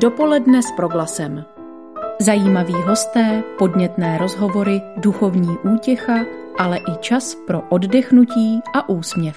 Dopoledne 0.00 0.62
s 0.62 0.72
proglasem. 0.76 1.44
Zajímaví 2.20 2.72
hosté, 2.72 3.42
podnětné 3.58 4.18
rozhovory, 4.18 4.82
duchovní 4.96 5.58
útěcha, 5.58 6.24
ale 6.58 6.78
i 6.78 6.96
čas 7.00 7.36
pro 7.46 7.60
oddechnutí 7.60 8.60
a 8.74 8.88
úsměv. 8.88 9.36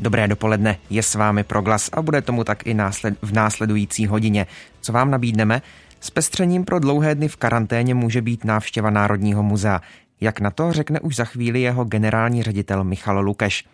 Dobré 0.00 0.28
dopoledne, 0.28 0.76
je 0.90 1.02
s 1.02 1.14
vámi 1.14 1.44
Proglas 1.44 1.90
a 1.92 2.02
bude 2.02 2.22
tomu 2.22 2.44
tak 2.44 2.66
i 2.66 2.74
násled, 2.74 3.14
v 3.22 3.32
následující 3.32 4.06
hodině. 4.06 4.46
Co 4.80 4.92
vám 4.92 5.10
nabídneme? 5.10 5.62
S 6.00 6.10
pestřením 6.10 6.64
pro 6.64 6.78
dlouhé 6.78 7.14
dny 7.14 7.28
v 7.28 7.36
karanténě 7.36 7.94
může 7.94 8.22
být 8.22 8.44
návštěva 8.44 8.90
Národního 8.90 9.42
muzea. 9.42 9.80
Jak 10.20 10.40
na 10.40 10.50
to 10.50 10.72
řekne 10.72 11.00
už 11.00 11.16
za 11.16 11.24
chvíli 11.24 11.60
jeho 11.60 11.84
generální 11.84 12.42
ředitel 12.42 12.84
Michal 12.84 13.20
Lukeš. 13.20 13.64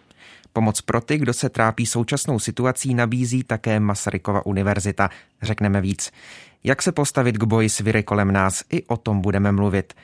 Pomoc 0.52 0.80
pro 0.80 1.00
ty, 1.00 1.18
kdo 1.18 1.32
se 1.32 1.48
trápí 1.48 1.86
současnou 1.86 2.38
situací, 2.38 2.94
nabízí 2.94 3.44
také 3.44 3.80
Masarykova 3.80 4.46
univerzita. 4.46 5.10
Řekneme 5.42 5.80
víc. 5.80 6.10
Jak 6.64 6.82
se 6.82 6.92
postavit 6.92 7.38
k 7.38 7.44
boji 7.44 7.68
s 7.68 7.78
viry 7.78 8.02
kolem 8.02 8.32
nás, 8.32 8.64
i 8.72 8.82
o 8.82 8.96
tom 8.96 9.20
budeme 9.20 9.52
mluvit. 9.52 9.94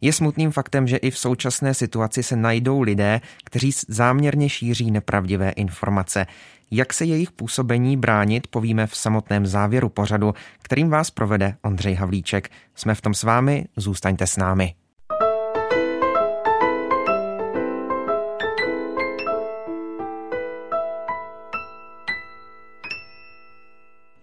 Je 0.00 0.12
smutným 0.12 0.50
faktem, 0.50 0.86
že 0.86 0.96
i 0.96 1.10
v 1.10 1.18
současné 1.18 1.74
situaci 1.74 2.22
se 2.22 2.36
najdou 2.36 2.80
lidé, 2.80 3.20
kteří 3.44 3.70
záměrně 3.88 4.48
šíří 4.48 4.90
nepravdivé 4.90 5.50
informace. 5.50 6.26
Jak 6.70 6.92
se 6.92 7.04
jejich 7.04 7.32
působení 7.32 7.96
bránit, 7.96 8.46
povíme 8.46 8.86
v 8.86 8.96
samotném 8.96 9.46
závěru 9.46 9.88
pořadu, 9.88 10.34
kterým 10.62 10.90
vás 10.90 11.10
provede 11.10 11.56
Ondřej 11.62 11.94
Havlíček. 11.94 12.50
Jsme 12.74 12.94
v 12.94 13.00
tom 13.00 13.14
s 13.14 13.22
vámi, 13.22 13.66
zůstaňte 13.76 14.26
s 14.26 14.36
námi. 14.36 14.74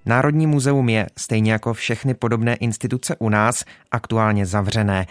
Národní 0.06 0.48
muzeum 0.48 0.90
je, 0.90 1.08
stejně 1.18 1.52
jako 1.52 1.74
všechny 1.74 2.14
podobné 2.14 2.56
instituce 2.56 3.16
u 3.20 3.30
nás, 3.30 3.66
aktuálně 3.92 4.46
zavřené 4.46 5.06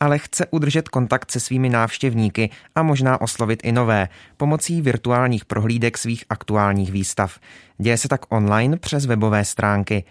ale 0.00 0.18
chce 0.18 0.46
udržet 0.50 0.88
kontakt 0.88 1.30
se 1.30 1.40
svými 1.40 1.68
návštěvníky 1.68 2.50
a 2.74 2.82
možná 2.82 3.20
oslovit 3.20 3.60
i 3.64 3.72
nové 3.72 4.08
pomocí 4.36 4.82
virtuálních 4.82 5.44
prohlídek 5.44 5.98
svých 5.98 6.24
aktuálních 6.30 6.92
výstav. 6.92 7.38
Děje 7.78 7.98
se 7.98 8.08
tak 8.08 8.20
online 8.28 8.76
přes 8.76 9.06
webové 9.06 9.44
stránky. 9.44 10.04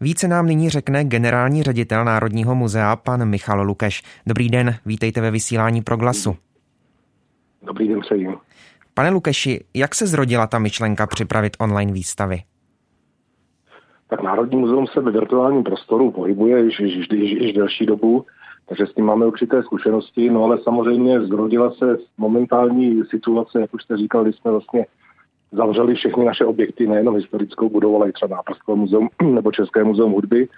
Více 0.00 0.28
nám 0.28 0.46
nyní 0.46 0.70
řekne 0.70 1.04
generální 1.04 1.62
ředitel 1.62 2.04
Národního 2.04 2.54
muzea 2.54 2.96
pan 2.96 3.24
Michal 3.24 3.62
Lukeš. 3.62 4.02
Dobrý 4.26 4.48
den, 4.48 4.76
vítejte 4.86 5.20
ve 5.20 5.30
vysílání 5.30 5.82
pro 5.82 5.96
glasu. 5.96 6.36
Dobrý 7.62 7.88
den 7.88 8.00
přeji. 8.00 8.28
Pane 8.94 9.10
Lukeši, 9.10 9.64
jak 9.74 9.94
se 9.94 10.06
zrodila 10.06 10.46
ta 10.46 10.58
myšlenka 10.58 11.06
připravit 11.06 11.56
online 11.58 11.92
výstavy? 11.92 12.42
Tak 14.10 14.22
Národní 14.22 14.58
muzeum 14.58 14.86
se 14.86 15.00
ve 15.00 15.10
virtuálním 15.10 15.62
prostoru 15.62 16.10
pohybuje 16.10 16.64
již, 16.64 16.80
již, 16.80 17.08
již, 17.12 17.30
již 17.30 17.52
delší 17.52 17.86
dobu 17.86 18.24
takže 18.70 18.86
s 18.86 18.94
tím 18.94 19.04
máme 19.04 19.26
určité 19.26 19.62
zkušenosti, 19.62 20.30
no 20.30 20.44
ale 20.44 20.58
samozřejmě 20.58 21.20
zrodila 21.20 21.70
se 21.70 21.98
momentální 22.18 23.02
situace, 23.10 23.60
jak 23.60 23.74
už 23.74 23.82
jste 23.82 23.96
říkal, 23.96 24.22
kdy 24.22 24.32
jsme 24.32 24.50
vlastně 24.50 24.86
zavřeli 25.52 25.94
všechny 25.94 26.24
naše 26.24 26.44
objekty, 26.44 26.86
nejenom 26.86 27.16
historickou 27.16 27.68
budovu, 27.68 27.96
ale 27.96 28.08
i 28.08 28.12
třeba 28.12 28.36
Náprského 28.36 28.76
muzeum 28.76 29.08
nebo 29.22 29.52
České 29.52 29.84
muzeum 29.84 30.12
hudby. 30.12 30.48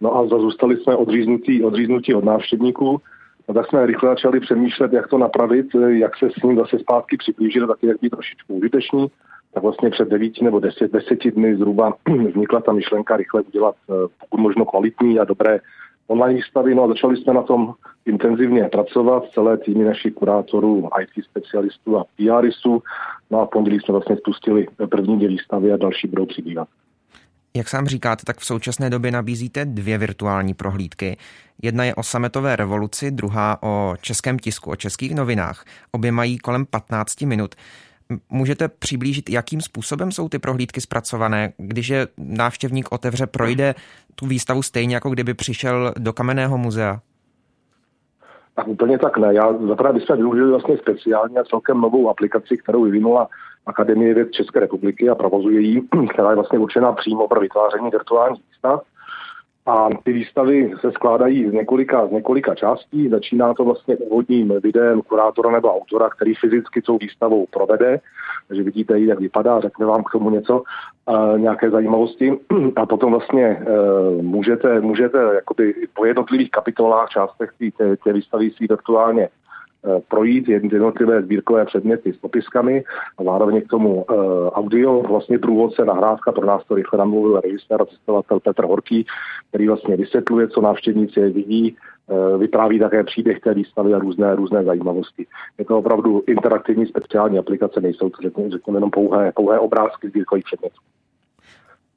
No 0.00 0.16
a 0.16 0.26
zůstali 0.26 0.76
jsme 0.76 0.96
odříznutí, 0.96 1.64
odříznutí 1.64 2.14
od 2.14 2.24
návštěvníků. 2.24 3.00
No 3.48 3.54
tak 3.54 3.66
jsme 3.66 3.86
rychle 3.86 4.08
začali 4.08 4.40
přemýšlet, 4.40 4.92
jak 4.92 5.08
to 5.08 5.18
napravit, 5.18 5.66
jak 5.88 6.16
se 6.16 6.28
s 6.38 6.42
ním 6.42 6.56
zase 6.56 6.78
zpátky 6.78 7.16
přiblížit 7.16 7.66
taky 7.66 7.86
jak 7.86 8.00
být 8.00 8.10
trošičku 8.10 8.54
užiteční. 8.54 9.06
Tak 9.54 9.62
vlastně 9.62 9.90
před 9.90 10.08
devíti 10.08 10.44
nebo 10.44 10.60
deset, 10.60 10.92
deseti 10.92 11.30
dny 11.30 11.56
zhruba 11.56 11.94
vznikla 12.28 12.60
ta 12.60 12.72
myšlenka 12.72 13.16
rychle 13.16 13.42
udělat 13.42 13.74
eh, 13.90 13.92
pokud 14.20 14.40
možno 14.40 14.64
kvalitní 14.64 15.18
a 15.18 15.24
dobré 15.24 15.60
online 16.06 16.34
výstavy, 16.34 16.74
no 16.74 16.84
a 16.84 16.88
začali 16.88 17.16
jsme 17.16 17.34
na 17.34 17.42
tom 17.42 17.74
intenzivně 18.06 18.68
pracovat, 18.68 19.24
celé 19.34 19.58
týmy 19.58 19.84
našich 19.84 20.14
kurátorů, 20.14 20.88
IT 21.00 21.24
specialistů 21.24 21.98
a 21.98 22.04
PRistů, 22.16 22.82
no 23.30 23.40
a 23.40 23.46
pondělí 23.46 23.80
jsme 23.80 23.92
vlastně 23.92 24.16
spustili 24.16 24.66
první 24.90 25.16
dvě 25.16 25.28
výstavy 25.28 25.72
a 25.72 25.76
další 25.76 26.08
budou 26.08 26.26
přibývat. 26.26 26.68
Jak 27.56 27.68
sám 27.68 27.86
říkáte, 27.86 28.22
tak 28.26 28.38
v 28.38 28.44
současné 28.44 28.90
době 28.90 29.10
nabízíte 29.10 29.64
dvě 29.64 29.98
virtuální 29.98 30.54
prohlídky. 30.54 31.16
Jedna 31.62 31.84
je 31.84 31.94
o 31.94 32.02
sametové 32.02 32.56
revoluci, 32.56 33.10
druhá 33.10 33.62
o 33.62 33.94
českém 34.00 34.38
tisku, 34.38 34.70
o 34.70 34.76
českých 34.76 35.14
novinách. 35.14 35.64
Obě 35.92 36.12
mají 36.12 36.38
kolem 36.38 36.66
15 36.66 37.20
minut. 37.22 37.54
Můžete 38.30 38.68
přiblížit, 38.68 39.30
jakým 39.30 39.60
způsobem 39.60 40.12
jsou 40.12 40.28
ty 40.28 40.38
prohlídky 40.38 40.80
zpracované, 40.80 41.52
když 41.56 41.88
je 41.88 42.06
návštěvník 42.18 42.92
otevře, 42.92 43.26
projde 43.26 43.74
tu 44.14 44.26
výstavu 44.26 44.62
stejně, 44.62 44.94
jako 44.94 45.10
kdyby 45.10 45.34
přišel 45.34 45.94
do 45.98 46.12
Kamenného 46.12 46.58
muzea? 46.58 47.00
Tak 48.54 48.68
úplně 48.68 48.98
tak 48.98 49.18
ne. 49.18 49.34
Já 49.34 49.52
zaprvé 49.52 49.92
bychom 49.92 50.16
využili 50.16 50.50
vlastně 50.50 50.78
speciálně 50.78 51.38
a 51.38 51.44
celkem 51.44 51.80
novou 51.80 52.10
aplikaci, 52.10 52.56
kterou 52.56 52.84
vyvinula 52.84 53.28
Akademie 53.66 54.14
věd 54.14 54.32
České 54.32 54.60
republiky 54.60 55.08
a 55.08 55.14
provozuje 55.14 55.60
ji, 55.60 55.82
která 56.12 56.30
je 56.30 56.36
vlastně 56.36 56.58
určená 56.58 56.92
přímo 56.92 57.28
pro 57.28 57.40
vytváření 57.40 57.90
virtuálních 57.90 58.42
výstav. 58.50 58.82
A 59.66 59.88
ty 60.02 60.12
výstavy 60.12 60.72
se 60.80 60.92
skládají 60.92 61.50
z 61.50 61.52
několika, 61.52 62.06
z 62.06 62.10
několika 62.10 62.54
částí. 62.54 63.08
Začíná 63.08 63.54
to 63.54 63.64
vlastně 63.64 63.96
úvodním 63.96 64.52
videem 64.62 65.02
kurátora 65.02 65.50
nebo 65.50 65.74
autora, 65.74 66.08
který 66.08 66.34
fyzicky 66.34 66.82
tou 66.82 66.98
výstavou 66.98 67.46
provede. 67.50 68.00
Takže 68.48 68.62
vidíte, 68.62 69.00
jak 69.00 69.20
vypadá, 69.20 69.60
řekne 69.60 69.86
vám 69.86 70.04
k 70.04 70.10
tomu 70.10 70.30
něco, 70.30 70.62
uh, 71.06 71.38
nějaké 71.38 71.70
zajímavosti. 71.70 72.38
A 72.76 72.86
potom 72.86 73.10
vlastně 73.10 73.64
uh, 73.68 74.22
můžete, 74.22 74.80
můžete 74.80 75.18
jakoby 75.34 75.74
po 75.94 76.04
jednotlivých 76.04 76.50
kapitolách, 76.50 77.08
částech 77.08 77.50
té, 78.04 78.12
výstavy 78.12 78.50
si 78.50 78.66
virtuálně 78.68 79.28
Eh, 79.28 79.43
projít 80.08 80.48
jednotlivé 80.48 81.22
sbírkové 81.22 81.64
předměty 81.64 82.12
s 82.12 82.16
popiskami 82.16 82.84
a 83.18 83.24
zároveň 83.24 83.62
k 83.62 83.68
tomu 83.68 83.94
uh, 83.94 84.04
audio, 84.48 85.02
vlastně 85.02 85.38
průvodce, 85.38 85.84
nahrávka, 85.84 86.32
pro 86.32 86.46
nás 86.46 86.64
to 86.64 86.74
rychle 86.74 86.98
namluvil 86.98 87.40
režisér 87.40 87.82
a 87.82 87.86
cestovatel 87.86 88.40
Petr 88.40 88.64
Horký, 88.64 89.06
který 89.48 89.68
vlastně 89.68 89.96
vysvětluje, 89.96 90.48
co 90.48 90.60
návštěvníci 90.60 91.30
vidí, 91.30 91.76
uh, 92.06 92.40
vypráví 92.40 92.78
také 92.78 93.04
příběh 93.04 93.40
té 93.40 93.54
výstavy 93.54 93.94
a 93.94 93.98
různé, 93.98 94.36
různé 94.36 94.64
zajímavosti. 94.64 95.26
Je 95.58 95.64
to 95.64 95.78
opravdu 95.78 96.22
interaktivní 96.26 96.86
speciální 96.86 97.38
aplikace, 97.38 97.80
nejsou 97.80 98.10
to 98.10 98.22
řekněme 98.50 98.76
jenom 98.76 98.90
pouhé, 98.90 99.32
pouhé 99.32 99.58
obrázky 99.58 100.08
sbírkových 100.08 100.44
předmětů. 100.44 100.76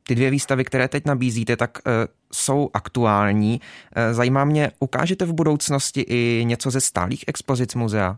Ty 0.08 0.16
dvě 0.16 0.30
výstavy, 0.30 0.64
které 0.64 0.88
teď 0.88 1.06
nabízíte, 1.06 1.56
tak 1.58 1.72
uh, 1.86 1.92
jsou 2.34 2.70
aktuální. 2.74 3.60
Uh, 3.60 4.14
zajímá 4.14 4.46
mě, 4.46 4.72
ukážete 4.80 5.26
v 5.26 5.34
budoucnosti 5.34 6.02
i 6.02 6.46
něco 6.46 6.72
ze 6.72 6.82
stálých 6.82 7.24
expozic 7.28 7.76
muzea? 7.76 8.18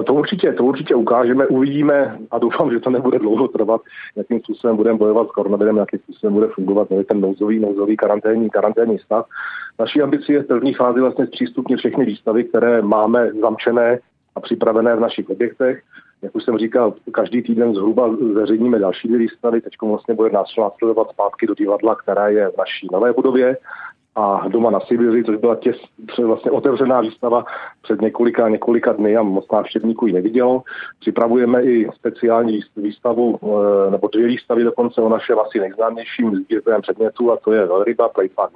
E, 0.00 0.02
to 0.02 0.14
určitě, 0.14 0.52
to 0.52 0.64
určitě 0.64 0.94
ukážeme, 0.94 1.46
uvidíme 1.46 2.18
a 2.30 2.38
doufám, 2.38 2.70
že 2.70 2.80
to 2.80 2.90
nebude 2.90 3.18
dlouho 3.18 3.48
trvat, 3.48 3.80
jakým 4.16 4.40
způsobem 4.40 4.76
budeme 4.76 4.98
bojovat 4.98 5.28
s 5.28 5.30
koronavirem, 5.30 5.76
jakým 5.76 5.98
způsobem 5.98 6.34
bude 6.34 6.48
fungovat 6.48 6.90
no, 6.90 7.04
ten 7.04 7.20
nouzový, 7.20 7.60
nouzový 7.60 7.96
karanténní, 7.96 8.50
karanténní 8.50 8.98
stav. 8.98 9.26
Naší 9.78 10.02
ambicí 10.02 10.32
je 10.32 10.42
v 10.42 10.46
první 10.46 10.74
fázi 10.74 11.00
vlastně 11.00 11.26
zpřístupnit 11.26 11.78
všechny 11.78 12.04
výstavy, 12.04 12.44
které 12.44 12.82
máme 12.82 13.30
zamčené 13.40 13.98
a 14.34 14.40
připravené 14.40 14.96
v 14.96 15.00
našich 15.00 15.30
objektech. 15.30 15.82
Jak 16.26 16.36
už 16.36 16.44
jsem 16.44 16.58
říkal, 16.58 16.94
každý 17.12 17.42
týden 17.42 17.74
zhruba 17.74 18.16
zveřejníme 18.16 18.78
další 18.78 19.08
dvě 19.08 19.18
výstavy. 19.18 19.60
Teď 19.60 19.72
vlastně 19.82 20.14
bude 20.14 20.30
následovat 20.30 21.10
zpátky 21.10 21.46
do 21.46 21.54
divadla, 21.54 21.94
která 21.94 22.28
je 22.28 22.48
v 22.48 22.56
naší 22.58 22.88
nové 22.92 23.12
budově 23.12 23.56
a 24.14 24.48
doma 24.48 24.70
na 24.70 24.80
Sibiři, 24.80 25.24
což 25.24 25.36
byla 25.36 25.56
těs, 25.56 25.76
vlastně 26.24 26.50
otevřená 26.50 27.00
výstava 27.00 27.44
před 27.82 28.00
několika, 28.00 28.48
několika 28.48 28.92
dny 28.92 29.16
a 29.16 29.22
moc 29.22 29.50
návštěvníků 29.52 30.06
ji 30.06 30.12
nevidělo. 30.12 30.62
Připravujeme 31.00 31.62
i 31.62 31.88
speciální 31.94 32.60
výstavu, 32.76 33.38
eh, 33.42 33.90
nebo 33.90 34.08
dvě 34.08 34.26
výstavy 34.26 34.64
dokonce 34.64 35.00
o 35.00 35.08
našem 35.08 35.38
asi 35.38 35.60
nejznámějším 35.60 36.36
sbírkovém 36.36 36.82
předmětu 36.82 37.32
a 37.32 37.36
to 37.36 37.52
je 37.52 37.66
Velryba, 37.66 38.08
Plejtvák 38.08 38.50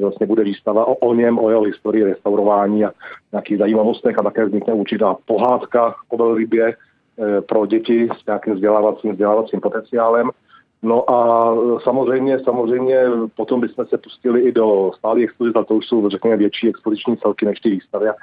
vlastně 0.00 0.26
bude 0.26 0.44
výstava 0.44 0.84
o, 0.88 0.94
o 0.94 1.14
něm, 1.14 1.38
o 1.38 1.50
jeho 1.50 1.62
historii 1.62 2.04
restaurování 2.04 2.84
a 2.84 2.92
nějakých 3.32 3.58
zajímavostech 3.58 4.18
a 4.18 4.22
také 4.22 4.44
vznikne 4.44 4.74
určitá 4.74 5.16
pohádka 5.26 5.94
o 6.08 6.16
velrybě 6.16 6.68
e, 6.68 6.74
pro 7.40 7.66
děti 7.66 8.08
s 8.22 8.26
nějakým 8.26 8.54
vzdělávacím, 8.54 9.12
vzdělávacím 9.12 9.60
potenciálem. 9.60 10.30
No 10.82 11.10
a 11.10 11.54
samozřejmě, 11.82 12.40
samozřejmě 12.40 13.04
potom 13.36 13.60
bychom 13.60 13.86
se 13.86 13.98
pustili 13.98 14.40
i 14.40 14.52
do 14.52 14.90
stálých 14.98 15.24
expozic, 15.24 15.56
a 15.56 15.64
to 15.64 15.74
už 15.74 15.86
jsou, 15.86 16.08
řekněme, 16.08 16.36
větší 16.36 16.68
expoziční 16.68 17.16
celky 17.16 17.46
než 17.46 17.60
ty 17.60 17.70
výstavy 17.70 18.08
a 18.08 18.14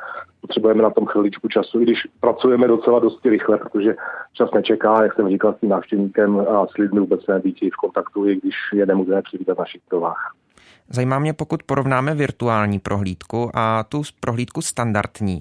potřebujeme 0.42 0.84
na 0.84 0.90
tom 0.90 1.06
chviličku 1.06 1.48
času, 1.48 1.82
i 1.82 1.84
když 1.84 2.00
pracujeme 2.20 2.68
docela 2.68 3.00
dosti 3.00 3.30
rychle, 3.30 3.58
protože 3.58 3.96
čas 4.34 4.50
nečeká, 4.52 5.04
jak 5.04 5.14
jsem 5.14 5.30
říkal, 5.30 5.54
s 5.54 5.60
tím 5.60 5.70
návštěvníkem 5.70 6.40
a 6.40 6.68
s 6.68 6.78
lidmi 6.78 7.00
vůbec 7.00 7.28
nebýt 7.28 7.58
v 7.74 7.78
kontaktu, 7.78 8.28
i 8.28 8.36
když 8.36 8.56
je 8.74 8.86
nemůžeme 8.86 9.22
přivítat 9.22 9.58
v 9.58 9.60
našich 9.60 9.82
provách. 9.90 10.43
Zajímá 10.90 11.20
mě, 11.20 11.34
pokud 11.34 11.64
porovnáme 11.64 12.16
virtuální 12.16 12.80
prohlídku 12.80 13.52
a 13.54 13.84
tu 13.84 14.02
prohlídku 14.20 14.62
standardní, 14.62 15.40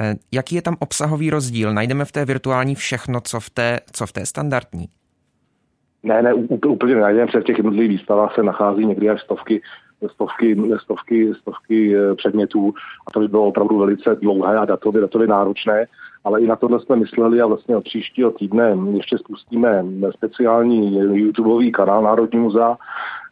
eh, 0.00 0.14
jaký 0.32 0.54
je 0.54 0.62
tam 0.62 0.76
obsahový 0.78 1.30
rozdíl? 1.30 1.74
Najdeme 1.74 2.04
v 2.04 2.12
té 2.12 2.24
virtuální 2.24 2.74
všechno, 2.74 3.20
co 3.20 3.40
v 3.40 3.50
té, 3.50 3.80
co 3.92 4.06
v 4.06 4.12
té 4.12 4.26
standardní? 4.26 4.88
Ne, 6.02 6.22
ne, 6.22 6.34
úplně 6.68 6.94
ne. 6.94 7.26
Před 7.26 7.44
těch 7.44 7.56
jednotlivých 7.56 7.90
výstavách 7.90 8.34
se 8.34 8.42
nachází 8.42 8.86
někdy 8.86 9.10
až 9.10 9.22
stovky, 9.22 9.62
stovky, 10.06 10.56
stovky, 10.82 11.32
stovky 11.40 11.96
eh, 11.96 12.14
předmětů 12.14 12.74
a 13.06 13.10
to 13.10 13.20
by 13.20 13.28
bylo 13.28 13.46
opravdu 13.46 13.78
velice 13.78 14.14
dlouhé 14.14 14.58
a 14.58 14.64
datově, 14.64 15.00
datově 15.00 15.26
náročné. 15.28 15.86
Ale 16.24 16.40
i 16.40 16.46
na 16.46 16.56
tohle 16.56 16.80
jsme 16.80 16.96
mysleli 16.96 17.40
a 17.40 17.46
vlastně 17.46 17.76
od 17.76 17.84
příštího 17.84 18.30
týdne 18.30 18.76
ještě 18.96 19.18
spustíme 19.18 19.84
speciální 20.10 20.98
YouTubeový 20.98 21.72
kanál 21.72 22.02
Národní 22.02 22.40
muzea, 22.40 22.76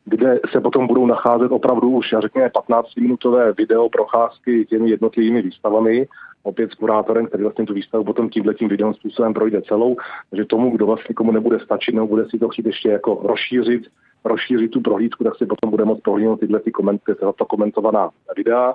kde 0.06 0.40
se 0.52 0.60
potom 0.60 0.86
budou 0.86 1.06
nacházet 1.06 1.52
opravdu 1.52 1.90
už, 1.90 2.12
já 2.12 2.20
řekněme, 2.20 2.48
15-minutové 2.48 3.54
video 3.56 3.88
procházky 3.88 4.66
těmi 4.66 4.90
jednotlivými 4.90 5.42
výstavami, 5.42 6.06
opět 6.42 6.70
s 6.72 6.74
kurátorem, 6.74 7.26
který 7.26 7.42
vlastně 7.42 7.66
tu 7.66 7.74
výstavu 7.74 8.04
potom 8.04 8.28
tímhle 8.28 8.54
tím 8.54 8.68
videem 8.68 8.94
způsobem 8.94 9.34
projde 9.34 9.62
celou, 9.62 9.96
takže 10.30 10.44
tomu, 10.44 10.70
kdo 10.70 10.86
vlastně 10.86 11.14
komu 11.14 11.32
nebude 11.32 11.60
stačit, 11.60 11.94
nebo 11.94 12.06
bude 12.06 12.24
si 12.30 12.38
to 12.38 12.48
chtít 12.48 12.66
ještě 12.66 12.88
jako 12.88 13.20
rozšířit, 13.24 13.82
rozšířit 14.24 14.70
tu 14.70 14.80
prohlídku, 14.80 15.24
tak 15.24 15.36
si 15.36 15.46
potom 15.46 15.70
bude 15.70 15.84
moct 15.84 16.02
prohlídnout 16.02 16.40
tyhle 16.40 16.60
ty 16.60 16.70
komenty, 16.70 17.14
to 17.14 17.44
komentovaná 17.44 18.10
videa. 18.36 18.74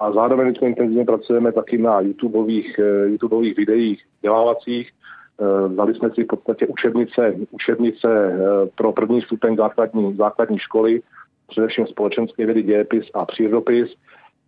A 0.00 0.12
zároveň 0.12 0.54
jsme 0.54 0.68
intenzivně 0.68 1.04
pracujeme 1.04 1.52
taky 1.52 1.78
na 1.78 2.00
YouTubeových, 2.00 2.78
eh, 2.78 3.08
YouTubeových 3.08 3.56
videích 3.56 4.02
vzdělávacích, 4.16 4.90
Eh, 5.40 5.74
dali 5.74 5.94
jsme 5.94 6.10
si 6.10 6.24
v 6.24 6.26
podstatě 6.26 6.66
učebnice, 6.66 7.34
učebnice 7.50 8.08
eh, 8.08 8.66
pro 8.74 8.92
první 8.92 9.22
stupeň 9.22 9.56
základní, 9.56 10.14
základní 10.16 10.58
školy, 10.58 11.02
především 11.48 11.86
společenské 11.86 12.46
vědy, 12.46 12.62
dějepis 12.62 13.06
a 13.14 13.24
přírodopis. 13.24 13.94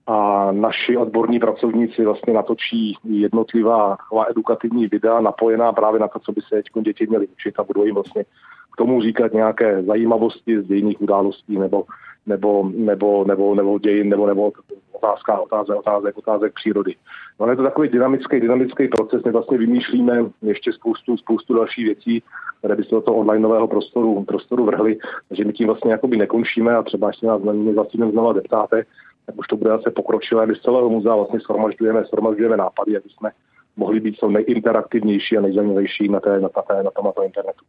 A 0.09 0.49
naši 0.53 0.97
odborní 0.97 1.39
pracovníci 1.39 2.05
vlastně 2.05 2.33
natočí 2.33 2.97
jednotlivá 3.05 3.97
edukativní 4.31 4.87
videa 4.87 5.21
napojená 5.21 5.73
právě 5.73 6.01
na 6.01 6.09
to, 6.09 6.19
co 6.19 6.33
by 6.33 6.41
se 6.41 6.49
teď 6.51 6.85
děti 6.85 7.07
měly 7.07 7.27
učit 7.27 7.55
a 7.59 7.65
budou 7.65 7.85
jim 7.85 7.95
vlastně 7.95 8.25
k 8.73 8.77
tomu 8.77 9.03
říkat 9.03 9.33
nějaké 9.33 9.83
zajímavosti 9.83 10.63
z 10.63 10.67
dějných 10.67 11.01
událostí 11.01 11.59
nebo, 11.59 11.85
nebo, 12.27 12.71
nebo, 12.75 13.25
nebo, 13.25 13.55
nebo 13.55 13.79
dějin 13.79 14.09
nebo, 14.09 14.27
nebo 14.27 14.53
otázka, 14.93 15.41
otázek, 15.41 15.77
otázek, 15.77 16.19
otázek 16.19 16.53
přírody. 16.55 16.95
No, 17.41 17.51
je 17.51 17.57
to 17.57 17.63
takový 17.63 17.89
dynamický, 17.89 18.41
dynamický 18.41 18.89
proces, 18.89 19.23
my 19.25 19.33
vlastně 19.33 19.59
vymýšlíme 19.59 20.25
ještě 20.43 20.73
spoustu, 20.73 21.17
spoustu 21.17 21.55
dalších 21.55 21.85
věcí, 21.85 22.23
které 22.59 22.77
by 22.77 22.85
se 22.85 22.95
do 22.95 23.01
toho 23.01 23.17
onlineového 23.17 23.69
prostoru, 23.69 24.25
prostoru 24.25 24.65
vrhly, 24.65 24.99
takže 25.29 25.45
my 25.45 25.53
tím 25.53 25.67
vlastně 25.67 25.93
jakoby 25.93 26.17
nekončíme 26.17 26.77
a 26.77 26.83
třeba 26.83 27.09
ještě 27.09 27.27
nás 27.27 27.43
zatím 27.75 28.11
znova 28.11 28.35
zeptáte, 28.35 28.85
tak 29.27 29.39
už 29.39 29.47
to 29.47 29.57
bude 29.57 29.71
zase 29.71 29.91
pokročilé. 29.91 30.47
My 30.47 30.55
z 30.55 30.61
celého 30.61 30.91
muzea 30.91 31.15
vlastně 31.15 31.41
shromažďujeme, 31.41 32.05
shromažďujeme 32.05 32.57
nápady, 32.57 32.97
aby 32.97 33.09
jsme 33.09 33.31
mohli 33.77 34.01
být 34.01 34.17
co 34.17 34.29
nejinteraktivnější 34.29 35.39
a 35.39 35.41
nejzajímavější 35.41 36.09
na, 36.09 36.21
té, 36.21 36.41
na, 36.41 36.49
té, 36.49 36.83
na 36.83 36.91
tomto 36.91 37.23
internetu. 37.23 37.65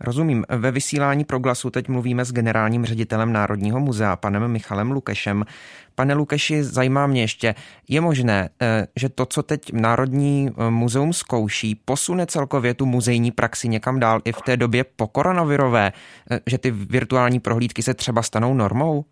Rozumím. 0.00 0.44
Ve 0.48 0.70
vysílání 0.70 1.24
Proglasu 1.24 1.70
teď 1.70 1.88
mluvíme 1.88 2.24
s 2.24 2.32
generálním 2.32 2.84
ředitelem 2.84 3.32
Národního 3.32 3.80
muzea, 3.80 4.16
panem 4.16 4.48
Michalem 4.48 4.90
Lukešem. 4.90 5.44
Pane 5.94 6.14
Lukeši, 6.14 6.64
zajímá 6.64 7.06
mě 7.06 7.20
ještě, 7.20 7.54
je 7.88 8.00
možné, 8.00 8.48
eh, 8.62 8.86
že 8.96 9.08
to, 9.08 9.26
co 9.26 9.42
teď 9.42 9.60
Národní 9.72 10.50
eh, 10.50 10.70
muzeum 10.70 11.12
zkouší, 11.12 11.74
posune 11.84 12.26
celkově 12.26 12.74
tu 12.74 12.86
muzejní 12.86 13.30
praxi 13.30 13.68
někam 13.68 14.00
dál 14.00 14.20
i 14.24 14.32
v 14.32 14.42
té 14.42 14.56
době 14.56 14.84
po 14.96 15.06
koronavirové, 15.06 15.92
eh, 16.30 16.40
že 16.46 16.58
ty 16.58 16.70
virtuální 16.70 17.40
prohlídky 17.40 17.82
se 17.82 17.94
třeba 17.94 18.22
stanou 18.22 18.54
normou? 18.54 19.04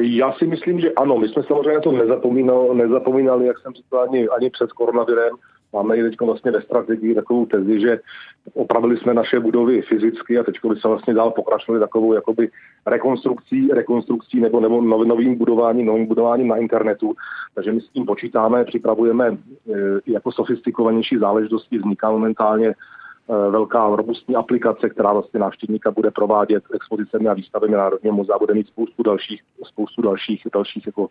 Já 0.00 0.32
si 0.32 0.46
myslím, 0.46 0.80
že 0.80 0.92
ano. 0.92 1.18
My 1.18 1.28
jsme 1.28 1.42
samozřejmě 1.42 1.80
to 1.80 1.92
nezapomínali, 1.92 2.78
nezapomínali 2.78 3.46
jak 3.46 3.58
jsem 3.58 3.72
říkal, 3.72 4.00
ani, 4.00 4.28
ani 4.28 4.50
před 4.50 4.72
koronavirem. 4.72 5.36
Máme 5.72 5.96
i 5.96 6.02
teď 6.02 6.20
vlastně 6.20 6.50
ve 6.50 6.62
strategii 6.62 7.14
takovou 7.14 7.46
tezi, 7.46 7.80
že 7.80 8.00
opravili 8.54 8.96
jsme 8.96 9.14
naše 9.14 9.40
budovy 9.40 9.82
fyzicky 9.82 10.38
a 10.38 10.42
teď 10.42 10.54
by 10.68 10.76
se 10.76 10.88
vlastně 10.88 11.14
dál 11.14 11.30
pokračovali 11.30 11.80
takovou 11.80 12.12
jakoby 12.12 12.50
rekonstrukcí, 12.86 13.68
rekonstrukcí 13.68 14.40
nebo, 14.40 14.60
nebo 14.60 14.82
novým 15.04 15.38
budováním, 15.38 15.86
novým 15.86 16.06
budováním 16.06 16.48
na 16.48 16.56
internetu. 16.56 17.14
Takže 17.54 17.72
my 17.72 17.80
s 17.80 17.88
tím 17.88 18.06
počítáme, 18.06 18.64
připravujeme 18.64 19.28
e, 19.28 19.36
jako 20.06 20.32
sofistikovanější 20.32 21.18
záležitosti, 21.18 21.78
vzniká 21.78 22.10
momentálně 22.10 22.74
Eh, 23.30 23.50
velká 23.50 23.96
robustní 23.96 24.36
aplikace, 24.36 24.88
která 24.88 25.12
vlastně 25.12 25.40
návštěvníka 25.40 25.90
bude 25.90 26.10
provádět 26.10 26.64
expozicemi 26.74 27.28
a 27.28 27.34
výstavami 27.34 27.72
Národního 27.72 28.14
muzea, 28.16 28.38
bude 28.38 28.54
mít 28.54 28.66
spoustu 28.66 29.02
dalších, 29.02 29.42
spoustu 29.64 30.02
dalších, 30.02 30.46
dalších 30.54 30.86
jako 30.86 31.08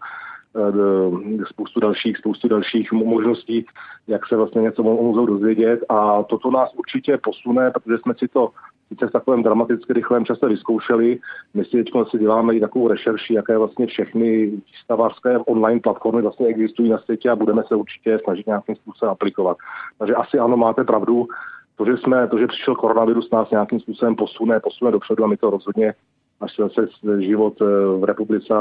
spoustu 1.46 1.80
dalších, 1.80 2.18
spoustu 2.18 2.48
dalších 2.48 2.92
možností, 2.92 3.66
jak 4.07 4.28
se 4.28 4.36
vlastně 4.36 4.62
něco 4.62 4.84
o 4.84 5.04
muzeu 5.04 5.25
dozvědět 5.25 5.80
a 5.90 6.24
toto 6.24 6.52
nás 6.52 6.74
určitě 6.74 7.18
posune, 7.18 7.72
protože 7.72 7.98
jsme 7.98 8.13
si 8.18 8.28
to 8.28 8.50
sice 8.88 9.07
v 9.07 9.12
takovém 9.12 9.44
dramaticky 9.44 9.94
rychlém 9.94 10.25
čase 10.25 10.48
vyzkoušeli. 10.48 11.19
My 11.54 11.66
si 11.66 11.84
teď 11.84 11.94
si 12.10 12.18
děláme 12.18 12.56
i 12.56 12.60
takovou 12.60 12.88
rešerši, 12.88 13.34
jaké 13.34 13.57
vlastně 13.57 13.88
všechny 13.88 14.46
výstavářské 14.46 15.38
online 15.38 15.80
platformy 15.80 16.22
vlastně 16.22 16.48
existují 16.48 16.90
na 16.90 16.98
světě 16.98 17.30
a 17.30 17.36
budeme 17.36 17.63
se 17.68 17.75
určitě 17.75 18.19
snažit 18.24 18.48
nějakým 18.48 18.75
způsobem 18.75 19.12
aplikovat. 19.12 19.57
Takže 20.00 20.16
asi 20.16 20.40
ano, 20.40 20.57
máte 20.57 20.84
pravdu, 20.84 21.28
to, 21.75 21.86
že, 21.86 21.98
jsme, 21.98 22.28
to, 22.28 22.38
že 22.38 22.48
přišel 22.48 22.75
koronavirus, 22.75 23.31
nás 23.31 23.50
nějakým 23.50 23.80
způsobem 23.80 24.16
posune, 24.16 24.60
posune 24.60 24.92
dopředu 24.92 25.24
a 25.24 25.28
my 25.28 25.38
to 25.38 25.50
rozhodně, 25.50 25.94
až 26.42 26.52
se 26.74 27.22
život 27.22 27.62
eh, 27.62 27.66
v 28.00 28.04
republice 28.04 28.54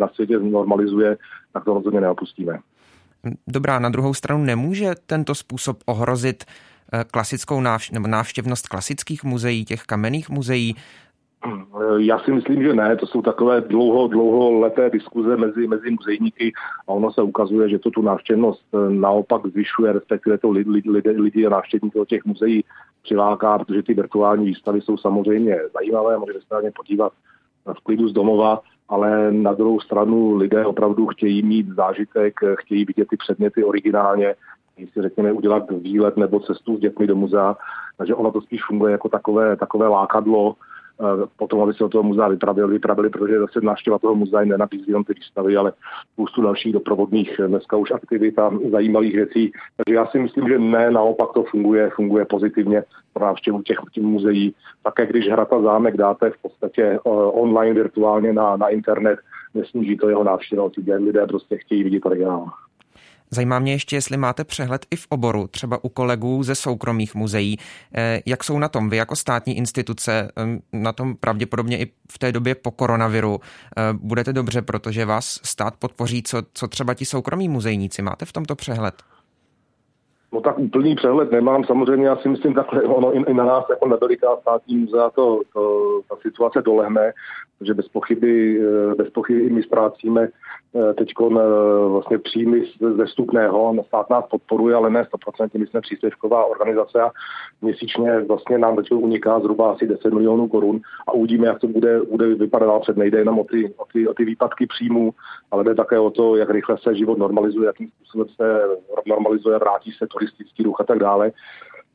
na 0.00 0.08
světě 0.08 0.38
normalizuje, 0.38 1.16
tak 1.52 1.64
to 1.64 1.74
rozhodně 1.74 2.00
neopustíme. 2.00 2.58
Dobrá, 3.46 3.78
na 3.78 3.88
druhou 3.88 4.14
stranu 4.14 4.44
nemůže 4.44 4.94
tento 5.06 5.34
způsob 5.34 5.78
ohrozit 5.86 6.44
eh, 6.92 7.04
klasickou 7.04 7.60
nebo 7.92 8.08
návštěvnost 8.08 8.68
klasických 8.68 9.24
muzeí, 9.24 9.64
těch 9.64 9.82
kamenných 9.82 10.30
muzeí, 10.30 10.76
já 11.96 12.18
si 12.18 12.32
myslím, 12.32 12.62
že 12.62 12.74
ne. 12.74 12.96
To 12.96 13.06
jsou 13.06 13.22
takové 13.22 13.60
dlouho, 13.60 14.08
dlouho 14.08 14.60
leté 14.60 14.90
diskuze 14.90 15.36
mezi, 15.36 15.66
mezi 15.66 15.90
muzejníky 15.90 16.52
a 16.88 16.92
ono 16.92 17.12
se 17.12 17.22
ukazuje, 17.22 17.68
že 17.68 17.78
to 17.78 17.90
tu 17.90 18.02
návštěvnost 18.02 18.64
eh, 18.74 18.90
naopak 18.90 19.46
zvyšuje, 19.46 19.92
respektive 19.92 20.38
to 20.38 20.50
lidi, 20.50 20.90
lidi, 20.90 21.10
lidi 21.10 21.46
a 21.46 21.50
návštěvníky 21.50 21.98
těch 22.06 22.24
muzeí 22.24 22.64
přiláká, 23.02 23.58
protože 23.58 23.82
ty 23.82 23.94
virtuální 23.94 24.46
výstavy 24.46 24.80
jsou 24.80 24.96
samozřejmě 24.96 25.58
zajímavé, 25.74 26.18
můžete 26.18 26.40
se 26.40 26.54
na 26.54 26.60
ně 26.60 26.70
podívat 26.76 27.12
v 27.78 27.84
klidu 27.84 28.08
z 28.08 28.12
domova, 28.12 28.60
ale 28.88 29.32
na 29.32 29.52
druhou 29.52 29.80
stranu 29.80 30.36
lidé 30.36 30.66
opravdu 30.66 31.06
chtějí 31.06 31.42
mít 31.42 31.66
zážitek, 31.68 32.34
chtějí 32.54 32.84
vidět 32.84 33.08
ty 33.08 33.16
předměty 33.16 33.64
originálně, 33.64 34.34
si 34.92 35.02
řekněme 35.02 35.32
udělat 35.32 35.70
výlet 35.70 36.16
nebo 36.16 36.40
cestu 36.40 36.76
s 36.76 36.80
dětmi 36.80 37.06
do 37.06 37.16
muzea, 37.16 37.56
takže 37.98 38.14
ono 38.14 38.32
to 38.32 38.40
spíš 38.40 38.60
funguje 38.66 38.92
jako 38.92 39.08
takové, 39.08 39.56
takové 39.56 39.88
lákadlo, 39.88 40.56
Eh, 40.56 40.75
potom, 41.36 41.60
aby 41.60 41.74
se 41.74 41.84
od 41.84 41.92
toho 41.92 42.02
muzea 42.02 42.28
vypravili, 42.28 42.72
vypravili, 42.72 43.10
protože 43.10 43.38
zase 43.38 43.60
návštěva 43.60 43.98
toho 43.98 44.14
muzea 44.14 44.40
jim 44.40 44.50
nenabízí 44.50 44.84
jenom 44.88 45.04
ty 45.04 45.12
výstavy, 45.14 45.56
ale 45.56 45.72
spoustu 46.12 46.42
dalších 46.42 46.72
doprovodných 46.72 47.40
eh, 47.40 47.48
dneska 47.48 47.76
už 47.76 47.90
aktivit 47.90 48.38
a 48.38 48.50
zajímavých 48.70 49.14
věcí. 49.14 49.52
Takže 49.76 49.94
já 49.94 50.06
si 50.06 50.18
myslím, 50.18 50.48
že 50.48 50.58
ne, 50.58 50.90
naopak 50.90 51.32
to 51.34 51.42
funguje, 51.42 51.90
funguje 51.90 52.24
pozitivně 52.24 52.84
pro 53.12 53.24
návštěvu 53.24 53.62
těch, 53.62 53.78
těch 53.92 54.04
muzeí. 54.04 54.54
Také 54.82 55.06
když 55.06 55.28
Hrata 55.28 55.62
zámek 55.62 55.96
dáte 55.96 56.30
v 56.30 56.42
podstatě 56.42 56.98
uh, 57.04 57.42
online 57.42 57.74
virtuálně 57.74 58.32
na, 58.32 58.56
na 58.56 58.68
internet, 58.68 59.18
nesníží 59.54 59.96
to 59.96 60.08
jeho 60.08 60.24
návštěvu, 60.24 60.70
lidé 60.98 61.26
prostě 61.26 61.58
chtějí 61.58 61.84
vidět 61.84 62.06
originál. 62.06 62.50
Zajímá 63.30 63.58
mě 63.58 63.72
ještě, 63.72 63.96
jestli 63.96 64.16
máte 64.16 64.44
přehled 64.44 64.86
i 64.90 64.96
v 64.96 65.06
oboru, 65.08 65.46
třeba 65.46 65.84
u 65.84 65.88
kolegů 65.88 66.42
ze 66.42 66.54
soukromých 66.54 67.14
muzeí. 67.14 67.58
Eh, 67.94 68.22
jak 68.26 68.44
jsou 68.44 68.58
na 68.58 68.68
tom 68.68 68.90
vy 68.90 68.96
jako 68.96 69.16
státní 69.16 69.56
instituce, 69.56 70.30
na 70.72 70.92
tom 70.92 71.16
pravděpodobně 71.16 71.78
i 71.78 71.92
v 72.12 72.18
té 72.18 72.32
době 72.32 72.54
po 72.54 72.70
koronaviru? 72.70 73.40
Eh, 73.76 73.82
budete 73.92 74.32
dobře, 74.32 74.62
protože 74.62 75.04
vás 75.04 75.40
stát 75.42 75.76
podpoří, 75.76 76.22
co, 76.22 76.42
co 76.54 76.68
třeba 76.68 76.94
ti 76.94 77.04
soukromí 77.04 77.48
muzejníci. 77.48 78.02
Máte 78.02 78.24
v 78.24 78.32
tomto 78.32 78.56
přehled? 78.56 79.02
No 80.36 80.42
tak 80.42 80.58
úplný 80.58 80.94
přehled 80.94 81.32
nemám. 81.32 81.64
Samozřejmě 81.64 82.06
já 82.06 82.16
si 82.16 82.28
myslím 82.28 82.54
takhle, 82.54 82.82
ono 82.82 83.16
i, 83.16 83.24
i 83.28 83.34
na 83.34 83.44
nás 83.44 83.64
jako 83.70 83.88
na 83.88 83.96
veliká 83.96 84.36
státní 84.40 84.76
muzea 84.76 85.10
to, 85.10 85.40
to, 85.52 86.00
ta 86.08 86.16
situace 86.22 86.62
dolehne, 86.62 87.12
že 87.60 87.74
bez 87.74 87.88
pochyby, 87.88 88.60
eh, 88.60 88.94
bez 88.94 89.10
pochyby 89.10 89.50
my 89.50 89.62
ztrácíme 89.62 90.28
Eh, 90.76 90.94
teď 90.94 91.08
eh, 91.20 91.88
vlastně 91.88 92.18
příjmy 92.18 92.64
ze 92.96 93.04
vstupného. 93.04 93.84
Stát 93.86 94.10
nás 94.10 94.24
podporuje, 94.30 94.74
ale 94.74 94.90
ne 94.90 95.04
100%. 95.04 95.58
My 95.58 95.66
jsme 95.66 95.80
příspěvková 95.80 96.44
organizace 96.44 97.02
a 97.02 97.10
měsíčně 97.62 98.20
vlastně 98.20 98.58
nám 98.58 98.76
teď 98.76 98.92
uniká 98.92 99.40
zhruba 99.40 99.72
asi 99.72 99.86
10 99.86 100.14
milionů 100.14 100.48
korun 100.48 100.80
a 101.08 101.12
uvidíme, 101.12 101.46
jak 101.46 101.58
to 101.58 101.68
bude, 101.68 102.00
bude 102.00 102.34
vypadat 102.34 102.82
před. 102.82 102.96
Nejde 102.96 103.18
jenom 103.18 103.38
o 103.38 103.44
ty, 103.44 103.74
o, 103.76 103.84
ty, 103.92 104.08
o 104.08 104.14
ty 104.14 104.24
výpadky 104.24 104.66
příjmů, 104.66 105.10
ale 105.50 105.64
jde 105.64 105.74
také 105.74 105.98
o 105.98 106.10
to, 106.10 106.36
jak 106.36 106.50
rychle 106.50 106.78
se 106.78 106.94
život 106.94 107.18
normalizuje, 107.18 107.66
jakým 107.66 107.88
způsobem 107.88 108.28
se 108.28 108.60
normalizuje, 109.06 109.58
vrátí 109.58 109.92
se 109.92 110.06
turistický 110.26 110.62
ruch 110.62 110.80
a 110.80 110.84
tak 110.84 110.98
dále. 110.98 111.32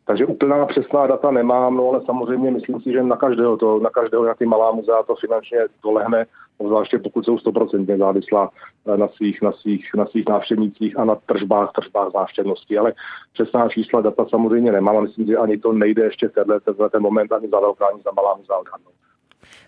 takže 0.06 0.26
úplná 0.26 0.66
přesná 0.66 1.08
data 1.08 1.32
nemám, 1.32 1.78
no 1.78 1.90
ale 1.90 2.02
samozřejmě 2.06 2.52
myslím 2.52 2.82
si, 2.82 2.92
že 2.92 3.04
na 3.04 3.16
každého, 3.16 3.58
to, 3.58 3.80
na 3.80 3.90
každého 3.90 4.24
nějaký 4.24 4.46
malá 4.46 4.72
muzea 4.72 5.04
to 5.04 5.16
finančně 5.16 5.58
dolehne, 5.84 6.26
zvláště 6.60 7.00
pokud 7.00 7.26
jsou 7.26 7.36
100% 7.36 7.98
závislá 7.98 8.50
eh, 8.88 8.98
na 8.98 9.08
svých, 9.08 9.42
na 9.42 9.52
svých, 9.52 9.90
na 9.96 10.06
svých 10.06 10.30
návštěvnících 10.30 11.00
a 11.00 11.06
na 11.06 11.16
tržbách, 11.16 11.72
tržbách 11.72 12.14
návštěvnosti. 12.16 12.78
Ale 12.78 12.94
přesná 13.34 13.70
čísla 13.70 14.02
data 14.02 14.26
samozřejmě 14.30 14.72
nemám 14.72 14.98
a 14.98 15.02
myslím, 15.02 15.28
že 15.28 15.38
ani 15.38 15.58
to 15.58 15.74
nejde 15.74 16.04
ještě 16.04 16.28
v 16.28 16.34
tenhle 16.34 16.90
ten 16.90 17.02
moment 17.02 17.32
ani 17.32 17.50
za 17.50 17.60
velká, 17.60 17.86
ani 17.86 18.02
za 18.02 18.12
malá 18.12 18.36
muzea 18.36 18.58
odhadnout. 18.58 18.94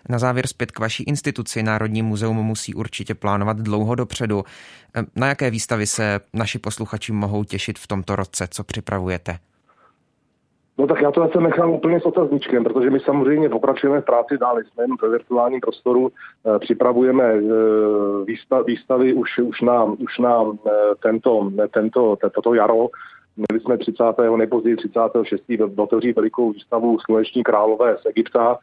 Na 0.08 0.18
závěr 0.18 0.46
zpět 0.46 0.70
k 0.70 0.78
vaší 0.78 1.02
instituci 1.02 1.62
Národní 1.62 2.02
muzeum 2.02 2.36
musí 2.36 2.74
určitě 2.74 3.14
plánovat 3.14 3.56
dlouho 3.56 3.94
dopředu. 3.94 4.44
Na 5.16 5.26
jaké 5.26 5.50
výstavy 5.50 5.86
se 5.86 6.20
naši 6.32 6.58
posluchači 6.58 7.12
mohou 7.12 7.44
těšit 7.44 7.78
v 7.78 7.86
tomto 7.86 8.16
roce, 8.16 8.48
co 8.50 8.64
připravujete? 8.64 9.38
No 10.78 10.86
tak 10.86 11.02
já 11.02 11.10
to 11.10 11.20
zase 11.20 11.40
nechám 11.40 11.70
úplně 11.70 12.00
s 12.00 12.06
otazníčkem, 12.06 12.64
protože 12.64 12.90
my 12.90 13.00
samozřejmě 13.00 13.48
pokračujeme 13.48 14.00
v 14.00 14.04
práci 14.04 14.38
dál, 14.38 14.58
jsme 14.58 14.84
jenom 14.84 14.96
ve 15.02 15.08
virtuálním 15.08 15.60
prostoru, 15.60 16.08
e, 16.08 16.58
připravujeme 16.58 17.24
e, 17.24 17.40
výstavy 18.66 19.14
už, 19.14 19.38
už 19.38 19.60
na, 19.60 19.84
už 19.84 20.18
na 20.18 20.42
e, 20.42 20.70
tento, 21.02 21.50
tento, 21.70 22.16
toto 22.34 22.54
jaro. 22.54 22.88
Měli 23.36 23.60
jsme 23.60 23.78
30. 23.78 24.04
nejpozději 24.36 24.76
36. 24.76 25.42
otevřít 25.76 26.16
velikou 26.16 26.52
výstavu 26.52 26.98
Sluneční 26.98 27.42
králové 27.42 27.96
z 28.02 28.06
Egypta, 28.06 28.58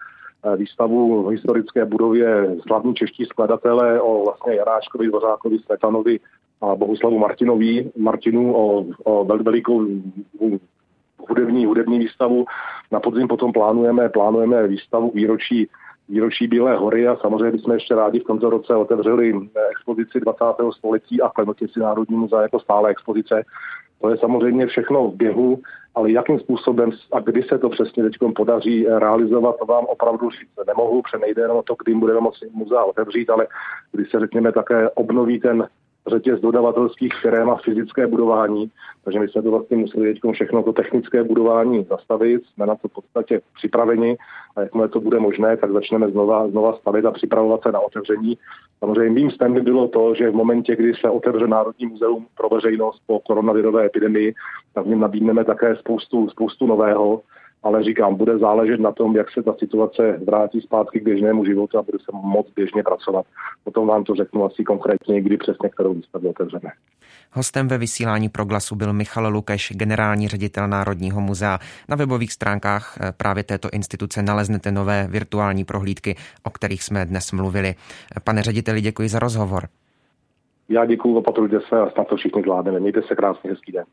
výstavu 0.55 1.23
v 1.23 1.29
historické 1.29 1.85
budově 1.85 2.55
slavní 2.67 2.95
čeští 2.95 3.25
skladatelé 3.25 4.01
o 4.01 4.23
vlastně 4.23 4.55
Jaráčkovi, 4.55 5.07
Dvořákovi, 5.07 5.59
Smetanovi 5.59 6.19
a 6.61 6.75
Bohuslavu 6.75 7.19
Martinovi, 7.19 7.91
Martinu 7.97 8.55
o, 8.55 8.85
o 9.03 9.25
velikou 9.25 9.85
hudební, 11.29 11.65
hudební 11.65 11.99
výstavu. 11.99 12.45
Na 12.91 12.99
podzim 12.99 13.27
potom 13.27 13.53
plánujeme, 13.53 14.09
plánujeme 14.09 14.67
výstavu 14.67 15.11
výročí 15.15 15.69
výročí 16.09 16.47
Bílé 16.47 16.75
hory 16.75 17.07
a 17.07 17.15
samozřejmě 17.15 17.51
bychom 17.51 17.73
ještě 17.73 17.95
rádi 17.95 18.19
v 18.19 18.23
tomto 18.23 18.49
roce 18.49 18.75
otevřeli 18.75 19.33
expozici 19.71 20.19
20. 20.19 20.43
století 20.77 21.21
a 21.21 21.29
klemnotici 21.29 21.79
Národní 21.79 22.17
muzea 22.17 22.41
jako 22.41 22.59
stále 22.59 22.89
expozice. 22.89 23.43
To 24.01 24.09
je 24.09 24.17
samozřejmě 24.17 24.67
všechno 24.67 25.07
v 25.07 25.15
běhu, 25.15 25.59
ale 25.95 26.11
jakým 26.11 26.39
způsobem 26.39 26.91
a 27.11 27.19
kdy 27.19 27.43
se 27.43 27.57
to 27.57 27.69
přesně 27.69 28.03
teď 28.03 28.13
podaří 28.35 28.85
realizovat, 28.85 29.55
to 29.59 29.65
vám 29.65 29.85
opravdu 29.85 30.29
říct 30.29 30.67
nemohu, 30.67 31.01
protože 31.01 31.21
nejde 31.21 31.41
jenom 31.41 31.57
o 31.57 31.63
to, 31.63 31.75
kdy 31.83 31.93
budeme 31.93 32.19
moci 32.19 32.49
muzea 32.53 32.83
otevřít, 32.83 33.29
ale 33.29 33.47
kdy 33.91 34.05
se 34.05 34.19
řekněme 34.19 34.51
také 34.51 34.89
obnoví 34.89 35.39
ten 35.39 35.67
řetěz 36.07 36.39
dodavatelských 36.39 37.13
firm 37.21 37.49
a 37.49 37.55
fyzické 37.55 38.07
budování. 38.07 38.71
Takže 39.03 39.19
my 39.19 39.27
jsme 39.27 39.41
to 39.41 39.51
vlastně 39.51 39.77
museli 39.77 40.13
teď 40.13 40.21
všechno 40.33 40.63
to 40.63 40.73
technické 40.73 41.23
budování 41.23 41.83
zastavit, 41.89 42.41
jsme 42.45 42.65
na 42.65 42.75
to 42.75 42.87
v 42.87 42.93
podstatě 42.93 43.41
připraveni 43.55 44.17
a 44.55 44.61
jakmile 44.61 44.87
to 44.87 44.99
bude 44.99 45.19
možné, 45.19 45.57
tak 45.57 45.71
začneme 45.71 46.09
znova, 46.11 46.47
znova 46.47 46.73
stavit 46.73 47.05
a 47.05 47.11
připravovat 47.11 47.61
se 47.63 47.71
na 47.71 47.79
otevření. 47.79 48.37
Samozřejmě 48.79 49.09
mým 49.09 49.31
snem 49.31 49.53
by 49.53 49.61
bylo 49.61 49.87
to, 49.87 50.15
že 50.15 50.29
v 50.29 50.35
momentě, 50.35 50.75
kdy 50.75 50.93
se 50.93 51.09
otevře 51.09 51.47
Národní 51.47 51.85
muzeum 51.85 52.25
pro 52.37 52.49
veřejnost 52.49 53.01
po 53.07 53.19
koronavirové 53.19 53.85
epidemii, 53.85 54.33
tak 54.73 54.85
v 54.85 54.87
něm 54.87 54.99
nabídneme 54.99 55.45
také 55.45 55.75
spoustu, 55.75 56.29
spoustu 56.29 56.67
nového, 56.67 57.21
ale 57.63 57.83
říkám, 57.83 58.15
bude 58.15 58.37
záležet 58.37 58.79
na 58.79 58.91
tom, 58.91 59.15
jak 59.15 59.31
se 59.31 59.43
ta 59.43 59.53
situace 59.59 60.19
vrátí 60.27 60.61
zpátky 60.61 60.99
k 60.99 61.03
běžnému 61.03 61.45
životu 61.45 61.77
a 61.77 61.81
bude 61.81 61.97
se 61.99 62.11
moc 62.13 62.47
běžně 62.55 62.83
pracovat. 62.83 63.25
Potom 63.63 63.87
vám 63.87 64.03
to 64.03 64.15
řeknu 64.15 64.45
asi 64.45 64.63
konkrétně, 64.63 65.21
kdy 65.21 65.37
přesně 65.37 65.69
kterou 65.69 65.93
výstavu 65.93 66.29
otevřeme. 66.29 66.71
Hostem 67.33 67.67
ve 67.67 67.77
vysílání 67.77 68.29
proglasu 68.29 68.75
byl 68.75 68.93
Michal 68.93 69.33
Lukeš, 69.33 69.71
generální 69.75 70.27
ředitel 70.27 70.67
Národního 70.67 71.21
muzea. 71.21 71.59
Na 71.89 71.95
webových 71.95 72.33
stránkách 72.33 72.97
eh, 73.01 73.11
právě 73.17 73.43
této 73.43 73.69
instituce 73.73 74.21
naleznete 74.21 74.71
nové 74.71 75.07
virtuální 75.09 75.65
prohlídky, 75.65 76.15
o 76.43 76.49
kterých 76.49 76.83
jsme 76.83 77.05
dnes 77.05 77.31
mluvili. 77.31 77.75
Pane 78.23 78.43
řediteli, 78.43 78.81
děkuji 78.81 79.09
za 79.09 79.19
rozhovor. 79.19 79.63
Já 80.69 80.85
děkuji, 80.85 81.17
opatrujte 81.17 81.59
se 81.69 81.79
a 81.79 81.89
snad 81.89 82.07
to 82.07 82.15
všichni 82.15 82.41
zvládneme. 82.41 82.79
Mějte 82.79 83.01
se 83.01 83.15
krásně, 83.15 83.49
hezký 83.49 83.71
den. 83.71 83.85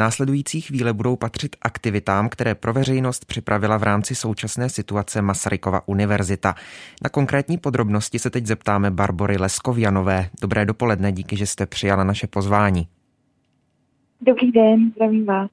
Následující 0.00 0.60
chvíle 0.60 0.92
budou 0.92 1.16
patřit 1.16 1.56
aktivitám, 1.62 2.28
které 2.28 2.54
pro 2.54 2.72
veřejnost 2.72 3.24
připravila 3.24 3.76
v 3.76 3.82
rámci 3.82 4.14
současné 4.14 4.68
situace 4.68 5.22
Masarykova 5.22 5.88
univerzita. 5.88 6.54
Na 7.02 7.10
konkrétní 7.10 7.58
podrobnosti 7.58 8.18
se 8.18 8.30
teď 8.30 8.46
zeptáme 8.46 8.90
Barbory 8.90 9.36
Leskovjanové. 9.36 10.30
Dobré 10.40 10.66
dopoledne, 10.66 11.12
díky, 11.12 11.36
že 11.36 11.46
jste 11.46 11.66
přijala 11.66 12.04
naše 12.04 12.26
pozvání. 12.26 12.88
Dobrý 14.20 14.52
den, 14.52 14.90
zdravím 14.96 15.26
vás. 15.26 15.50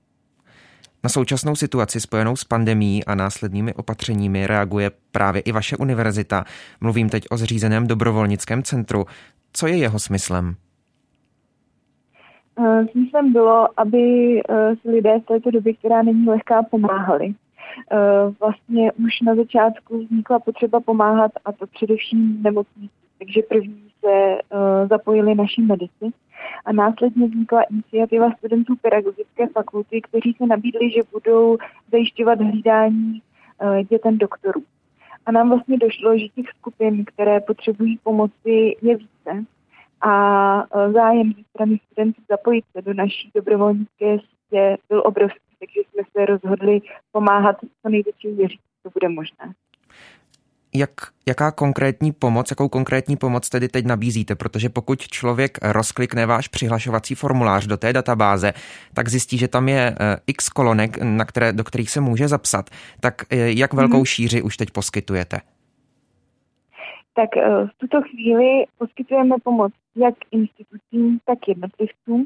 Na 1.03 1.09
současnou 1.09 1.55
situaci 1.55 2.01
spojenou 2.01 2.35
s 2.35 2.43
pandemí 2.43 3.05
a 3.05 3.15
následnými 3.15 3.73
opatřeními 3.73 4.47
reaguje 4.47 4.91
právě 5.11 5.41
i 5.41 5.51
vaše 5.51 5.77
univerzita. 5.77 6.45
Mluvím 6.81 7.09
teď 7.09 7.25
o 7.29 7.37
zřízeném 7.37 7.87
dobrovolnickém 7.87 8.63
centru. 8.63 9.05
Co 9.53 9.67
je 9.67 9.77
jeho 9.77 9.99
smyslem? 9.99 10.55
Eh, 12.59 12.87
smyslem 12.91 13.33
bylo, 13.33 13.79
aby 13.79 14.37
eh, 14.49 14.75
si 14.75 14.89
lidé 14.89 15.19
v 15.19 15.25
této 15.25 15.51
době, 15.51 15.73
která 15.73 16.01
není 16.01 16.25
lehká, 16.25 16.63
pomáhali. 16.63 17.33
Eh, 17.91 17.97
vlastně 18.39 18.91
už 18.91 19.21
na 19.21 19.35
začátku 19.35 19.97
vznikla 19.97 20.39
potřeba 20.39 20.79
pomáhat 20.79 21.31
a 21.45 21.51
to 21.51 21.67
především 21.67 22.43
nemocnici. 22.43 22.93
Takže 23.19 23.41
první 23.49 23.83
se 23.99 24.37
zapojili 24.89 25.35
naši 25.35 25.61
medici 25.61 26.05
a 26.65 26.71
následně 26.73 27.27
vznikla 27.27 27.61
iniciativa 27.61 28.31
studentů 28.37 28.75
pedagogické 28.81 29.47
fakulty, 29.47 30.01
kteří 30.01 30.33
se 30.37 30.45
nabídli, 30.45 30.91
že 30.91 31.01
budou 31.11 31.57
zajišťovat 31.91 32.41
hlídání 32.41 33.21
dětem 33.89 34.17
doktorů. 34.17 34.63
A 35.25 35.31
nám 35.31 35.49
vlastně 35.49 35.77
došlo, 35.77 36.17
že 36.17 36.27
těch 36.27 36.45
skupin, 36.59 37.05
které 37.05 37.39
potřebují 37.39 37.99
pomoci, 38.03 38.75
je 38.81 38.97
více 38.97 39.45
a 40.01 40.57
e, 40.61 40.91
zájem 40.91 41.33
ze 41.33 41.43
strany 41.49 41.79
studentů 41.91 42.21
zapojit 42.29 42.65
se 42.71 42.81
do 42.81 42.93
naší 42.93 43.31
dobrovolnické 43.35 44.17
sítě 44.19 44.77
byl 44.89 45.03
obrovský, 45.05 45.55
takže 45.59 45.81
jsme 45.89 46.03
se 46.11 46.25
rozhodli 46.25 46.81
pomáhat 47.11 47.55
co 47.81 47.89
největší 47.89 48.27
věří, 48.27 48.59
to 48.83 48.89
bude 48.93 49.09
možné. 49.09 49.53
Jak, 50.75 50.91
jaká 51.27 51.51
konkrétní 51.51 52.11
pomoc, 52.11 52.49
jakou 52.49 52.69
konkrétní 52.69 53.17
pomoc 53.17 53.49
tedy 53.49 53.67
teď 53.67 53.85
nabízíte? 53.85 54.35
Protože 54.35 54.69
pokud 54.69 55.07
člověk 55.07 55.57
rozklikne 55.61 56.25
váš 56.25 56.47
přihlašovací 56.47 57.15
formulář 57.15 57.67
do 57.67 57.77
té 57.77 57.93
databáze, 57.93 58.53
tak 58.93 59.09
zjistí, 59.09 59.37
že 59.37 59.47
tam 59.47 59.69
je 59.69 59.95
e, 59.99 60.17
x 60.27 60.49
kolonek, 60.49 60.97
na 60.97 61.25
které, 61.25 61.53
do 61.53 61.63
kterých 61.63 61.89
se 61.89 62.01
může 62.01 62.27
zapsat. 62.27 62.69
Tak 62.99 63.21
e, 63.29 63.51
jak 63.51 63.73
velkou 63.73 64.01
mm-hmm. 64.01 64.05
šíři 64.05 64.41
už 64.41 64.57
teď 64.57 64.71
poskytujete? 64.71 65.41
Tak 67.17 67.29
v 67.65 67.77
tuto 67.77 68.01
chvíli 68.01 68.65
poskytujeme 68.77 69.35
pomoc 69.43 69.73
jak 69.97 70.15
institucím, 70.31 71.19
tak 71.25 71.47
jednotlivcům. 71.47 72.25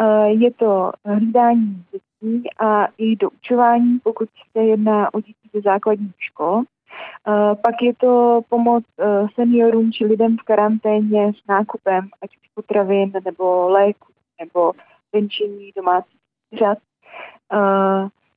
Eh, 0.00 0.28
je 0.28 0.50
to 0.50 0.92
hlídání 1.04 1.84
dětí 1.92 2.50
a 2.58 2.86
i 2.98 3.16
doučování, 3.16 3.98
pokud 3.98 4.28
se 4.52 4.64
jedná 4.64 5.14
o 5.14 5.20
děti 5.20 5.48
ze 5.54 5.60
základních 5.60 6.14
škol. 6.18 6.62
Eh, 6.62 7.54
pak 7.54 7.82
je 7.82 7.94
to 7.94 8.40
pomoc 8.48 8.84
eh, 9.00 9.26
seniorům 9.34 9.92
či 9.92 10.06
lidem 10.06 10.36
v 10.36 10.42
karanténě 10.42 11.32
s 11.32 11.46
nákupem, 11.48 12.08
ať 12.22 12.30
už 12.30 12.48
potravin 12.54 13.12
nebo 13.24 13.68
léku 13.68 14.12
nebo 14.40 14.72
venčení 15.12 15.70
domácích 15.76 16.20
zvířat. 16.50 16.78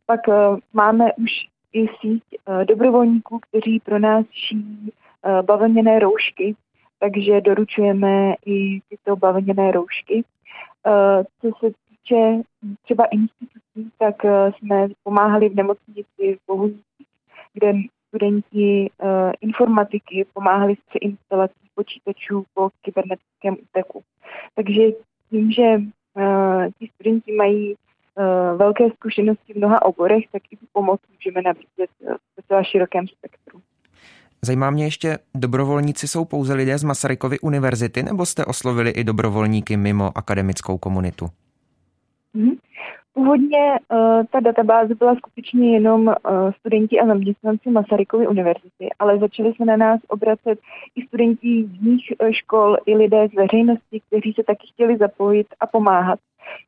Pak 0.06 0.20
máme 0.74 1.14
už 1.14 1.32
i 1.74 1.88
síť 1.88 2.24
dobrovolníků, 2.64 3.40
kteří 3.40 3.80
pro 3.80 4.00
nás 4.00 4.25
šijí 4.32 4.92
bavlněné 5.41 6.00
roušky, 6.00 6.55
takže 7.00 7.41
doručujeme 7.41 8.36
i 8.46 8.79
tyto 8.89 9.15
bavlněné 9.15 9.72
roušky. 9.72 10.24
Eh, 10.88 11.24
co 11.41 11.51
se 11.60 11.74
týče 11.89 12.41
třeba 12.84 13.05
institucí, 13.05 13.91
tak 13.98 14.25
eh, 14.25 14.51
jsme 14.51 14.88
pomáhali 15.03 15.50
v 15.50 15.55
nemocnici 15.55 16.05
v 16.20 16.39
Bohunicích, 16.48 17.08
kde 17.53 17.74
studenti 18.08 18.89
eh, 19.01 19.32
informatiky 19.41 20.25
pomáhali 20.34 20.75
s 20.75 20.79
přeinstalací 20.89 21.70
počítačů 21.75 22.46
po 22.53 22.70
kybernetickém 22.82 23.58
úteku. 23.63 24.03
Takže 24.55 24.82
tím, 25.29 25.51
že 25.51 25.82
ti 26.79 26.88
studenti 26.94 27.32
mají 27.32 27.75
velké 28.55 28.89
zkušenosti 28.89 29.53
v 29.53 29.55
mnoha 29.55 29.86
oborech, 29.86 30.24
tak 30.32 30.41
i 30.51 30.58
tu 30.58 30.65
pomoc 30.74 31.01
můžeme 31.13 31.41
nabízet 31.41 31.89
v 32.00 32.41
docela 32.41 32.63
širokém 32.63 33.08
spektru. 33.08 33.62
Zajímá 34.46 34.70
mě 34.70 34.84
ještě, 34.84 35.18
dobrovolníci 35.36 36.08
jsou 36.08 36.25
pouze 36.25 36.54
lidé 36.54 36.78
z 36.78 36.84
Masarykovy 36.84 37.40
univerzity, 37.40 38.04
nebo 38.04 38.25
jste 38.25 38.46
oslovili 38.46 38.90
i 38.90 39.04
dobrovolníky 39.04 39.78
mimo 39.78 40.12
akademickou 40.16 40.78
komunitu? 40.78 41.25
Hmm. 42.36 42.52
Původně 43.14 43.72
uh, 43.92 44.24
ta 44.32 44.40
databáze 44.40 44.96
byla 44.96 45.16
skutečně 45.16 45.74
jenom 45.74 46.08
uh, 46.08 46.14
studenti 46.60 47.00
a 47.00 47.08
zaměstnanci 47.08 47.70
Masarykovy 47.70 48.28
univerzity, 48.28 48.90
ale 49.00 49.20
začali 49.20 49.54
se 49.58 49.66
na 49.66 49.78
nás 49.78 50.00
obracet 50.08 50.60
i 50.96 51.08
studenti 51.08 51.48
jiných 51.48 52.14
uh, 52.22 52.32
škol, 52.32 52.78
i 52.86 52.96
lidé 52.96 53.28
z 53.28 53.36
veřejnosti, 53.36 54.02
kteří 54.08 54.34
se 54.34 54.44
taky 54.44 54.68
chtěli 54.74 54.98
zapojit 54.98 55.48
a 55.60 55.68
pomáhat, 55.68 56.20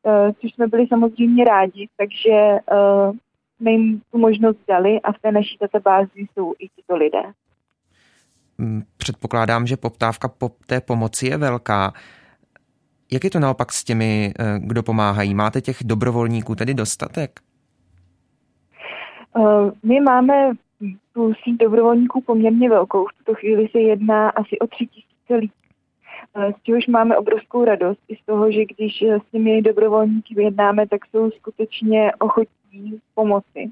uh, 0.03 0.31
což 0.41 0.53
jsme 0.53 0.67
byli 0.67 0.87
samozřejmě 0.87 1.43
rádi, 1.43 1.87
takže 1.97 2.57
uh, 2.71 3.15
jsme 3.57 3.71
jim 3.71 4.01
tu 4.11 4.17
možnost 4.17 4.59
dali 4.67 5.01
a 5.01 5.11
v 5.11 5.19
té 5.21 5.31
naší 5.31 5.57
databázi 5.61 6.27
jsou 6.33 6.53
i 6.59 6.67
tito 6.75 6.95
lidé. 6.95 7.23
Mm, 8.57 8.83
předpokládám, 8.97 9.67
že 9.67 9.77
poptávka 9.77 10.27
po 10.27 10.51
té 10.65 10.81
pomoci 10.81 11.27
je 11.27 11.37
velká. 11.37 11.93
Jak 13.11 13.23
je 13.23 13.29
to 13.29 13.39
naopak 13.39 13.71
s 13.71 13.83
těmi, 13.83 14.33
eh, 14.39 14.59
kdo 14.59 14.83
pomáhají? 14.83 15.33
Máte 15.33 15.61
těch 15.61 15.77
dobrovolníků 15.83 16.55
tedy 16.55 16.73
dostatek? 16.73 17.39
Eh, 19.37 19.71
my 19.83 19.99
máme 19.99 20.51
tu 21.13 21.33
síť 21.43 21.57
dobrovolníků 21.57 22.21
poměrně 22.21 22.69
velkou. 22.69 23.05
V 23.05 23.13
tuto 23.17 23.33
chvíli 23.33 23.67
se 23.71 23.79
jedná 23.79 24.29
asi 24.29 24.59
o 24.59 24.67
tři 24.67 24.85
tisíce 24.87 25.35
lidí. 25.35 25.53
Eh, 26.35 26.53
z 26.59 26.63
čehož 26.63 26.87
máme 26.87 27.17
obrovskou 27.17 27.65
radost 27.65 27.99
i 28.07 28.15
z 28.15 28.25
toho, 28.25 28.51
že 28.51 28.65
když 28.65 29.01
s 29.01 29.31
těmi 29.31 29.61
dobrovolníky 29.61 30.35
vyjednáme, 30.35 30.87
tak 30.87 31.05
jsou 31.05 31.31
skutečně 31.31 32.11
ochotní 32.19 32.99
pomoci. 33.15 33.71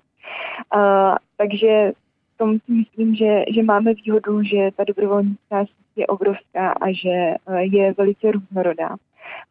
takže 1.37 1.91
tom 2.37 2.59
si 2.59 2.71
myslím, 2.71 3.15
že, 3.15 3.43
že 3.53 3.63
máme 3.63 3.93
výhodu, 3.93 4.43
že 4.43 4.71
ta 4.75 4.83
dobrovolnická 4.83 5.65
síť 5.65 5.95
je 5.95 6.07
obrovská 6.07 6.71
a 6.71 6.91
že 6.91 7.35
je 7.59 7.93
velice 7.97 8.31
různorodá 8.31 8.95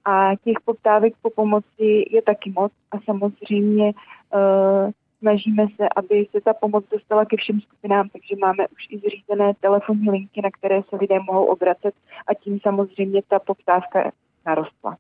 a 0.05 0.37
těch 0.45 0.61
poptávek 0.65 1.15
po 1.23 1.31
pomoci 1.31 2.05
je 2.11 2.23
taky 2.23 2.51
moc 2.51 2.73
a 2.91 3.01
samozřejmě 3.05 3.93
uh, 3.95 4.91
snažíme 5.19 5.67
se, 5.77 5.89
aby 5.97 6.27
se 6.31 6.41
ta 6.41 6.55
pomoc 6.55 6.85
dostala 6.91 7.25
ke 7.25 7.37
všem 7.37 7.61
skupinám, 7.61 8.09
takže 8.09 8.37
máme 8.41 8.69
už 8.69 8.87
i 8.91 8.99
zřízené 8.99 9.53
telefonní 9.61 10.11
linky, 10.11 10.43
na 10.43 10.51
které 10.51 10.83
se 10.89 10.97
lidé 10.97 11.19
mohou 11.21 11.45
obracet 11.45 11.95
a 12.27 12.35
tím 12.35 12.61
samozřejmě 12.61 13.23
ta 13.29 13.39
poptávka 13.39 14.11
narostla. 14.47 14.97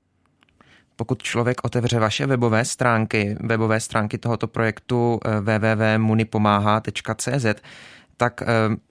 Pokud 0.97 1.23
člověk 1.23 1.65
otevře 1.65 1.99
vaše 1.99 2.27
webové 2.27 2.65
stránky, 2.65 3.37
webové 3.41 3.81
stránky 3.81 4.19
tohoto 4.19 4.47
projektu 4.47 5.21
eh, 5.25 5.41
www.munipomáhá.cz, 5.41 7.47
tak 8.17 8.43
eh, 8.43 8.47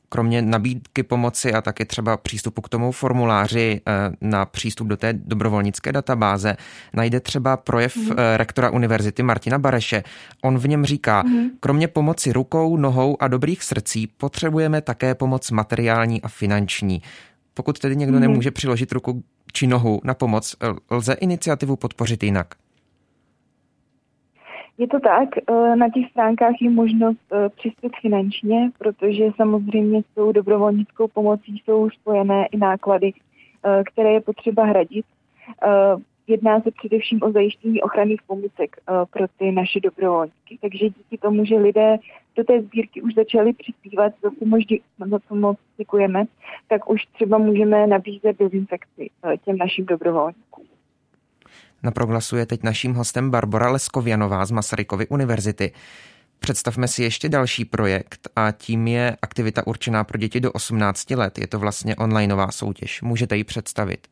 kromě 0.09 0.41
nabídky 0.41 1.03
pomoci 1.03 1.53
a 1.53 1.61
taky 1.61 1.85
třeba 1.85 2.17
přístupu 2.17 2.61
k 2.61 2.69
tomu 2.69 2.91
formuláři 2.91 3.81
eh, 3.87 3.91
na 4.21 4.45
přístup 4.45 4.87
do 4.87 4.97
té 4.97 5.13
dobrovolnické 5.13 5.91
databáze, 5.91 6.57
najde 6.93 7.19
třeba 7.19 7.57
projev 7.57 7.97
mm. 7.97 8.11
rektora 8.35 8.69
univerzity 8.69 9.23
Martina 9.23 9.59
Bareše. 9.59 10.03
On 10.41 10.57
v 10.57 10.67
něm 10.67 10.85
říká, 10.85 11.23
mm. 11.23 11.49
kromě 11.59 11.87
pomoci 11.87 12.33
rukou, 12.33 12.77
nohou 12.77 13.17
a 13.19 13.27
dobrých 13.27 13.63
srdcí 13.63 14.07
potřebujeme 14.07 14.81
také 14.81 15.15
pomoc 15.15 15.51
materiální 15.51 16.21
a 16.21 16.27
finanční. 16.27 17.01
Pokud 17.53 17.79
tedy 17.79 17.95
někdo 17.95 18.15
mm. 18.15 18.21
nemůže 18.21 18.51
přiložit 18.51 18.91
ruku 18.91 19.23
či 19.53 19.67
nohu 19.67 20.01
na 20.03 20.13
pomoc, 20.13 20.55
lze 20.91 21.13
iniciativu 21.13 21.75
podpořit 21.75 22.23
jinak. 22.23 22.47
Je 24.77 24.87
to 24.87 24.99
tak, 24.99 25.29
eh, 25.37 25.75
na 25.75 25.89
těch 25.89 26.09
stránkách 26.09 26.53
je 26.61 26.69
možnost 26.69 27.19
eh, 27.33 27.49
přispět 27.49 27.91
finančně, 28.01 28.71
protože 28.77 29.23
samozřejmě 29.35 30.01
s 30.01 30.15
tou 30.15 30.31
dobrovolnickou 30.31 31.07
pomocí 31.07 31.61
jsou 31.65 31.89
spojené 31.89 32.45
i 32.45 32.57
náklady, 32.57 33.13
které 33.85 34.11
je 34.11 34.21
potřeba 34.21 34.65
hradit. 34.65 35.05
Jedná 36.27 36.61
se 36.61 36.71
především 36.71 37.19
o 37.23 37.31
zajištění 37.31 37.81
ochranných 37.81 38.21
pomůcek 38.27 38.75
pro 39.09 39.25
ty 39.39 39.51
naše 39.51 39.79
dobrovolníky. 39.79 40.57
Takže 40.61 40.89
díky 40.89 41.17
tomu, 41.21 41.45
že 41.45 41.55
lidé 41.55 41.97
do 42.35 42.43
té 42.43 42.61
sbírky 42.61 43.01
už 43.01 43.13
začali 43.13 43.53
přispívat, 43.53 44.13
za 44.23 44.29
co 44.39 44.45
moc, 44.45 44.61
za 45.09 45.19
co 45.27 45.35
moc 45.35 45.57
děkujeme, 45.77 46.23
tak 46.67 46.89
už 46.89 47.05
třeba 47.05 47.37
můžeme 47.37 47.87
nabízet 47.87 48.39
dezinfekci 48.39 49.09
těm 49.45 49.57
našim 49.57 49.85
dobrovolníkům. 49.85 50.65
Na 51.83 51.91
proglasu 51.91 52.35
je 52.37 52.45
teď 52.45 52.63
naším 52.63 52.93
hostem 52.93 53.31
Barbara 53.31 53.71
Leskovianová 53.71 54.45
z 54.45 54.51
Masarykovy 54.51 55.07
univerzity. 55.07 55.71
Představme 56.39 56.87
si 56.87 57.03
ještě 57.03 57.29
další 57.29 57.65
projekt 57.65 58.29
a 58.35 58.51
tím 58.51 58.87
je 58.87 59.17
aktivita 59.21 59.67
určená 59.67 60.03
pro 60.03 60.17
děti 60.17 60.39
do 60.39 60.51
18 60.51 61.11
let. 61.11 61.39
Je 61.39 61.47
to 61.47 61.59
vlastně 61.59 61.95
onlineová 61.95 62.51
soutěž. 62.51 63.01
Můžete 63.01 63.37
ji 63.37 63.43
představit? 63.43 64.07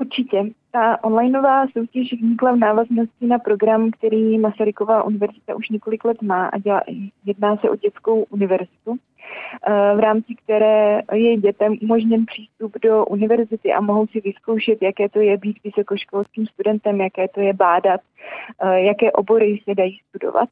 Určitě. 0.00 0.44
Ta 0.70 1.04
onlineová 1.04 1.66
soutěž 1.66 2.12
vznikla 2.12 2.52
v 2.52 2.56
návaznosti 2.56 3.26
na 3.26 3.38
program, 3.38 3.90
který 3.90 4.38
Masaryková 4.38 5.02
univerzita 5.02 5.54
už 5.54 5.68
několik 5.68 6.04
let 6.04 6.22
má 6.22 6.46
a 6.46 6.58
dělá, 6.58 6.82
jedná 7.24 7.56
se 7.56 7.70
o 7.70 7.76
dětskou 7.76 8.22
univerzitu, 8.22 8.96
eh, 9.66 9.96
v 9.96 10.00
rámci 10.00 10.34
které 10.34 11.02
je 11.12 11.36
dětem 11.36 11.76
umožněn 11.82 12.26
přístup 12.26 12.76
do 12.82 13.06
univerzity 13.06 13.72
a 13.72 13.80
mohou 13.80 14.06
si 14.06 14.20
vyzkoušet, 14.20 14.82
jaké 14.82 15.08
to 15.08 15.20
je 15.20 15.36
být 15.36 15.56
vysokoškolským 15.64 16.46
studentem, 16.46 17.00
jaké 17.00 17.28
to 17.28 17.40
je 17.40 17.52
bádat, 17.52 18.00
eh, 18.62 18.80
jaké 18.80 19.12
obory 19.12 19.60
se 19.64 19.74
dají 19.74 20.00
studovat. 20.08 20.48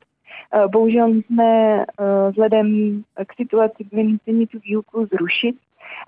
Eh, 0.52 0.68
bohužel 0.68 1.08
jsme 1.08 1.84
vzhledem 2.30 3.02
k 3.26 3.34
situaci 3.34 3.86
nuceni 3.92 4.46
tu 4.46 4.58
výuku 4.58 5.06
zrušit, 5.06 5.56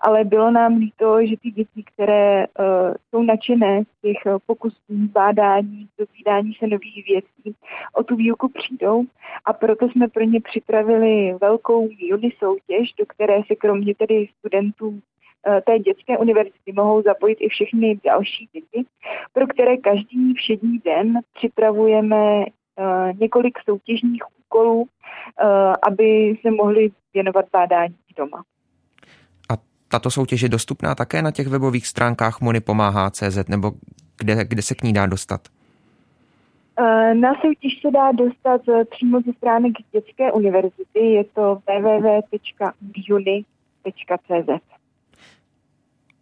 ale 0.01 0.25
bylo 0.25 0.51
nám 0.51 0.77
líto, 0.77 1.27
že 1.27 1.37
ty 1.37 1.51
děti, 1.51 1.83
které 1.95 2.47
uh, 2.47 2.65
jsou 3.11 3.23
nadšené 3.23 3.83
z 3.83 4.01
těch 4.01 4.17
uh, 4.27 4.39
pokusů, 4.47 4.77
bádání, 4.89 5.89
dozvídání 5.99 6.55
se 6.55 6.67
nových 6.67 7.07
věcí, 7.09 7.57
o 7.95 8.03
tu 8.03 8.17
výuku 8.17 8.49
přijdou 8.49 9.05
a 9.45 9.53
proto 9.53 9.89
jsme 9.89 10.09
pro 10.09 10.23
ně 10.23 10.41
připravili 10.41 11.35
velkou 11.41 11.89
juni 11.99 12.31
soutěž, 12.39 12.93
do 12.99 13.07
které 13.07 13.41
se 13.47 13.55
kromě 13.55 13.95
tedy 13.95 14.29
studentů 14.39 14.89
uh, 14.89 15.01
té 15.67 15.79
dětské 15.79 16.19
univerzity 16.19 16.73
mohou 16.73 17.03
zapojit 17.03 17.39
i 17.41 17.49
všechny 17.49 18.01
další 18.05 18.49
děti, 18.53 18.85
pro 19.33 19.47
které 19.47 19.77
každý 19.77 20.35
všední 20.35 20.79
den 20.79 21.19
připravujeme 21.35 22.45
několik 23.21 23.59
soutěžních 23.65 24.23
úkolů, 24.41 24.87
aby 25.83 26.39
se 26.41 26.51
mohli 26.51 26.91
věnovat 27.15 27.47
bádání 27.53 27.97
doma. 28.17 28.45
Tato 29.89 30.11
soutěž 30.11 30.43
je 30.43 30.49
dostupná 30.49 30.95
také 30.95 31.23
na 31.23 31.31
těch 31.31 31.47
webových 31.47 31.87
stránkách 31.87 32.39
CZ 33.11 33.49
nebo 33.49 33.73
kde, 34.19 34.45
kde 34.45 34.63
se 34.63 34.75
k 34.75 34.83
ní 34.83 34.93
dá 34.93 35.07
dostat? 35.07 35.41
Eh, 36.81 37.15
na 37.15 37.35
soutěž 37.35 37.81
se 37.81 37.91
dá 37.91 38.13
dostat 38.13 38.61
eh, 38.69 38.85
přímo 38.85 39.21
ze 39.21 39.33
stránek 39.33 39.73
dětské 39.93 40.33
univerzity, 40.33 40.99
je 40.99 41.25
to 41.25 41.61
www.uni.cz. 41.67 42.39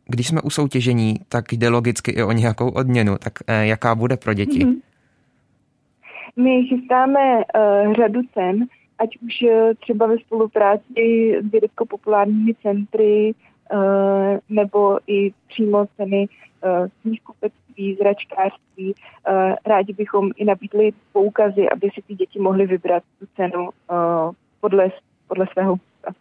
Když 0.06 0.28
jsme 0.28 0.42
u 0.42 0.50
soutěžení, 0.50 1.14
tak 1.28 1.52
jde 1.52 1.68
logicky 1.68 2.10
i 2.10 2.22
o 2.22 2.32
nějakou 2.32 2.68
odměnu, 2.68 3.18
tak 3.18 3.32
eh, 3.46 3.66
jaká 3.66 3.94
bude 3.94 4.16
pro 4.16 4.34
děti? 4.34 4.58
Mm-hmm. 4.58 4.80
My 6.36 6.64
chystáme 6.68 7.36
uh, 7.36 7.42
řadu 7.94 8.20
cen, 8.34 8.66
ať 8.98 9.16
už 9.16 9.44
třeba 9.80 10.06
ve 10.06 10.18
spolupráci 10.18 11.34
s 11.42 11.50
vědecko-populárními 11.50 12.54
centry, 12.62 13.34
nebo 14.48 14.98
i 15.06 15.32
přímo 15.48 15.86
ceny 15.96 16.28
eh, 16.64 16.88
knihkupectví, 17.02 17.96
zračkářství. 18.00 18.94
Eh, 19.28 19.54
rádi 19.66 19.92
bychom 19.92 20.30
i 20.36 20.44
nabídli 20.44 20.92
poukazy, 21.12 21.68
aby 21.72 21.90
si 21.94 22.02
ty 22.02 22.14
děti 22.14 22.38
mohly 22.38 22.66
vybrat 22.66 23.02
tu 23.18 23.26
cenu 23.36 23.68
podle, 24.60 24.90
podle 25.28 25.46
svého 25.52 25.72
gusta. 25.72 26.14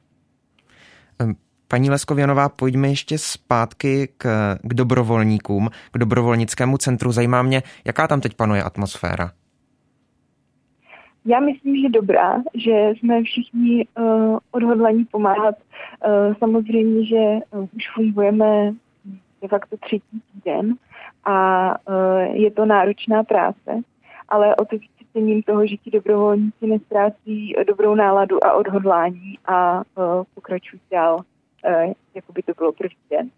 Paní 1.68 1.90
Leskověnová, 1.90 2.50
pojďme 2.50 2.88
ještě 2.88 3.18
zpátky 3.18 4.10
k, 4.18 4.56
k 4.64 4.74
dobrovolníkům, 4.74 5.70
k 5.92 5.98
dobrovolnickému 5.98 6.78
centru. 6.78 7.12
Zajímá 7.12 7.42
mě, 7.42 7.64
jaká 7.86 8.08
tam 8.08 8.22
teď 8.22 8.34
panuje 8.34 8.64
atmosféra? 8.64 9.32
Já 11.26 11.40
myslím, 11.40 11.82
že 11.82 11.90
dobrá, 11.90 12.44
že 12.54 12.90
jsme 12.90 13.24
všichni 13.24 13.88
uh, 14.00 14.38
odhodlaní 14.52 15.06
pomáhat. 15.06 15.56
Uh, 15.56 16.36
samozřejmě, 16.40 17.06
že 17.06 17.40
uh, 17.52 17.68
už 17.76 17.84
fungujeme 17.96 18.74
de 19.42 19.48
facto 19.48 19.78
třetí 19.78 20.22
týden 20.34 20.76
a 21.24 21.70
uh, 21.90 22.36
je 22.36 22.52
to 22.52 22.66
náročná 22.66 23.24
práce, 23.24 23.82
ale 24.30 24.56
o 24.56 24.66
to 24.66 24.78
víc 24.78 24.92
cením 25.14 25.44
toho, 25.44 25.68
že 25.68 25.78
ti 25.78 25.92
dobrovolníci 25.92 26.68
nestrácí 26.68 27.56
dobrou 27.68 27.96
náladu 27.96 28.46
a 28.46 28.54
odhodlání 28.54 29.40
a 29.46 29.78
uh, 29.78 30.24
pokračují 30.36 30.82
dál, 30.92 31.16
uh, 31.16 31.94
jako 32.16 32.34
by 32.34 32.44
to 32.44 32.52
bylo 32.58 32.72
první 32.72 32.98
den. 33.10 33.30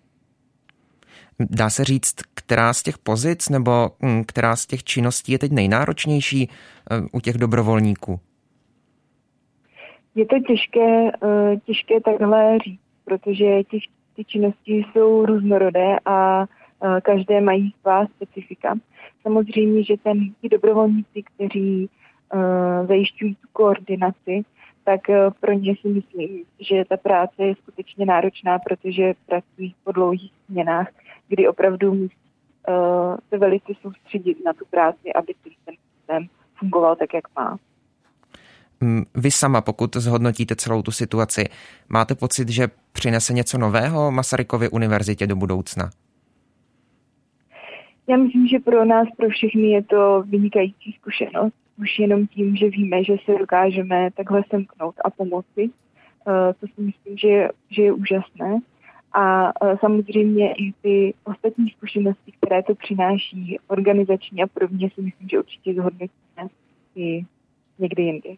Dá 1.39 1.69
se 1.69 1.83
říct, 1.83 2.15
která 2.33 2.73
z 2.73 2.83
těch 2.83 2.97
pozic 2.97 3.49
nebo 3.49 3.89
hm, 4.05 4.23
která 4.23 4.55
z 4.55 4.65
těch 4.65 4.83
činností 4.83 5.31
je 5.31 5.39
teď 5.39 5.51
nejnáročnější 5.51 6.49
eh, 6.49 7.01
u 7.11 7.19
těch 7.19 7.37
dobrovolníků? 7.37 8.19
Je 10.15 10.25
to 10.25 10.35
těžké, 10.47 11.11
eh, 11.23 11.57
těžké 11.65 12.01
takhle 12.01 12.57
říct, 12.59 12.81
protože 13.05 13.63
těch, 13.63 13.83
ty 14.15 14.25
činnosti 14.25 14.85
jsou 14.91 15.25
různorodé 15.25 15.95
a 16.05 16.43
eh, 16.43 17.01
každé 17.01 17.41
mají 17.41 17.73
svá 17.81 18.05
specifika. 18.05 18.75
samozřejmě, 19.23 19.83
že 19.83 19.93
ten, 20.03 20.33
ti 20.41 20.49
dobrovolníci, 20.49 21.23
kteří 21.23 21.89
zajišťují 22.87 23.35
tu 23.35 23.47
koordinaci, 23.53 24.41
tak 24.83 25.01
pro 25.39 25.53
ně 25.53 25.75
si 25.81 25.87
myslím, 25.87 26.43
že 26.59 26.85
ta 26.89 26.97
práce 26.97 27.43
je 27.43 27.55
skutečně 27.55 28.05
náročná, 28.05 28.59
protože 28.59 29.13
pracují 29.25 29.75
po 29.83 29.91
dlouhých 29.91 30.31
směnách, 30.45 30.87
kdy 31.27 31.47
opravdu 31.47 31.93
musí 31.93 32.15
uh, 32.67 33.17
se 33.29 33.37
velice 33.37 33.73
soustředit 33.81 34.37
na 34.45 34.53
tu 34.53 34.65
práci, 34.65 35.13
aby 35.15 35.33
ten 35.65 35.75
systém 35.97 36.27
fungoval 36.59 36.95
tak, 36.95 37.13
jak 37.13 37.23
má. 37.35 37.57
Mm, 38.81 39.03
vy 39.15 39.31
sama, 39.31 39.61
pokud 39.61 39.95
zhodnotíte 39.95 40.55
celou 40.55 40.81
tu 40.81 40.91
situaci, 40.91 41.45
máte 41.89 42.15
pocit, 42.15 42.49
že 42.49 42.67
přinese 42.91 43.33
něco 43.33 43.57
nového 43.57 44.11
Masarykově 44.11 44.69
univerzitě 44.69 45.27
do 45.27 45.35
budoucna? 45.35 45.89
Já 48.09 48.17
myslím, 48.17 48.47
že 48.47 48.59
pro 48.59 48.85
nás, 48.85 49.07
pro 49.17 49.29
všechny 49.29 49.71
je 49.71 49.83
to 49.83 50.23
vynikající 50.27 50.95
zkušenost. 50.99 51.53
Už 51.79 51.99
jenom 51.99 52.27
tím, 52.27 52.55
že 52.55 52.69
víme, 52.69 53.03
že 53.03 53.13
se 53.25 53.39
dokážeme 53.39 54.09
takhle 54.11 54.43
semknout 54.49 54.95
a 55.05 55.09
pomoci. 55.09 55.69
Eh, 56.27 56.53
to 56.59 56.67
si 56.67 56.81
myslím, 56.81 57.17
že 57.17 57.49
že 57.69 57.81
je 57.81 57.91
úžasné. 57.91 58.59
A 59.19 59.51
samozřejmě 59.79 60.53
i 60.53 60.73
ty 60.81 61.13
ostatní 61.23 61.69
zkušenosti, 61.69 62.31
které 62.31 62.63
to 62.63 62.75
přináší, 62.75 63.59
organizační 63.67 64.43
a 64.43 64.47
podobně, 64.47 64.89
si 64.95 65.01
myslím, 65.01 65.29
že 65.29 65.39
určitě 65.39 65.73
zhodnotíme 65.73 66.49
i 66.95 67.25
někdy 67.79 68.03
jindy. 68.03 68.37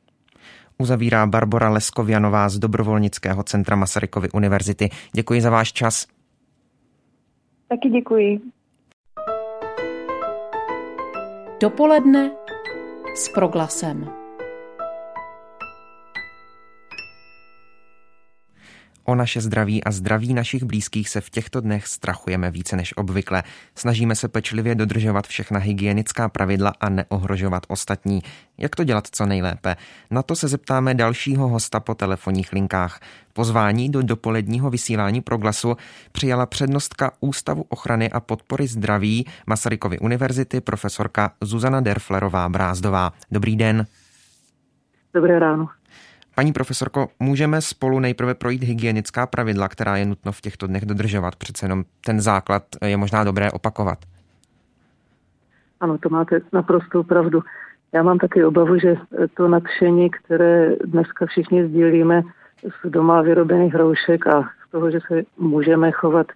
Uzavírá 0.78 1.28
Barbara 1.28 1.70
Leskovianová 1.70 2.50
z 2.50 2.60
Dobrovolnického 2.60 3.44
centra 3.44 3.76
Masarykovy 3.76 4.30
univerzity. 4.34 4.90
Děkuji 5.14 5.42
za 5.42 5.50
váš 5.50 5.74
čas. 5.74 6.08
Taky 7.68 7.90
děkuji. 7.90 8.42
Dopoledne 11.62 12.32
s 13.16 13.30
proglasem. 13.30 14.19
O 19.10 19.16
naše 19.16 19.42
zdraví 19.42 19.84
a 19.84 19.92
zdraví 19.92 20.34
našich 20.34 20.64
blízkých 20.64 21.10
se 21.10 21.22
v 21.22 21.30
těchto 21.30 21.62
dnech 21.62 21.88
strachujeme 21.88 22.52
více 22.52 22.76
než 22.76 22.98
obvykle. 22.98 23.44
Snažíme 23.76 24.16
se 24.16 24.28
pečlivě 24.28 24.76
dodržovat 24.76 25.28
všechna 25.28 25.60
hygienická 25.60 26.30
pravidla 26.30 26.74
a 26.80 26.90
neohrožovat 26.90 27.66
ostatní. 27.68 28.22
Jak 28.58 28.76
to 28.76 28.84
dělat 28.84 29.08
co 29.12 29.26
nejlépe? 29.26 29.76
Na 30.12 30.24
to 30.24 30.36
se 30.36 30.48
zeptáme 30.48 30.94
dalšího 30.94 31.48
hosta 31.48 31.80
po 31.80 31.96
telefonních 31.96 32.54
linkách. 32.54 33.00
Pozvání 33.34 33.90
do 33.90 34.02
dopoledního 34.02 34.70
vysílání 34.70 35.22
proglasu 35.22 35.78
přijala 36.12 36.46
přednostka 36.46 37.12
Ústavu 37.20 37.66
ochrany 37.70 38.10
a 38.12 38.20
podpory 38.20 38.68
zdraví 38.68 39.26
Masarykovy 39.48 40.00
univerzity 40.00 40.62
profesorka 40.62 41.32
Zuzana 41.42 41.82
Derflerová 41.82 42.50
Brázdová. 42.50 43.14
Dobrý 43.32 43.56
den. 43.56 43.86
Dobré 45.14 45.40
ráno. 45.40 45.79
Paní 46.40 46.54
profesorko, 46.54 47.08
můžeme 47.20 47.62
spolu 47.62 48.00
nejprve 48.00 48.34
projít 48.34 48.64
hygienická 48.64 49.28
pravidla, 49.28 49.68
která 49.68 49.98
je 49.98 50.06
nutno 50.06 50.32
v 50.32 50.42
těchto 50.42 50.68
dnech 50.68 50.86
dodržovat. 50.86 51.36
Přece 51.36 51.66
jenom 51.66 51.84
ten 52.06 52.22
základ 52.22 52.64
je 52.86 52.98
možná 52.98 53.24
dobré 53.24 53.52
opakovat. 53.52 53.98
Ano, 55.80 55.98
to 55.98 56.10
máte 56.10 56.42
naprostou 56.54 57.04
pravdu. 57.04 57.44
Já 57.94 58.04
mám 58.04 58.18
taky 58.18 58.46
obavu, 58.46 58.80
že 58.80 58.96
to 59.34 59.48
nadšení, 59.48 60.10
které 60.10 60.76
dneska 60.86 61.26
všichni 61.26 61.68
sdílíme 61.68 62.22
z 62.64 62.90
doma 62.90 63.22
vyrobených 63.22 63.74
hroušek 63.74 64.28
a 64.28 64.42
z 64.42 64.72
toho, 64.72 64.92
že 64.92 65.00
se 65.08 65.22
můžeme 65.38 65.92
chovat 65.92 66.28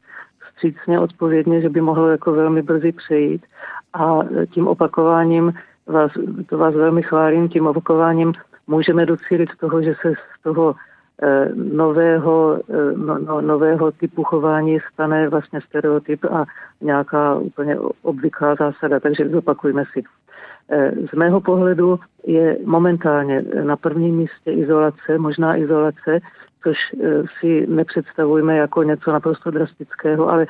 vstřícně 0.50 1.00
odpovědně, 1.00 1.62
že 1.62 1.70
by 1.70 1.82
mohlo 1.82 2.08
jako 2.08 2.32
velmi 2.32 2.62
brzy 2.62 2.92
přejít. 2.92 3.46
A 3.94 4.20
tím 4.52 4.68
opakováním 4.68 5.54
vás, 5.88 6.12
to 6.50 6.58
vás 6.58 6.76
velmi 6.76 7.04
chválím, 7.04 7.50
tím 7.50 7.68
opakováním 7.68 8.34
můžeme 8.68 9.06
docílit 9.06 9.50
toho, 9.60 9.82
že 9.82 9.94
se 10.02 10.14
z 10.14 10.44
toho 10.44 10.76
eh, 11.24 11.50
nového, 11.56 12.60
eh, 12.70 12.98
no, 12.98 13.20
no, 13.20 13.42
nového 13.42 13.92
typu 13.92 14.24
chování 14.24 14.80
stane 14.94 15.30
vlastně 15.30 15.62
stereotyp 15.62 16.26
a 16.26 16.46
nějaká 16.82 17.36
úplně 17.36 17.78
obvyklá 18.02 18.56
zásada. 18.56 19.00
Takže 19.00 19.30
zopakujme 19.30 19.84
si. 19.94 20.04
Eh, 20.70 20.92
z 21.14 21.16
mého 21.16 21.42
pohledu 21.42 22.00
je 22.28 22.58
momentálně 22.66 23.44
na 23.64 23.76
prvním 23.78 24.16
místě 24.16 24.52
izolace, 24.52 25.18
možná 25.18 25.56
izolace, 25.56 26.20
což 26.64 26.78
si 27.40 27.68
nepředstavujeme 27.68 28.58
jako 28.58 28.84
něco 28.84 29.12
naprosto 29.12 29.52
drastického, 29.52 30.30
ale 30.30 30.46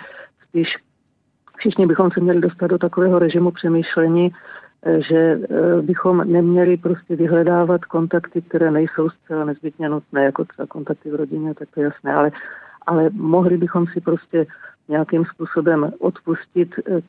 spíš 0.48 0.78
všichni 1.58 1.88
bychom 1.88 2.12
se 2.12 2.20
měli 2.20 2.42
dostat 2.42 2.68
do 2.68 2.78
takového 2.78 3.20
režimu 3.20 3.52
přemýšlení, 3.52 4.32
že 4.86 5.18
eh, 5.18 5.82
bychom 5.82 6.32
neměli 6.32 6.78
prostě 6.78 7.16
vyhledávat 7.16 7.86
kontakty, 7.86 8.42
které 8.42 8.72
nejsou 8.72 9.10
zcela 9.10 9.46
nezbytně 9.46 9.90
nutné, 9.90 10.24
jako 10.24 10.46
třeba 10.46 10.66
kontakty 10.66 11.12
v 11.12 11.16
rodině, 11.16 11.54
tak 11.54 11.68
to 11.74 11.80
je 11.80 11.84
jasné, 11.84 12.14
ale, 12.14 12.32
ale 12.86 13.10
mohli 13.14 13.58
bychom 13.58 13.88
si 13.88 14.02
prostě 14.02 14.46
nějakým 14.88 15.26
způsobem 15.26 15.92
odpustit 16.00 16.70
eh, 16.88 17.02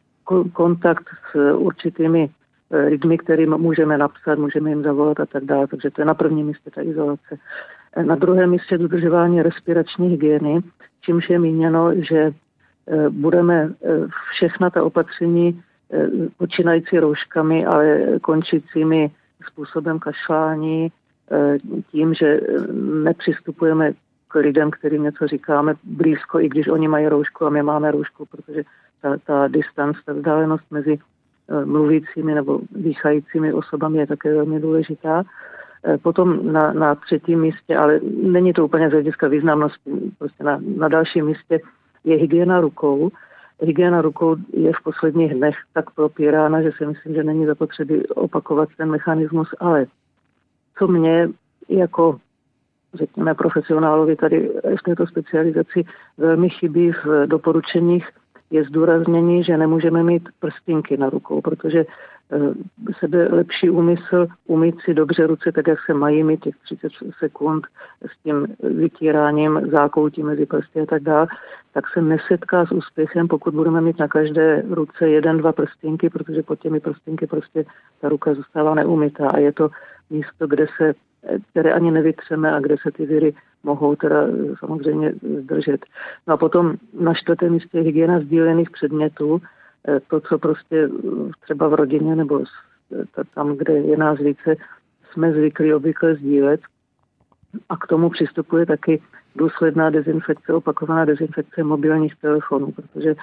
kontakt 0.53 1.05
s 1.31 1.55
určitými 1.55 2.31
eh, 2.71 2.79
lidmi, 2.79 3.19
kterým 3.19 3.57
můžeme 3.57 3.99
napsat, 3.99 4.39
můžeme 4.39 4.71
jim 4.71 4.83
zavolat 4.83 5.21
a 5.21 5.27
tak 5.27 5.45
dále. 5.45 5.67
Takže 5.67 5.91
to 5.91 6.01
je 6.01 6.05
na 6.05 6.15
prvním 6.15 6.47
místě 6.47 6.71
ta 6.71 6.83
izolace. 6.83 7.39
Na 8.03 8.15
druhém 8.15 8.51
místě 8.51 8.79
dodržování 8.79 9.43
respirační 9.43 10.09
hygieny, 10.09 10.61
čímž 11.01 11.31
je 11.31 11.39
míněno, 11.39 11.91
že 11.95 12.33
budeme 13.11 13.71
všechna 14.33 14.71
ta 14.71 14.83
opatření 14.83 15.63
počínající 16.37 16.99
rouškami, 16.99 17.67
ale 17.67 18.01
končícími 18.23 19.11
způsobem 19.47 19.99
kašlání, 19.99 20.93
eh, 21.31 21.59
tím, 21.91 22.15
že 22.15 22.41
nepřistupujeme 23.05 23.93
k 24.29 24.35
lidem, 24.35 24.71
kterým 24.71 25.03
něco 25.03 25.27
říkáme 25.27 25.75
blízko, 25.85 26.41
i 26.41 26.49
když 26.49 26.69
oni 26.69 26.89
mají 26.89 27.09
roušku 27.09 27.47
a 27.47 27.51
my 27.51 27.63
máme 27.63 27.91
roušku, 27.91 28.27
protože 28.27 28.63
ta, 29.03 29.17
ta 29.27 29.49
distance, 29.49 30.01
ta 30.07 30.13
vzdálenost 30.13 30.65
mezi 30.71 30.99
eh, 30.99 31.65
mluvícími 31.65 32.35
nebo 32.35 32.61
dýchajícími 32.71 33.53
osobami 33.53 33.99
je 33.99 34.07
také 34.07 34.35
velmi 34.35 34.61
důležitá. 34.61 35.23
Potom 36.03 36.53
na, 36.53 36.73
na 36.73 36.95
třetím 36.95 37.41
místě, 37.41 37.77
ale 37.77 38.01
není 38.23 38.53
to 38.53 38.65
úplně 38.65 38.89
z 38.89 38.93
hlediska 38.93 39.29
významnosti, 39.29 39.91
prostě 40.19 40.45
na, 40.45 40.61
na 40.77 40.89
dalším 40.89 41.27
místě 41.27 41.61
je 42.05 42.17
hygiena 42.17 42.61
rukou, 42.61 43.11
hygiena 43.61 44.03
rukou 44.03 44.37
je 44.53 44.73
v 44.73 44.83
posledních 44.85 45.35
dnech 45.35 45.57
tak 45.73 45.91
propírána, 45.91 46.63
že 46.63 46.73
si 46.79 46.87
myslím, 46.87 47.15
že 47.15 47.25
není 47.25 47.47
zapotřebí 47.47 48.07
opakovat 48.07 48.69
ten 48.77 48.91
mechanismus, 48.91 49.49
ale 49.61 49.87
co 50.79 50.89
mě 50.89 51.29
jako 51.69 52.19
řekněme 52.95 53.35
profesionálovi 53.35 54.17
tady 54.17 54.51
v 54.81 54.83
této 54.83 55.07
specializaci 55.07 55.85
velmi 56.19 56.51
chybí 56.51 56.93
v 56.93 57.27
doporučeních 57.27 58.09
je 58.51 58.65
zdůraznění, 58.65 59.45
že 59.45 59.57
nemůžeme 59.57 60.03
mít 60.03 60.29
prstinky 60.41 60.97
na 60.97 61.11
rukou, 61.11 61.41
protože 61.41 61.85
sebe 62.99 63.29
lepší 63.31 63.71
úmysl 63.71 64.27
umít 64.47 64.81
si 64.81 64.95
dobře 64.95 65.27
ruce 65.27 65.53
tak, 65.53 65.67
jak 65.67 65.79
se 65.87 65.95
mají 65.95 66.25
mít 66.25 66.45
těch 66.45 66.55
30 66.65 66.93
sekund 67.19 67.67
s 68.07 68.23
tím 68.23 68.47
vytíráním 68.63 69.61
zákoutí 69.71 70.23
mezi 70.23 70.47
prsty 70.47 70.81
a 70.81 70.87
tak 70.87 71.03
dále, 71.03 71.27
tak 71.73 71.85
se 71.89 72.03
nesetká 72.03 72.67
s 72.67 72.73
úspěchem, 72.73 73.29
pokud 73.29 73.55
budeme 73.55 73.81
mít 73.81 73.99
na 73.99 74.09
každé 74.09 74.63
ruce 74.71 75.09
jeden, 75.09 75.39
dva 75.39 75.53
prstinky, 75.53 76.11
protože 76.11 76.43
pod 76.43 76.61
těmi 76.61 76.81
prstinky 76.81 77.27
prostě 77.27 77.65
ta 78.01 78.09
ruka 78.09 78.35
zůstává 78.35 78.75
neumytá 78.75 79.29
a 79.29 79.39
je 79.39 79.53
to 79.53 79.71
místo, 80.11 80.47
kde 80.47 80.67
se 80.77 80.95
které 81.51 81.73
ani 81.73 81.91
nevytřeme 81.91 82.53
a 82.53 82.61
kde 82.61 82.77
se 82.83 82.91
ty 82.91 83.07
viry 83.07 83.35
mohou 83.63 83.97
teda 83.97 84.27
samozřejmě 84.59 85.13
zdržet. 85.43 85.87
No 86.27 86.35
a 86.35 86.37
potom 86.37 86.75
na 87.01 87.15
čtvrtém 87.15 87.53
místě 87.53 87.81
hygiena 87.81 88.21
sdílených 88.21 88.71
předmětů, 88.71 89.41
Eh, 89.41 89.41
to, 90.09 90.21
co 90.21 90.39
prostě 90.39 90.89
eh, 90.89 91.31
třeba 91.41 91.69
v 91.69 91.75
rodině 91.75 92.17
nebo 92.17 92.41
eh, 92.41 93.05
tam, 93.35 93.57
kde 93.57 93.73
je 93.73 93.97
nás 93.97 94.19
více, 94.19 94.57
jsme 95.13 95.33
zvyklí 95.33 95.75
obvykle 95.75 96.15
sdílet. 96.15 96.61
A 97.69 97.77
k 97.77 97.87
tomu 97.87 98.11
přistupuje 98.11 98.67
taky 98.67 99.03
důsledná 99.37 99.91
dezinfekce, 99.91 100.53
opakovaná 100.53 101.05
dezinfekce 101.05 101.63
mobilních 101.63 102.17
telefonů, 102.17 102.73
protože 102.73 103.15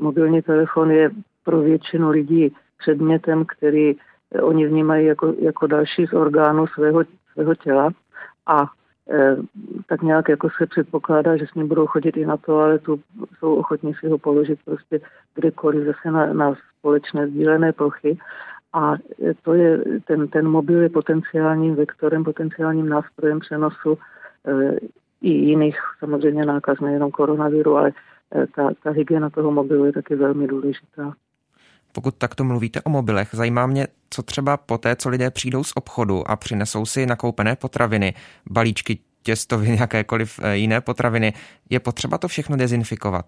mobilní 0.00 0.42
telefon 0.42 0.90
je 0.90 1.10
pro 1.44 1.60
většinu 1.60 2.10
lidí 2.10 2.54
předmětem, 2.78 3.44
který 3.44 3.96
oni 4.42 4.66
vnímají 4.66 5.06
jako, 5.06 5.34
jako 5.38 5.66
další 5.66 6.06
z 6.06 6.12
orgánů 6.12 6.66
svého, 6.66 7.04
svého 7.32 7.54
těla 7.54 7.90
a 8.46 8.56
Eh, 8.62 8.66
tak 9.86 10.02
nějak 10.02 10.28
jako 10.28 10.48
se 10.58 10.66
předpokládá, 10.66 11.36
že 11.36 11.46
s 11.46 11.54
ním 11.54 11.68
budou 11.68 11.86
chodit 11.86 12.16
i 12.16 12.26
na 12.26 12.36
to, 12.36 12.58
ale 12.58 12.78
tu 12.78 13.00
jsou 13.38 13.54
ochotní 13.54 13.94
si 13.94 14.08
ho 14.08 14.18
položit 14.18 14.58
prostě 14.64 15.00
kdekoliv 15.34 15.86
zase 15.86 16.10
na, 16.10 16.32
na 16.32 16.54
společné 16.78 17.28
sdílené 17.28 17.72
plochy. 17.72 18.18
A 18.72 18.94
eh, 18.94 19.34
to 19.42 19.54
je, 19.54 19.78
ten, 20.04 20.28
ten 20.28 20.48
mobil 20.48 20.82
je 20.82 20.88
potenciálním 20.88 21.74
vektorem, 21.74 22.24
potenciálním 22.24 22.88
nástrojem 22.88 23.40
přenosu 23.40 23.98
e, 24.46 24.76
i 25.22 25.30
jiných 25.30 25.78
samozřejmě 25.98 26.44
nákaz, 26.44 26.80
nejenom 26.80 27.10
koronaviru, 27.10 27.76
ale 27.76 27.92
ta, 28.54 28.70
ta 28.82 28.90
hygiena 28.90 29.30
toho 29.30 29.50
mobilu 29.50 29.84
je 29.84 29.92
taky 29.92 30.14
velmi 30.14 30.46
důležitá. 30.46 31.12
Pokud 31.96 32.14
takto 32.14 32.44
mluvíte 32.44 32.80
o 32.82 32.90
mobilech, 32.90 33.28
zajímá 33.32 33.66
mě, 33.66 33.86
co 34.10 34.22
třeba 34.22 34.56
po 34.56 34.78
té, 34.78 34.96
co 34.96 35.08
lidé 35.08 35.30
přijdou 35.30 35.64
z 35.64 35.72
obchodu 35.76 36.30
a 36.30 36.36
přinesou 36.36 36.86
si 36.86 37.06
nakoupené 37.06 37.56
potraviny, 37.56 38.14
balíčky 38.50 38.98
těstoviny, 39.22 39.76
jakékoliv 39.80 40.40
eh, 40.42 40.56
jiné 40.56 40.80
potraviny, 40.80 41.32
je 41.70 41.80
potřeba 41.80 42.18
to 42.18 42.28
všechno 42.28 42.56
dezinfikovat? 42.56 43.26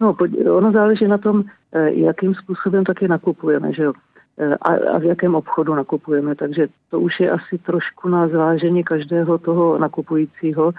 No, 0.00 0.16
ono 0.52 0.72
záleží 0.72 1.06
na 1.06 1.18
tom, 1.18 1.44
eh, 1.72 1.90
jakým 1.92 2.34
způsobem 2.34 2.84
taky 2.84 3.08
nakupujeme, 3.08 3.72
že 3.72 3.82
jo? 3.82 3.92
Eh, 4.38 4.54
a, 4.54 4.70
a 4.94 4.98
v 4.98 5.04
jakém 5.04 5.34
obchodu 5.34 5.74
nakupujeme. 5.74 6.34
Takže 6.34 6.68
to 6.90 7.00
už 7.00 7.20
je 7.20 7.30
asi 7.30 7.58
trošku 7.58 8.08
na 8.08 8.28
zvážení 8.28 8.84
každého 8.84 9.38
toho 9.38 9.78
nakupujícího. 9.78 10.72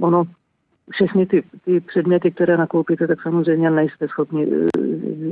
Ono, 0.00 0.24
všechny 0.90 1.26
ty, 1.26 1.42
ty 1.64 1.80
předměty, 1.80 2.30
které 2.30 2.56
nakoupíte, 2.56 3.06
tak 3.06 3.22
samozřejmě 3.22 3.70
nejste 3.70 4.08
schopni 4.08 4.46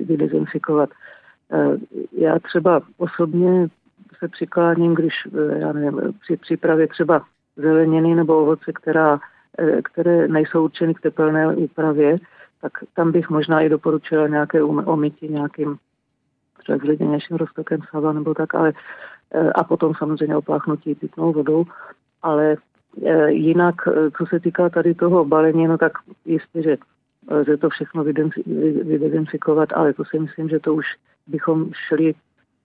vydezinfikovat. 0.04 0.90
Já 2.12 2.38
třeba 2.38 2.80
osobně 2.98 3.68
se 4.18 4.28
přikláním, 4.28 4.94
když, 4.94 5.14
já 5.56 5.72
nevím, 5.72 6.00
při 6.20 6.36
přípravě 6.36 6.86
třeba 6.86 7.24
zeleniny 7.56 8.14
nebo 8.14 8.42
ovoce, 8.42 8.72
která, 8.72 9.20
které 9.84 10.28
nejsou 10.28 10.64
určeny 10.64 10.94
k 10.94 11.00
tepelné 11.00 11.56
úpravě, 11.56 12.18
tak 12.60 12.72
tam 12.94 13.12
bych 13.12 13.30
možná 13.30 13.60
i 13.60 13.68
doporučila 13.68 14.28
nějaké 14.28 14.62
omytí 14.62 15.28
nějakým 15.28 15.76
třeba 16.58 16.78
zleděnějším 16.78 17.36
roztokem 17.36 17.80
sava 17.90 18.12
nebo 18.12 18.34
tak, 18.34 18.54
ale 18.54 18.72
a 19.54 19.64
potom 19.64 19.92
samozřejmě 19.98 20.36
opláchnutí 20.36 20.94
pitnou 20.94 21.32
vodou, 21.32 21.64
ale 22.22 22.56
jinak, 23.26 23.74
e, 23.88 24.10
co 24.10 24.26
se 24.26 24.40
týká 24.40 24.68
tady 24.68 24.94
toho 24.94 25.24
balení, 25.24 25.66
no 25.66 25.78
tak 25.78 25.92
jistě, 26.24 26.62
že 26.62 26.76
lze 27.30 27.56
to 27.56 27.70
všechno 27.70 28.04
vydezinfikovat, 28.84 29.68
ale 29.72 29.92
to 29.92 30.04
si 30.04 30.18
myslím, 30.18 30.48
že 30.48 30.60
to 30.60 30.74
už 30.74 30.86
bychom 31.26 31.70
šli 31.88 32.14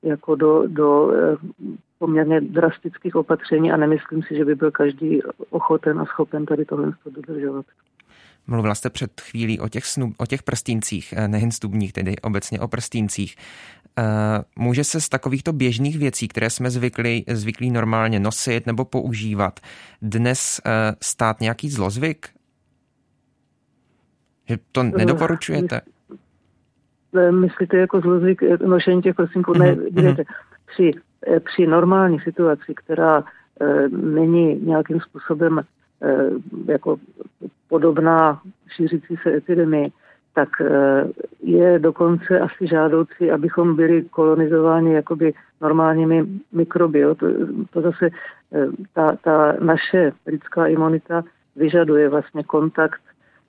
jako 0.04 0.36
do, 0.36 0.63
do 0.68 1.12
poměrně 2.00 2.42
drastických 2.42 3.15
opatření 3.15 3.72
a 3.72 3.78
nemyslím 3.78 4.24
si, 4.24 4.36
že 4.36 4.46
by 4.46 4.56
byl 4.56 4.72
každý 4.72 5.22
ochoten 5.50 6.00
a 6.00 6.06
schopen 6.06 6.46
tady 6.46 6.65
tohle 6.65 6.92
dodržovat. 7.06 7.65
Mluvila 8.49 8.75
jste 8.75 8.89
před 8.89 9.21
chvílí 9.21 9.59
o 9.59 9.67
těch, 9.67 9.85
snub, 9.85 10.13
o 10.17 10.25
těch 10.25 10.43
prstíncích, 10.43 11.13
eh, 11.17 11.27
nejen 11.27 11.51
stubních, 11.51 11.93
tedy 11.93 12.15
obecně 12.21 12.59
o 12.59 12.67
prstíncích. 12.67 13.35
Eh, 13.99 14.03
může 14.55 14.83
se 14.83 15.01
z 15.01 15.09
takovýchto 15.09 15.53
běžných 15.53 15.97
věcí, 15.97 16.27
které 16.27 16.49
jsme 16.49 16.69
zvykli, 16.69 17.23
zvyklí 17.27 17.71
normálně 17.71 18.19
nosit 18.19 18.67
nebo 18.67 18.85
používat, 18.85 19.59
dnes 20.01 20.62
eh, 20.65 20.95
stát 21.01 21.41
nějaký 21.41 21.69
zlozvyk? 21.69 22.29
Že 24.49 24.57
to 24.71 24.83
nedoporučujete? 24.83 25.81
Myslíte 27.31 27.77
jako 27.77 28.01
zlozvyk 28.01 28.41
nošení 28.65 29.01
těch 29.01 29.15
prstínků? 29.15 29.53
Ne, 29.53 29.75
mm-hmm. 29.75 30.25
při, 30.65 30.91
při 31.39 31.67
normální 31.67 32.19
situaci, 32.19 32.73
která 32.75 33.23
není 33.89 34.55
nějakým 34.55 34.99
způsobem 34.99 35.62
jako 36.67 36.97
podobná 37.69 38.41
šířící 38.67 39.15
se 39.23 39.33
epidemii, 39.33 39.91
tak 40.33 40.49
eh, 40.62 41.07
je 41.43 41.79
dokonce 41.79 42.39
asi 42.39 42.67
žádoucí, 42.67 43.31
abychom 43.31 43.75
byli 43.75 44.03
kolonizováni 44.03 44.93
jakoby 44.93 45.33
normálními 45.62 46.25
mikroby. 46.51 47.01
To, 47.01 47.27
to 47.69 47.81
zase 47.81 48.05
eh, 48.07 48.67
ta, 48.93 49.15
ta 49.23 49.53
naše 49.59 50.12
lidská 50.27 50.67
imunita 50.67 51.23
vyžaduje 51.55 52.09
vlastně 52.09 52.43
kontakt 52.43 53.01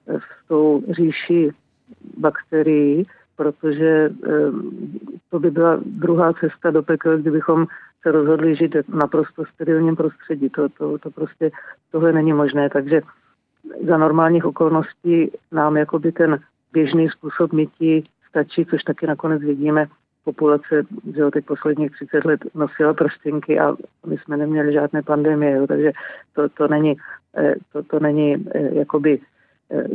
eh, 0.08 0.18
s 0.18 0.48
tou 0.48 0.82
říší 0.90 1.50
bakterií, 2.16 3.06
protože 3.36 4.10
to 5.30 5.38
by 5.38 5.50
byla 5.50 5.78
druhá 5.86 6.32
cesta 6.32 6.70
do 6.70 6.82
pekel, 6.82 7.18
kdybychom 7.18 7.66
se 8.02 8.12
rozhodli 8.12 8.56
žít 8.56 8.76
naprosto 8.88 9.44
sterilním 9.54 9.96
prostředí. 9.96 10.50
To, 10.50 10.68
to, 10.68 10.98
to 10.98 11.10
prostě 11.10 11.50
tohle 11.92 12.12
není 12.12 12.32
možné, 12.32 12.70
takže 12.70 13.00
za 13.88 13.98
normálních 13.98 14.44
okolností 14.44 15.30
nám 15.52 15.76
jakoby 15.76 16.12
ten 16.12 16.38
běžný 16.72 17.08
způsob 17.08 17.52
mytí 17.52 18.04
stačí, 18.28 18.66
což 18.66 18.82
taky 18.82 19.06
nakonec 19.06 19.42
vidíme. 19.42 19.86
Populace, 20.24 20.82
že 21.14 21.20
jo, 21.20 21.30
teď 21.30 21.44
posledních 21.44 21.90
30 21.90 22.24
let 22.24 22.40
nosila 22.54 22.94
prstinky 22.94 23.60
a 23.60 23.76
my 24.06 24.18
jsme 24.18 24.36
neměli 24.36 24.72
žádné 24.72 25.02
pandemie, 25.02 25.56
jo, 25.56 25.66
takže 25.66 25.92
to, 26.34 26.48
to 26.48 26.68
není, 26.68 26.96
eh, 27.36 27.54
to, 27.72 27.82
to 27.82 28.00
není 28.00 28.46
eh, 28.54 28.74
jakoby 28.74 29.20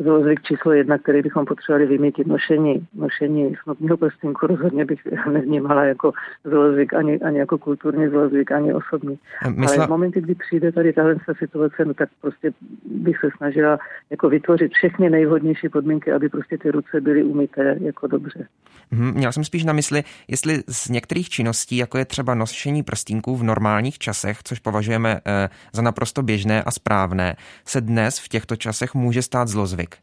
zlozvyk 0.03 0.41
číslo 0.41 0.71
jedna, 0.71 0.97
který 0.97 1.21
bychom 1.21 1.45
potřebovali 1.45 1.85
vymítit. 1.85 2.27
Nošení, 2.27 2.87
nošení 2.93 3.55
snobního 3.63 3.97
prstinku 3.97 4.47
rozhodně 4.47 4.85
bych 4.85 4.99
nevnímala 5.31 5.83
jako 5.83 6.11
zlozvyk, 6.43 6.93
ani, 6.93 7.19
ani 7.19 7.37
jako 7.37 7.57
kulturní 7.57 8.07
zlozvyk, 8.07 8.51
ani 8.51 8.73
osobní. 8.73 9.19
Mysla... 9.49 9.77
Ale 9.77 9.87
v 9.87 9.89
momentě, 9.89 10.21
kdy 10.21 10.35
přijde 10.35 10.71
tady 10.71 10.93
tahle 10.93 11.15
situace, 11.39 11.85
no 11.85 11.93
tak 11.93 12.09
prostě 12.21 12.51
bych 12.85 13.17
se 13.17 13.29
snažila 13.37 13.79
jako 14.09 14.29
vytvořit 14.29 14.71
všechny 14.73 15.09
nejvhodnější 15.09 15.69
podmínky, 15.69 16.11
aby 16.11 16.29
prostě 16.29 16.57
ty 16.57 16.71
ruce 16.71 17.01
byly 17.01 17.23
umyté 17.23 17.77
jako 17.81 18.07
dobře. 18.07 18.47
Hmm, 18.91 19.13
měl 19.13 19.31
jsem 19.31 19.43
spíš 19.43 19.63
na 19.63 19.73
mysli, 19.73 20.03
jestli 20.27 20.63
z 20.67 20.89
některých 20.89 21.29
činností, 21.29 21.77
jako 21.77 21.97
je 21.97 22.05
třeba 22.05 22.35
nošení 22.35 22.83
prstínků 22.83 23.35
v 23.35 23.43
normálních 23.43 23.97
časech, 23.97 24.39
což 24.43 24.59
považujeme 24.59 25.19
eh, 25.25 25.49
za 25.73 25.81
naprosto 25.81 26.23
běžné 26.23 26.63
a 26.63 26.71
správné, 26.71 27.35
se 27.65 27.81
dnes 27.81 28.19
v 28.19 28.27
těchto 28.27 28.55
časech 28.55 28.93
může 28.93 29.21
stát 29.21 29.47
zlozvyk 29.47 29.64
zlozvyk? 29.67 29.95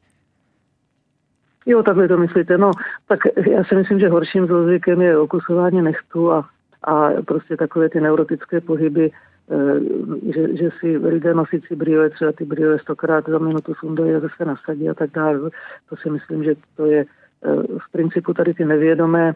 Jo, 1.67 1.83
takhle 1.83 2.09
to 2.09 2.17
myslíte. 2.17 2.59
No, 2.59 2.71
tak 3.09 3.19
já 3.51 3.65
si 3.65 3.75
myslím, 3.75 3.99
že 3.99 4.09
horším 4.09 4.47
zlozvykem 4.47 5.01
je 5.01 5.19
okusování 5.19 5.83
nechtu 5.83 6.33
a, 6.33 6.49
a 6.85 7.11
prostě 7.27 7.57
takové 7.57 7.89
ty 7.89 8.01
neurotické 8.01 8.61
pohyby, 8.61 9.11
eh, 9.51 9.81
že, 10.35 10.57
že 10.57 10.71
si 10.81 10.99
lidé 10.99 11.35
nosí 11.35 11.61
si 11.69 11.77
brýle, 11.77 12.11
třeba 12.11 12.33
ty 12.33 12.45
brýle 12.45 12.79
stokrát 12.79 13.29
za 13.29 13.39
minutu 13.39 13.75
sundají 13.75 14.15
a 14.15 14.21
zase 14.21 14.45
nasadí 14.45 14.89
a 14.89 14.95
tak 14.95 15.11
dále. 15.11 15.51
To 15.89 15.97
si 15.97 16.11
myslím, 16.11 16.45
že 16.45 16.55
to 16.77 16.87
je 16.87 17.05
eh, 17.05 17.63
v 17.79 17.93
principu 17.93 18.35
tady 18.35 18.55
ty 18.55 18.65
nevědomé 18.65 19.33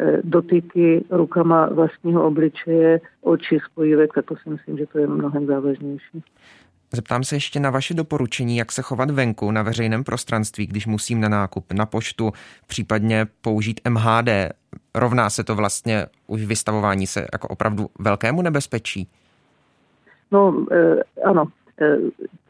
eh, 0.00 0.18
dotyky 0.24 1.04
rukama 1.10 1.66
vlastního 1.66 2.26
obličeje, 2.26 3.00
oči, 3.22 3.58
spojivek, 3.70 4.14
tak 4.14 4.24
to 4.24 4.36
si 4.36 4.50
myslím, 4.50 4.78
že 4.78 4.86
to 4.86 4.98
je 4.98 5.06
mnohem 5.06 5.46
závažnější. 5.46 6.22
Zeptám 6.94 7.24
se 7.24 7.36
ještě 7.36 7.60
na 7.60 7.70
vaše 7.70 7.94
doporučení, 7.94 8.56
jak 8.56 8.72
se 8.72 8.82
chovat 8.82 9.10
venku 9.10 9.50
na 9.50 9.62
veřejném 9.62 10.04
prostranství, 10.04 10.66
když 10.66 10.86
musím 10.86 11.20
na 11.20 11.28
nákup, 11.28 11.72
na 11.72 11.86
poštu, 11.86 12.32
případně 12.66 13.26
použít 13.40 13.80
MHD. 13.88 14.28
Rovná 14.94 15.30
se 15.30 15.44
to 15.44 15.54
vlastně 15.54 16.06
už 16.26 16.44
vystavování 16.44 17.06
se 17.06 17.26
jako 17.32 17.48
opravdu 17.48 17.86
velkému 17.98 18.42
nebezpečí? 18.42 19.08
No, 20.30 20.66
eh, 20.72 21.02
ano. 21.24 21.44
Eh, 21.80 21.96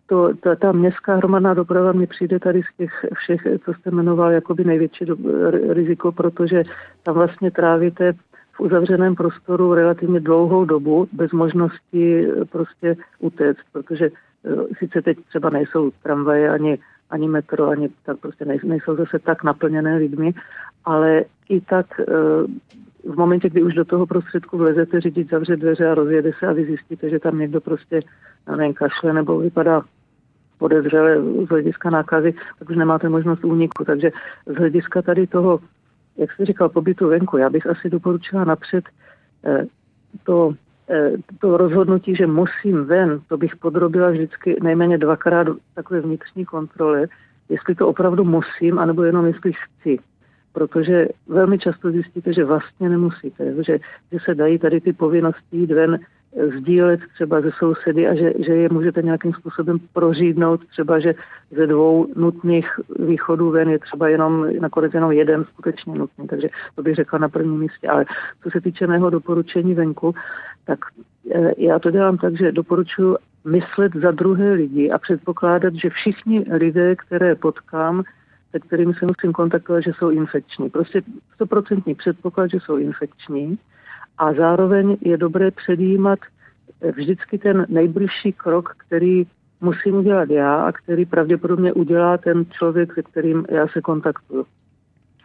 to, 0.06 0.34
ta, 0.40 0.56
ta 0.56 0.72
městská 0.72 1.16
hromadná 1.16 1.54
doprava 1.54 1.92
mi 1.92 2.06
přijde 2.06 2.38
tady 2.38 2.62
z 2.62 2.76
těch 2.76 3.06
všech, 3.14 3.40
co 3.64 3.74
jste 3.74 3.90
jmenoval, 3.90 4.30
jakoby 4.30 4.64
největší 4.64 5.04
do, 5.04 5.16
riziko, 5.72 6.12
protože 6.12 6.64
tam 7.02 7.14
vlastně 7.14 7.50
trávíte 7.50 8.12
v 8.52 8.60
uzavřeném 8.60 9.14
prostoru 9.14 9.74
relativně 9.74 10.20
dlouhou 10.20 10.64
dobu 10.64 11.08
bez 11.12 11.32
možnosti 11.32 12.26
prostě 12.50 12.96
utéct, 13.18 13.60
protože 13.72 14.10
Eh, 14.10 14.31
sice 14.78 15.02
teď 15.02 15.18
třeba 15.28 15.50
nejsou 15.50 15.90
tramvaje 16.02 16.50
ani, 16.50 16.78
ani 17.10 17.28
metro, 17.28 17.68
ani 17.68 17.88
tak 18.06 18.18
prostě 18.18 18.44
nejsou 18.44 18.96
zase 18.96 19.18
tak 19.18 19.44
naplněné 19.44 19.96
lidmi, 19.96 20.34
ale 20.84 21.24
i 21.48 21.60
tak 21.60 22.00
eh, 22.00 22.04
v 23.04 23.16
momentě, 23.16 23.50
kdy 23.50 23.62
už 23.62 23.74
do 23.74 23.84
toho 23.84 24.06
prostředku 24.06 24.58
vlezete, 24.58 25.00
řidič 25.00 25.30
zavře 25.30 25.56
dveře 25.56 25.88
a 25.88 25.94
rozjede 25.94 26.30
se 26.38 26.46
a 26.46 26.52
vy 26.52 26.64
zjistíte, 26.64 27.10
že 27.10 27.18
tam 27.18 27.38
někdo 27.38 27.60
prostě, 27.60 28.00
nevím, 28.56 28.74
kašle 28.74 29.12
nebo 29.12 29.38
vypadá 29.38 29.82
podezřele 30.58 31.22
z 31.46 31.48
hlediska 31.48 31.90
nákazy, 31.90 32.34
tak 32.58 32.70
už 32.70 32.76
nemáte 32.76 33.08
možnost 33.08 33.44
úniku. 33.44 33.84
Takže 33.84 34.10
z 34.46 34.54
hlediska 34.54 35.02
tady 35.02 35.26
toho, 35.26 35.60
jak 36.16 36.32
jste 36.32 36.44
říkal, 36.44 36.68
pobytu 36.68 37.08
venku, 37.08 37.36
já 37.36 37.50
bych 37.50 37.66
asi 37.66 37.90
doporučila 37.90 38.44
napřed 38.44 38.84
eh, 39.44 39.64
to 40.24 40.54
Eh, 40.54 40.71
to 41.38 41.56
rozhodnutí, 41.56 42.16
že 42.16 42.26
musím 42.26 42.84
ven, 42.84 43.20
to 43.28 43.36
bych 43.36 43.56
podrobila 43.56 44.10
vždycky 44.10 44.56
nejméně 44.62 44.98
dvakrát 44.98 45.46
takové 45.74 46.00
vnitřní 46.00 46.44
kontrole, 46.44 47.06
jestli 47.48 47.74
to 47.74 47.88
opravdu 47.88 48.24
musím, 48.24 48.78
anebo 48.78 49.02
jenom 49.02 49.26
jestli 49.26 49.52
chci. 49.52 49.98
Protože 50.52 51.08
velmi 51.28 51.58
často 51.58 51.90
zjistíte, 51.90 52.32
že 52.32 52.44
vlastně 52.44 52.88
nemusíte, 52.88 53.54
že, 53.64 53.78
že 54.12 54.18
se 54.24 54.34
dají 54.34 54.58
tady 54.58 54.80
ty 54.80 54.92
povinnosti 54.92 55.56
jít 55.56 55.70
ven 55.70 55.98
sdílet 56.58 57.00
třeba 57.14 57.40
ze 57.40 57.50
sousedy 57.58 58.08
a 58.08 58.14
že, 58.14 58.32
že 58.38 58.52
je 58.52 58.68
můžete 58.68 59.02
nějakým 59.02 59.32
způsobem 59.32 59.78
prořídnout, 59.92 60.60
třeba 60.66 60.98
že 60.98 61.14
ze 61.50 61.66
dvou 61.66 62.06
nutných 62.16 62.68
východů 62.98 63.50
ven 63.50 63.70
je 63.70 63.78
třeba 63.78 64.08
jenom 64.08 64.46
nakonec 64.60 64.94
jenom 64.94 65.12
jeden 65.12 65.44
skutečně 65.44 65.94
nutný, 65.94 66.28
takže 66.28 66.48
to 66.74 66.82
bych 66.82 66.94
řekla 66.94 67.18
na 67.18 67.28
prvním 67.28 67.60
místě. 67.60 67.88
Ale 67.88 68.04
co 68.42 68.50
se 68.50 68.60
týče 68.60 68.86
mého 68.86 69.10
doporučení 69.10 69.74
venku, 69.74 70.14
tak 70.64 70.78
eh, 71.34 71.52
já 71.58 71.78
to 71.78 71.90
dělám 71.90 72.18
tak, 72.18 72.38
že 72.38 72.52
doporučuji 72.52 73.16
myslet 73.44 73.92
za 73.94 74.10
druhé 74.10 74.52
lidi 74.52 74.90
a 74.90 74.98
předpokládat, 74.98 75.74
že 75.74 75.90
všichni 75.90 76.44
lidé, 76.50 76.96
které 76.96 77.34
potkám, 77.34 78.02
se 78.50 78.60
kterými 78.60 78.94
se 78.94 79.06
musím 79.06 79.32
kontaktovat, 79.32 79.82
že 79.82 79.92
jsou 79.98 80.10
infekční. 80.10 80.70
Prostě 80.70 81.02
100% 81.40 81.96
předpoklad, 81.96 82.50
že 82.50 82.60
jsou 82.60 82.76
infekční 82.76 83.58
a 84.18 84.32
zároveň 84.32 84.96
je 85.00 85.16
dobré 85.16 85.50
předjímat 85.50 86.18
vždycky 86.96 87.38
ten 87.38 87.66
nejbližší 87.68 88.32
krok, 88.32 88.74
který 88.76 89.26
musím 89.60 89.94
udělat 89.94 90.30
já 90.30 90.64
a 90.64 90.72
který 90.72 91.06
pravděpodobně 91.06 91.72
udělá 91.72 92.18
ten 92.18 92.46
člověk, 92.50 92.94
se 92.94 93.02
kterým 93.02 93.46
já 93.50 93.68
se 93.68 93.80
kontaktuju. 93.80 94.46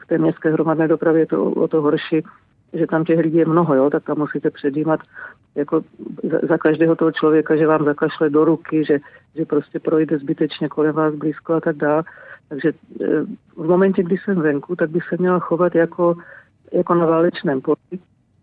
V 0.04 0.08
té 0.08 0.18
městské 0.18 0.52
hromadné 0.52 0.88
dopravě 0.88 1.22
je 1.22 1.26
to 1.26 1.44
o 1.44 1.68
to 1.68 1.82
horší, 1.82 2.24
že 2.74 2.88
tam 2.88 3.06
těch 3.06 3.20
lidí 3.20 3.38
je 3.38 3.46
mnoho, 3.46 3.76
jo, 3.76 3.90
tak 3.90 4.04
tam 4.04 4.18
musíte 4.18 4.50
předjímat 4.50 5.00
jako 5.56 5.82
za, 6.24 6.40
za 6.48 6.58
každého 6.58 6.96
toho 6.96 7.12
člověka, 7.12 7.56
že 7.56 7.68
vám 7.68 7.86
zakašle 7.86 8.30
do 8.30 8.46
ruky, 8.46 8.86
že, 8.86 9.00
že 9.36 9.46
prostě 9.46 9.80
projde 9.80 10.18
zbytečně 10.18 10.70
kolem 10.70 10.96
vás 10.96 11.16
blízko 11.16 11.54
a 11.54 11.62
tak 11.62 11.76
dále. 11.76 12.04
Takže 12.50 12.72
eh, 13.02 13.06
v 13.56 13.68
momentě, 13.68 14.04
kdy 14.04 14.18
jsem 14.18 14.42
venku, 14.42 14.76
tak 14.76 14.90
by 14.90 15.00
se 15.10 15.16
měla 15.20 15.40
chovat 15.40 15.76
jako, 15.76 16.16
jako 16.74 16.94
na 16.94 17.06
válečném 17.06 17.62
poli, 17.62 17.78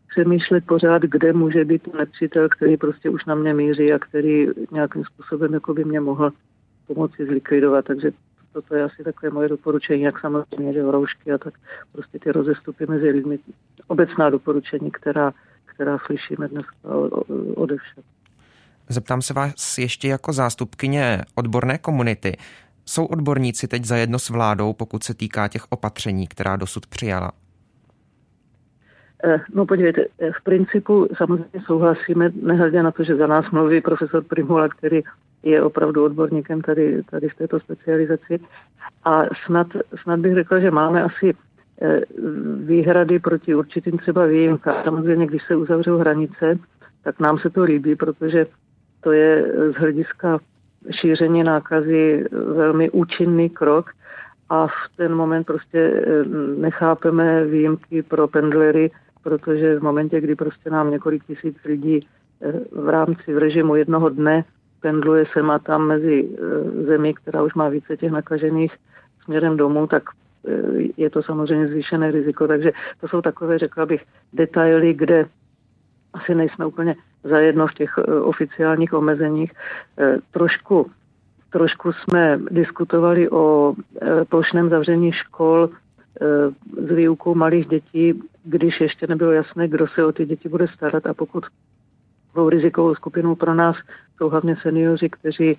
přemýšlet 0.09 0.67
pořád, 0.67 1.03
kde 1.03 1.33
může 1.33 1.65
být 1.65 1.95
nepřítel, 1.95 2.49
který 2.49 2.77
prostě 2.77 3.11
už 3.11 3.25
na 3.25 3.35
mě 3.35 3.55
míří 3.55 3.93
a 3.93 3.99
který 3.99 4.49
nějakým 4.73 5.05
způsobem 5.05 5.55
jako 5.55 5.75
by 5.75 5.85
mě 5.85 6.01
mohl 6.01 6.31
pomoci 6.87 7.27
zlikvidovat. 7.27 7.85
Takže 7.85 8.11
toto 8.55 8.75
je 8.75 8.83
asi 8.83 9.05
takové 9.05 9.31
moje 9.31 9.49
doporučení, 9.49 10.03
jak 10.03 10.21
samozřejmě, 10.21 10.73
že 10.73 10.83
roušky 10.83 11.33
a 11.33 11.39
tak 11.39 11.55
prostě 11.93 12.19
ty 12.19 12.33
rozestupy 12.33 12.87
mezi 12.87 13.11
lidmi. 13.11 13.39
Obecná 13.87 14.31
doporučení, 14.31 14.91
která, 14.91 15.33
která 15.65 15.99
slyšíme 15.99 16.49
dnes 16.49 16.67
ode 17.55 17.77
všech. 17.77 18.05
Zeptám 18.89 19.23
se 19.23 19.35
vás 19.35 19.79
ještě 19.79 20.09
jako 20.09 20.33
zástupkyně 20.33 21.21
odborné 21.35 21.79
komunity. 21.79 22.37
Jsou 22.85 23.07
odborníci 23.07 23.69
teď 23.69 23.85
zajedno 23.85 24.19
s 24.19 24.31
vládou, 24.31 24.73
pokud 24.73 25.05
se 25.05 25.15
týká 25.15 25.49
těch 25.49 25.73
opatření, 25.73 26.27
která 26.27 26.57
dosud 26.57 26.87
přijala? 26.87 27.33
Eh, 29.25 29.41
no 29.55 29.67
podívejte, 29.67 30.05
eh, 30.19 30.31
v 30.41 30.45
principu 30.45 31.09
samozřejmě 31.17 31.61
souhlasíme, 31.67 32.31
nehledě 32.43 32.83
na 32.83 32.91
to, 32.91 33.05
že 33.05 33.17
za 33.17 33.27
nás 33.27 33.51
mluví 33.51 33.81
profesor 33.81 34.25
Primula, 34.25 34.69
který 34.69 35.03
je 35.45 35.63
opravdu 35.63 36.05
odborníkem 36.05 36.63
tady, 36.63 37.03
tady 37.11 37.29
v 37.29 37.35
této 37.35 37.61
specializaci. 37.61 38.41
A 39.05 39.23
snad, 39.47 39.67
snad 40.03 40.21
bych 40.21 40.35
řekla, 40.35 40.61
že 40.61 40.71
máme 40.71 41.03
asi 41.03 41.35
eh, 41.83 42.01
výhrady 42.57 43.19
proti 43.19 43.55
určitým 43.55 43.99
třeba 43.99 44.27
výjimkám. 44.27 44.85
Samozřejmě, 44.85 45.27
když 45.27 45.43
se 45.47 45.57
uzavřou 45.57 45.99
hranice, 45.99 46.59
tak 47.05 47.21
nám 47.21 47.39
se 47.39 47.51
to 47.51 47.63
líbí, 47.63 47.97
protože 47.97 48.47
to 49.01 49.13
je 49.13 49.53
z 49.73 49.75
hlediska 49.75 50.39
šíření 50.91 51.43
nákazy 51.43 52.25
velmi 52.33 52.91
účinný 52.91 53.51
krok 53.51 53.91
a 54.49 54.67
v 54.67 54.97
ten 54.97 55.15
moment 55.15 55.45
prostě 55.45 56.05
nechápeme 56.57 57.45
výjimky 57.45 58.03
pro 58.03 58.29
pendlery, 58.29 58.91
protože 59.23 59.79
v 59.79 59.83
momentě, 59.83 60.21
kdy 60.21 60.35
prostě 60.35 60.71
nám 60.71 60.91
několik 60.91 61.25
tisíc 61.25 61.57
lidí 61.65 62.07
eh, 62.43 62.53
v 62.73 62.89
rámci 62.89 63.35
v 63.35 63.39
režimu 63.39 63.77
jednoho 63.77 64.09
dne 64.09 64.45
pendluje 64.85 65.25
sem 65.33 65.51
a 65.51 65.59
tam 65.59 65.89
mezi 65.89 66.29
eh, 66.29 66.37
zemí, 66.85 67.15
která 67.15 67.43
už 67.43 67.55
má 67.55 67.69
více 67.69 67.97
těch 67.97 68.13
nakažených 68.13 68.73
směrem 69.25 69.57
domů, 69.57 69.87
tak 69.87 70.03
eh, 70.13 70.93
je 70.97 71.11
to 71.11 71.23
samozřejmě 71.23 71.69
zvýšené 71.69 72.11
riziko. 72.11 72.49
Takže 72.49 72.73
to 73.01 73.09
jsou 73.09 73.21
takové, 73.21 73.59
řekla 73.59 73.87
bych, 73.87 74.03
detaily, 74.33 74.95
kde 74.95 75.27
asi 76.13 76.35
nejsme 76.35 76.67
úplně 76.67 76.95
zajedno 77.25 77.67
v 77.67 77.75
těch 77.75 77.99
oficiálních 78.23 78.93
omezeních. 78.93 79.53
Trošku, 80.31 80.91
trošku 81.51 81.93
jsme 81.93 82.39
diskutovali 82.51 83.31
o 83.31 83.75
plošném 84.29 84.69
zavření 84.69 85.13
škol 85.13 85.71
s 86.87 86.91
výukou 86.95 87.35
malých 87.35 87.67
dětí, 87.67 88.23
když 88.45 88.81
ještě 88.81 89.07
nebylo 89.07 89.33
jasné, 89.33 89.69
kdo 89.69 89.87
se 89.89 90.05
o 90.05 90.13
ty 90.13 90.27
děti 90.27 90.49
bude 90.49 90.69
starat 90.69 91.07
a 91.07 91.15
pokud 91.15 91.45
tou 92.35 92.49
rizikovou 92.49 92.95
skupinou 92.95 93.35
pro 93.35 93.55
nás 93.55 93.77
jsou 94.17 94.29
hlavně 94.29 94.57
seniori, 94.63 95.11
kteří 95.11 95.51
e, 95.51 95.57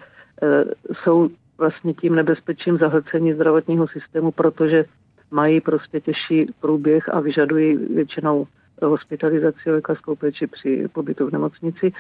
jsou 0.93 1.29
vlastně 1.57 1.93
tím 1.93 2.15
nebezpečím 2.15 2.77
zahlcení 2.77 3.33
zdravotního 3.33 3.87
systému, 3.87 4.31
protože 4.31 4.85
mají 5.31 5.61
prostě 5.61 6.01
těžší 6.01 6.53
průběh 6.59 7.09
a 7.09 7.19
vyžadují 7.19 7.77
většinou 7.77 8.47
hospitalizaci 8.81 9.71
lékařskou 9.71 10.15
péči 10.15 10.47
při 10.47 10.87
pobytu 10.93 11.27
v 11.27 11.31
nemocnici, 11.31 11.93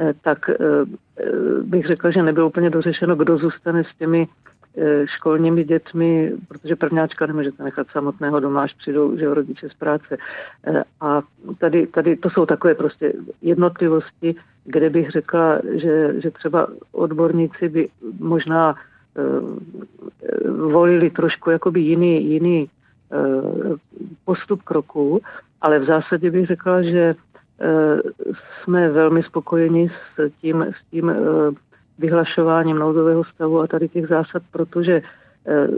e, 0.00 0.14
tak 0.22 0.48
e, 0.50 0.54
bych 1.62 1.86
řekla, 1.86 2.10
že 2.10 2.22
nebylo 2.22 2.46
úplně 2.46 2.70
dořešeno, 2.70 3.16
kdo 3.16 3.38
zůstane 3.38 3.84
s 3.84 3.98
těmi 3.98 4.28
Eh, 4.28 4.55
školními 5.04 5.64
dětmi, 5.64 6.32
protože 6.48 6.76
prvňáčka 6.76 7.26
nemůžete 7.26 7.62
nechat 7.62 7.86
samotného 7.92 8.40
doma, 8.40 8.62
až 8.62 8.74
přijdou 8.74 9.16
že 9.16 9.34
rodiče 9.34 9.68
z 9.68 9.74
práce. 9.74 10.16
Eh, 10.66 10.82
a 11.00 11.22
tady, 11.58 11.86
tady 11.86 12.16
to 12.16 12.30
jsou 12.30 12.46
takové 12.46 12.74
prostě 12.74 13.12
jednotlivosti, 13.42 14.34
kde 14.64 14.90
bych 14.90 15.10
řekla, 15.10 15.58
že, 15.74 16.20
že 16.20 16.30
třeba 16.30 16.68
odborníci 16.92 17.68
by 17.68 17.88
možná 18.18 18.74
eh, 18.74 19.22
volili 20.50 21.10
trošku 21.10 21.50
jakoby 21.50 21.80
jiný, 21.80 22.30
jiný 22.30 22.70
postup 24.24 24.62
kroků, 24.62 25.20
ale 25.60 25.78
v 25.78 25.84
zásadě 25.84 26.30
bych 26.30 26.46
řekla, 26.46 26.82
že 26.82 27.14
jsme 28.62 28.88
velmi 28.88 29.22
spokojeni 29.22 29.88
s 29.88 30.30
tím, 30.40 30.62
s 30.62 30.90
tím 30.90 31.12
vyhlašováním 31.98 32.78
nouzového 32.78 33.24
stavu 33.24 33.60
a 33.60 33.66
tady 33.66 33.88
těch 33.88 34.08
zásad, 34.08 34.42
protože 34.50 35.02
eh, 35.46 35.68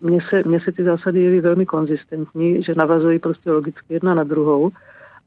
mně 0.00 0.18
se, 0.30 0.42
mně 0.46 0.60
se 0.60 0.72
ty 0.72 0.84
zásady 0.84 1.22
jeví 1.22 1.40
velmi 1.40 1.66
konzistentní, 1.66 2.62
že 2.62 2.74
navazují 2.74 3.18
prostě 3.18 3.50
logicky 3.50 3.94
jedna 3.94 4.14
na 4.14 4.24
druhou 4.24 4.70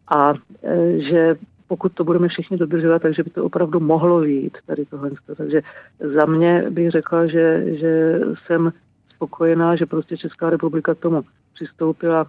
a 0.08 0.34
eh, 0.64 1.00
že 1.00 1.36
pokud 1.68 1.94
to 1.94 2.04
budeme 2.04 2.28
všichni 2.28 2.58
dodržovat, 2.58 3.02
takže 3.02 3.24
by 3.24 3.30
to 3.30 3.46
opravdu 3.46 3.80
mohlo 3.80 4.20
výjít 4.20 4.58
tady 4.66 4.86
tohle. 4.86 5.12
Takže 5.38 5.62
za 6.00 6.26
mě 6.26 6.66
bych 6.70 6.92
řekla, 6.92 7.28
že, 7.28 7.76
že 7.78 8.20
jsem 8.46 8.74
spokojená, 9.16 9.76
že 9.76 9.86
prostě 9.86 10.18
Česká 10.18 10.50
republika 10.50 10.96
k 10.96 11.00
tomu 11.00 11.22
přistoupila 11.54 12.28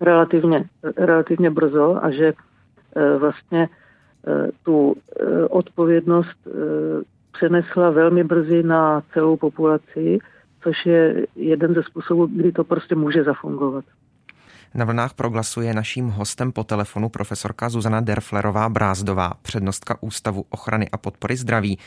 relativně, 0.00 0.64
relativně 0.96 1.50
brzo 1.50 1.98
a 2.02 2.10
že 2.10 2.32
eh, 2.96 3.18
vlastně 3.18 3.68
tu 4.62 4.96
odpovědnost 5.50 6.48
přenesla 7.34 7.90
velmi 7.90 8.24
brzy 8.24 8.62
na 8.62 9.02
celou 9.12 9.36
populaci, 9.36 10.18
což 10.62 10.86
je 10.86 11.26
jeden 11.36 11.74
ze 11.74 11.82
způsobů, 11.82 12.26
kdy 12.26 12.52
to 12.52 12.64
prostě 12.64 12.94
může 12.94 13.24
zafungovat. 13.24 13.84
Na 14.74 14.84
vlnách 14.84 15.14
proglasu 15.14 15.60
je 15.60 15.74
naším 15.74 16.08
hostem 16.08 16.52
po 16.52 16.64
telefonu 16.64 17.08
profesorka 17.08 17.68
Zuzana 17.68 18.00
Derflerová 18.00 18.68
Brázdová, 18.68 19.32
přednostka 19.42 19.96
Ústavu 20.00 20.44
ochrany 20.50 20.88
a 20.92 20.98
podpory 20.98 21.36
zdraví. 21.36 21.78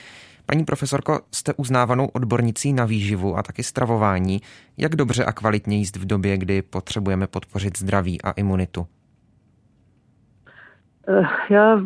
Paní 0.45 0.65
profesorko, 0.65 1.19
jste 1.31 1.53
uznávanou 1.53 2.05
odbornicí 2.05 2.73
na 2.73 2.85
výživu 2.85 3.37
a 3.37 3.43
taky 3.43 3.63
stravování. 3.63 4.41
Jak 4.77 4.95
dobře 4.95 5.25
a 5.25 5.31
kvalitně 5.31 5.77
jíst 5.77 5.95
v 5.95 6.05
době, 6.05 6.37
kdy 6.37 6.61
potřebujeme 6.61 7.27
podpořit 7.27 7.77
zdraví 7.77 8.21
a 8.21 8.31
imunitu? 8.31 8.87
Eh, 11.09 11.23
já 11.49 11.81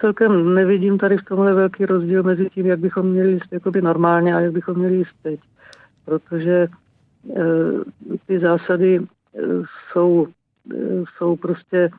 celkem 0.00 0.54
nevidím 0.54 0.98
tady 0.98 1.16
v 1.16 1.24
tomhle 1.24 1.54
velký 1.54 1.86
rozdíl 1.86 2.22
mezi 2.22 2.50
tím, 2.50 2.66
jak 2.66 2.78
bychom 2.78 3.06
měli 3.06 3.32
jíst 3.32 3.52
jakoby 3.52 3.82
normálně 3.82 4.34
a 4.34 4.40
jak 4.40 4.52
bychom 4.52 4.78
měli 4.78 4.94
jíst 4.94 5.14
teď. 5.22 5.40
Protože 6.04 6.52
e, 6.56 6.68
ty 8.26 8.38
zásady 8.38 8.96
e, 8.96 9.02
jsou, 9.92 10.26
jsou 11.16 11.36
prostě, 11.36 11.90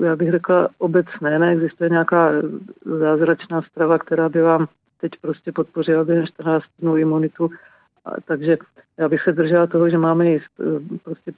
já 0.00 0.16
bych 0.16 0.30
řekla, 0.30 0.68
obecné. 0.78 1.38
Neexistuje 1.38 1.90
nějaká 1.90 2.32
zázračná 2.84 3.62
strava, 3.62 3.98
která 3.98 4.28
by 4.28 4.42
vám 4.42 4.66
teď 5.00 5.12
prostě 5.20 5.52
podpořila 5.52 6.04
během 6.04 6.26
14 6.26 6.64
dnů 6.78 6.96
imunitu. 6.96 7.50
Takže 8.24 8.56
já 8.98 9.08
bych 9.08 9.22
se 9.22 9.32
držela 9.32 9.66
toho, 9.66 9.90
že 9.90 9.98
máme 9.98 10.30
jíst 10.30 10.60
prostě 11.04 11.32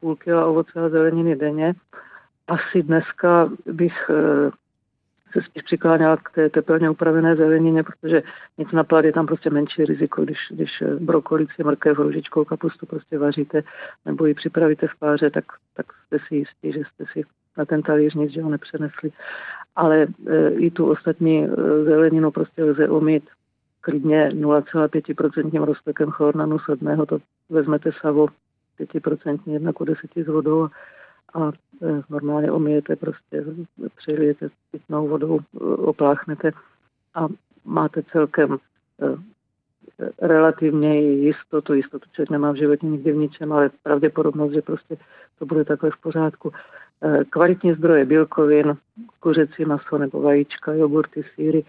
půl 0.00 0.16
kila 0.16 0.46
ovoce 0.46 0.80
a 0.80 0.88
zeleniny 0.88 1.36
denně 1.36 1.74
asi 2.52 2.82
dneska 2.82 3.50
bych 3.66 4.10
eh, 4.10 4.50
se 5.32 5.42
spíš 5.42 5.62
přikláněla 5.62 6.16
k 6.16 6.30
té 6.30 6.50
tepelně 6.50 6.90
upravené 6.90 7.36
zelenině, 7.36 7.82
protože 7.82 8.22
nic 8.58 8.72
na 8.72 8.84
plát 8.84 9.04
je 9.04 9.12
tam 9.12 9.26
prostě 9.26 9.50
menší 9.50 9.84
riziko, 9.84 10.24
když, 10.24 10.38
když 10.50 10.82
eh, 10.82 10.94
brokolici, 10.94 11.64
mrkev, 11.64 11.98
růžičkou 11.98 12.44
kapustu 12.44 12.86
prostě 12.86 13.18
vaříte 13.18 13.62
nebo 14.04 14.26
ji 14.26 14.34
připravíte 14.34 14.86
v 14.88 14.98
páře, 14.98 15.30
tak, 15.30 15.44
tak 15.74 15.86
jste 16.06 16.18
si 16.28 16.36
jistí, 16.36 16.72
že 16.72 16.80
jste 16.80 17.04
si 17.12 17.24
na 17.56 17.64
ten 17.64 17.82
talíř 17.82 18.14
nic, 18.14 18.36
ho 18.36 18.50
nepřenesli. 18.50 19.12
Ale 19.76 20.06
e, 20.26 20.48
i 20.50 20.70
tu 20.70 20.90
ostatní 20.90 21.44
e, 21.44 21.48
zeleninu 21.84 22.30
prostě 22.30 22.64
lze 22.64 22.88
umít 22.88 23.24
klidně 23.80 24.28
0,5% 24.28 25.64
roztekem 25.64 26.10
chlornanu 26.10 26.58
sodného, 26.58 27.06
to 27.06 27.18
vezmete 27.50 27.90
savo 28.00 28.26
5% 28.80 29.38
jedna 29.46 29.72
ku 29.72 29.84
10 29.84 30.00
s 30.16 30.26
vodou 30.26 30.64
a 30.64 30.70
e, 31.40 32.02
normálně 32.10 32.52
omijete, 32.52 32.96
prostě 32.96 33.44
přilijete 33.96 34.48
pitnou 34.70 35.08
vodou, 35.08 35.38
e, 35.40 35.64
opláchnete 35.64 36.52
a 37.14 37.26
máte 37.64 38.02
celkem 38.02 38.52
e, 38.52 38.56
relativně 40.22 41.00
jistotu, 41.00 41.74
jistotu 41.74 42.08
člověk 42.12 42.30
nemá 42.30 42.52
v 42.52 42.56
životě 42.56 42.86
nikdy 42.86 43.12
v 43.12 43.16
ničem, 43.16 43.52
ale 43.52 43.70
pravděpodobnost, 43.82 44.52
že 44.52 44.62
prostě 44.62 44.96
to 45.38 45.46
bude 45.46 45.64
takhle 45.64 45.90
v 45.90 46.00
pořádku. 46.00 46.52
Kvalitní 47.30 47.72
zdroje 47.74 48.04
bílkovin, 48.04 48.76
kuřecí 49.20 49.64
maso 49.64 49.98
nebo 49.98 50.22
vajíčka, 50.22 50.72
jogurty, 50.72 51.24
síry. 51.34 51.64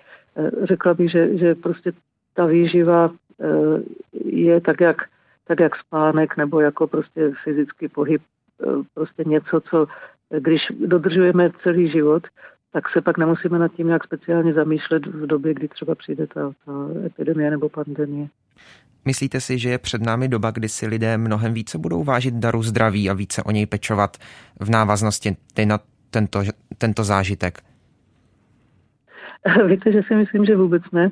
Řekla 0.63 0.93
bych, 0.93 1.11
že, 1.11 1.37
že 1.37 1.55
prostě 1.55 1.91
ta 2.33 2.45
výživa 2.45 3.11
je 4.25 4.61
tak 4.61 4.81
jak, 4.81 4.97
tak 5.47 5.59
jak 5.59 5.75
spánek 5.75 6.37
nebo 6.37 6.59
jako 6.59 6.87
prostě 6.87 7.31
fyzický 7.43 7.87
pohyb, 7.87 8.21
prostě 8.93 9.23
něco, 9.27 9.61
co 9.69 9.87
když 10.39 10.61
dodržujeme 10.87 11.51
celý 11.63 11.91
život, 11.91 12.23
tak 12.71 12.83
se 12.89 13.01
pak 13.01 13.17
nemusíme 13.17 13.59
nad 13.59 13.71
tím 13.71 13.87
nějak 13.87 14.03
speciálně 14.03 14.53
zamýšlet 14.53 15.05
v 15.05 15.27
době, 15.27 15.53
kdy 15.53 15.67
třeba 15.67 15.95
přijde 15.95 16.27
ta, 16.27 16.51
ta 16.65 16.71
epidemie 17.05 17.51
nebo 17.51 17.69
pandemie. 17.69 18.27
Myslíte 19.05 19.41
si, 19.41 19.59
že 19.59 19.69
je 19.69 19.77
před 19.77 20.01
námi 20.01 20.27
doba, 20.27 20.51
kdy 20.51 20.69
si 20.69 20.87
lidé 20.87 21.17
mnohem 21.17 21.53
více 21.53 21.77
budou 21.77 22.03
vážit 22.03 22.33
daru 22.33 22.63
zdraví 22.63 23.09
a 23.09 23.13
více 23.13 23.43
o 23.43 23.51
něj 23.51 23.65
pečovat 23.65 24.17
v 24.59 24.69
návaznosti 24.69 25.37
na 25.65 25.79
tento, 26.09 26.43
tento 26.77 27.03
zážitek? 27.03 27.59
Víte, 29.67 29.91
že 29.91 30.01
si 30.07 30.15
myslím, 30.15 30.45
že 30.45 30.55
vůbec 30.55 30.83
ne. 30.91 31.09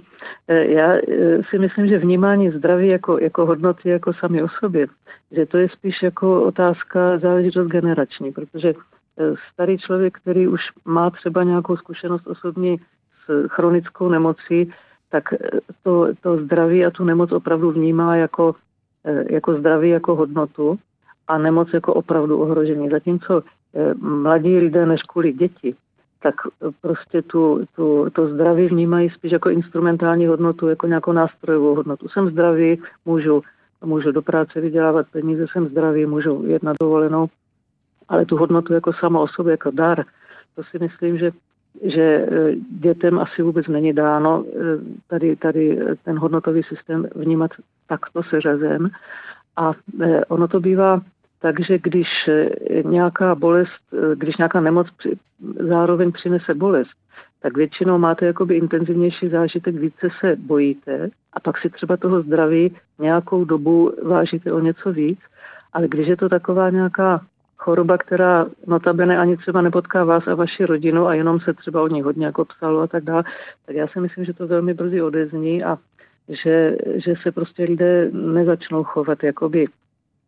Já 0.48 0.94
eh, 0.94 1.44
si 1.50 1.60
myslím, 1.60 1.88
že 1.88 1.98
vnímání 1.98 2.52
zdraví 2.52 2.88
jako, 2.88 3.20
jako 3.20 3.46
hodnoty 3.46 3.90
jako 3.90 4.14
sami 4.14 4.44
o 4.44 4.50
sobě, 4.50 4.88
že 5.32 5.46
to 5.46 5.58
je 5.58 5.70
spíš 5.70 6.04
jako 6.04 6.44
otázka 6.44 7.18
záležitost 7.18 7.68
generační, 7.68 8.32
protože 8.32 8.70
eh, 8.70 9.34
starý 9.54 9.78
člověk, 9.78 10.18
který 10.18 10.48
už 10.48 10.62
má 10.86 11.10
třeba 11.10 11.44
nějakou 11.44 11.78
zkušenost 11.78 12.28
osobní 12.28 12.78
s 13.26 13.48
chronickou 13.48 14.10
nemocí, 14.10 14.74
tak 15.10 15.24
to, 15.84 16.08
to 16.22 16.38
zdraví 16.38 16.86
a 16.86 16.92
tu 16.92 17.04
nemoc 17.04 17.32
opravdu 17.32 17.72
vnímá 17.72 18.16
jako, 18.16 18.56
jako 19.30 19.54
zdraví, 19.54 19.90
jako 19.90 20.16
hodnotu 20.16 20.80
a 21.28 21.38
nemoc 21.38 21.74
jako 21.74 21.94
opravdu 21.94 22.42
ohrožení. 22.42 22.90
Zatímco 22.90 23.44
mladí 24.02 24.58
lidé 24.58 24.86
než 24.86 25.04
kvůli 25.04 25.34
děti, 25.34 25.76
tak 26.24 26.36
prostě 26.82 27.22
tu, 27.22 27.66
tu, 27.76 28.10
to 28.10 28.28
zdraví 28.28 28.68
vnímají 28.68 29.10
spíš 29.10 29.32
jako 29.32 29.50
instrumentální 29.50 30.28
hodnotu, 30.28 30.68
jako 30.68 30.88
nějakou 30.88 31.12
nástrojovou 31.12 31.76
hodnotu. 31.76 32.10
Jsem 32.10 32.30
zdravý, 32.30 32.82
můžu, 33.06 33.42
můžu 33.84 34.12
do 34.12 34.22
práce 34.22 34.62
vydělávat 34.62 35.08
peníze, 35.12 35.46
jsem 35.52 35.68
zdravý, 35.68 36.06
můžu 36.06 36.44
jet 36.46 36.64
na 36.64 36.74
dovolenou, 36.82 37.28
ale 38.10 38.26
tu 38.26 38.38
hodnotu 38.38 38.74
jako 38.74 38.94
samo 38.94 39.22
o 39.22 39.28
sobě, 39.28 39.52
jako 39.52 39.72
dar, 39.72 40.06
to 40.56 40.64
si 40.64 40.80
myslím, 40.80 41.18
že 41.18 41.32
že 41.84 42.02
e, 42.02 42.56
dětem 42.80 43.20
asi 43.20 43.42
vůbec 43.42 43.68
není 43.68 43.94
dáno 43.94 44.44
e, 44.46 44.54
tady, 45.08 45.36
tady 45.36 45.80
ten 46.04 46.20
hodnotový 46.20 46.64
systém 46.64 47.08
vnímat 47.16 47.52
takto 47.88 48.24
seřazen. 48.24 48.90
A 49.56 49.72
ono 50.28 50.48
to 50.48 50.60
bývá 50.60 51.02
tak, 51.42 51.60
že 51.60 51.80
když 51.80 52.08
nějaká 52.86 53.36
bolest, 53.36 53.82
když 54.16 54.38
nějaká 54.38 54.60
nemoc 54.60 54.88
zároveň 55.60 56.12
přinese 56.12 56.54
bolest, 56.54 56.92
tak 57.42 57.58
většinou 57.58 57.98
máte 57.98 58.26
jakoby 58.26 58.56
intenzivnější 58.56 59.30
zážitek, 59.30 59.76
více 59.76 60.10
se 60.20 60.36
bojíte 60.36 61.10
a 61.34 61.40
pak 61.40 61.58
si 61.58 61.70
třeba 61.70 61.98
toho 61.98 62.22
zdraví 62.22 62.76
nějakou 63.00 63.46
dobu 63.46 63.94
vážíte 64.04 64.54
o 64.54 64.60
něco 64.60 64.92
víc. 64.94 65.20
Ale 65.74 65.88
když 65.88 66.08
je 66.08 66.18
to 66.18 66.30
taková 66.30 66.70
nějaká 66.70 67.22
choroba, 67.58 67.98
která 67.98 68.46
notabene 68.68 69.18
ani 69.18 69.38
třeba 69.38 69.62
nepotká 69.62 70.04
vás 70.04 70.28
a 70.28 70.36
vaši 70.36 70.66
rodinu 70.66 71.08
a 71.08 71.14
jenom 71.14 71.40
se 71.40 71.54
třeba 71.54 71.82
o 71.82 71.88
ní 71.88 72.02
hodně 72.02 72.26
jako 72.26 72.46
psalo 72.46 72.80
a 72.80 72.88
tak 72.88 73.04
dále, 73.04 73.24
tak 73.66 73.76
já 73.76 73.88
si 73.88 74.00
myslím, 74.00 74.26
že 74.26 74.34
to 74.34 74.48
velmi 74.48 74.74
brzy 74.74 75.02
odezní 75.02 75.64
a 75.64 75.78
že, 76.30 76.78
že 76.96 77.14
se 77.22 77.32
prostě 77.32 77.64
lidé 77.64 78.10
nezačnou 78.12 78.84
chovat 78.84 79.24
jakoby 79.24 79.66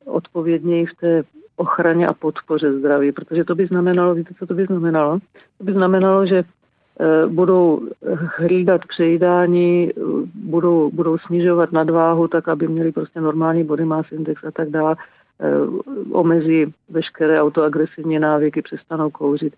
odpovědněji 0.06 0.86
v 0.86 0.96
té 0.96 1.24
ochraně 1.56 2.08
a 2.08 2.14
podpoře 2.14 2.74
zdraví, 2.74 3.12
protože 3.12 3.44
to 3.44 3.56
by 3.56 3.68
znamenalo, 3.68 4.16
víte, 4.16 4.34
co 4.40 4.48
to 4.48 4.54
by 4.54 4.66
znamenalo? 4.66 5.20
To 5.58 5.64
by 5.64 5.74
znamenalo, 5.74 6.26
že 6.26 6.44
eh, 6.44 7.28
budou 7.28 7.90
hlídat 8.38 8.82
přejídání, 8.86 9.92
budou, 10.34 10.92
budou 10.92 11.18
snižovat 11.18 11.72
nadváhu 11.72 12.28
tak, 12.28 12.48
aby 12.48 12.68
měli 12.68 12.92
prostě 12.92 13.22
normální 13.22 13.64
body 13.64 13.86
mass 13.86 14.12
index 14.12 14.44
a 14.44 14.52
tak 14.52 14.70
dále 14.70 14.96
Eh, 15.40 15.68
omezí 16.12 16.74
veškeré 16.90 17.42
autoagresivní 17.42 18.20
návyky, 18.20 18.62
přestanou 18.62 19.10
kouřit. 19.10 19.56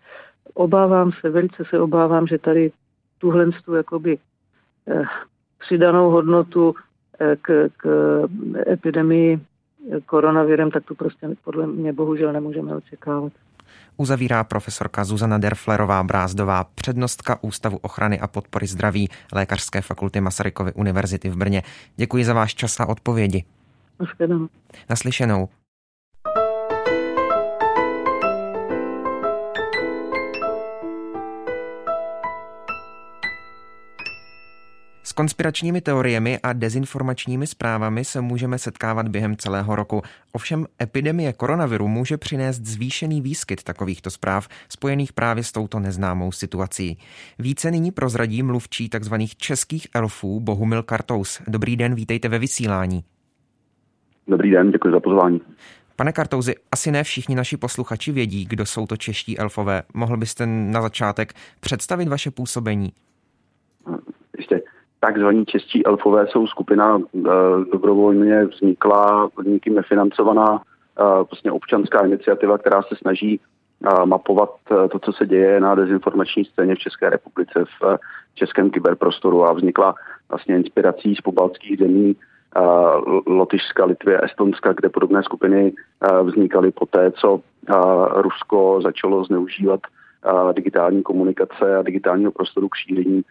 Obávám 0.54 1.12
se, 1.12 1.30
velice 1.30 1.64
se 1.70 1.80
obávám, 1.80 2.28
že 2.28 2.38
tady 2.38 2.72
tuhle 3.18 3.52
tu 3.66 3.74
jakoby 3.74 4.18
eh, 4.88 5.04
přidanou 5.60 6.10
hodnotu 6.10 6.76
eh, 7.20 7.36
k, 7.42 7.70
k 7.78 7.88
epidemii 8.68 9.40
koronavirem, 10.06 10.72
tak 10.72 10.84
tu 10.84 10.96
prostě 10.96 11.28
podle 11.44 11.68
mě 11.68 11.94
bohužel 11.94 12.34
nemůžeme 12.34 12.76
očekávat. 12.76 13.34
Uzavírá 13.98 14.44
profesorka 14.44 15.04
Zuzana 15.04 15.38
Derflerová 15.38 16.04
Brázdová, 16.04 16.64
přednostka 16.76 17.44
Ústavu 17.44 17.78
ochrany 17.82 18.20
a 18.20 18.28
podpory 18.28 18.68
zdraví 18.68 19.10
Lékařské 19.34 19.82
fakulty 19.82 20.22
Masarykovy 20.22 20.74
univerzity 20.74 21.30
v 21.30 21.38
Brně. 21.38 21.64
Děkuji 21.96 22.26
za 22.26 22.34
váš 22.34 22.56
čas 22.56 22.80
a 22.80 22.86
odpovědi. 22.86 23.44
Naslyšenou. 24.90 25.50
Konspiračními 35.16 35.82
teoriemi 35.82 36.40
a 36.44 36.54
dezinformačními 36.54 37.48
zprávami 37.48 38.06
se 38.06 38.22
můžeme 38.22 38.58
setkávat 38.58 39.08
během 39.08 39.36
celého 39.38 39.76
roku. 39.76 40.02
Ovšem 40.32 40.66
epidemie 40.82 41.34
koronaviru 41.34 41.88
může 41.88 42.18
přinést 42.18 42.66
zvýšený 42.66 43.22
výskyt 43.22 43.64
takovýchto 43.64 44.10
zpráv 44.10 44.48
spojených 44.70 45.14
právě 45.14 45.44
s 45.44 45.52
touto 45.52 45.80
neznámou 45.80 46.32
situací. 46.32 46.98
Více 47.40 47.72
nyní 47.72 47.92
prozradí 47.92 48.44
mluvčí 48.44 48.90
tzv. 48.90 49.14
českých 49.38 49.88
elfů 49.94 50.40
Bohumil 50.40 50.84
Kartous. 50.84 51.42
Dobrý 51.48 51.76
den, 51.76 51.96
vítejte 51.96 52.30
ve 52.30 52.40
vysílání. 52.40 53.04
Dobrý 54.28 54.52
den, 54.52 54.72
děkuji 54.72 54.92
za 54.92 55.00
pozvání. 55.00 55.42
Pane 55.96 56.12
Kartouzi, 56.12 56.56
asi 56.72 56.92
ne 56.92 57.04
všichni 57.04 57.36
naši 57.36 57.58
posluchači 57.58 58.12
vědí, 58.12 58.46
kdo 58.46 58.66
jsou 58.66 58.88
to 58.88 58.98
čeští 58.98 59.40
elfové. 59.40 59.84
Mohl 59.94 60.18
byste 60.18 60.46
na 60.46 60.82
začátek 60.82 61.34
představit 61.60 62.08
vaše 62.08 62.32
působení? 62.32 62.94
Takzvaní 65.00 65.46
čestí 65.46 65.86
elfové 65.86 66.28
jsou 66.28 66.48
skupina 66.48 66.96
uh, 66.96 67.04
dobrovolně 67.72 68.46
vzniklá, 68.46 69.30
nikým 69.46 69.76
nefinancovaná 69.76 70.62
vlastně 71.32 71.52
občanská 71.52 72.06
iniciativa, 72.06 72.58
která 72.58 72.82
se 72.82 72.96
snaží 72.96 73.40
uh, 73.40 74.06
mapovat 74.06 74.50
to, 74.92 75.00
co 75.00 75.14
se 75.14 75.26
děje 75.26 75.60
na 75.60 75.76
dezinformační 75.76 76.46
scéně 76.46 76.76
v 76.76 76.80
České 76.80 77.10
republice, 77.10 77.66
v 77.66 77.98
českém 78.36 78.70
kyberprostoru. 78.70 79.46
A 79.46 79.54
vznikla 79.54 79.96
vlastně 80.30 80.56
inspirací 80.56 81.16
z 81.16 81.22
pobaltských 81.22 81.80
zemí 81.80 82.16
Lotyšska, 83.28 83.86
Litvy 83.86 84.18
a 84.18 84.26
Estonska, 84.26 84.74
kde 84.74 84.90
podobné 84.90 85.24
skupiny 85.24 85.74
vznikaly 86.24 86.72
poté, 86.72 87.12
co 87.12 87.34
uh, 87.34 87.42
Rusko 88.22 88.80
začalo 88.84 89.24
zneužívat 89.24 89.80
digitální 90.54 91.04
komunikace 91.04 91.78
a 91.78 91.82
digitálního 91.82 92.32
prostoru 92.32 92.70
k 92.70 92.76
šíření 92.76 93.22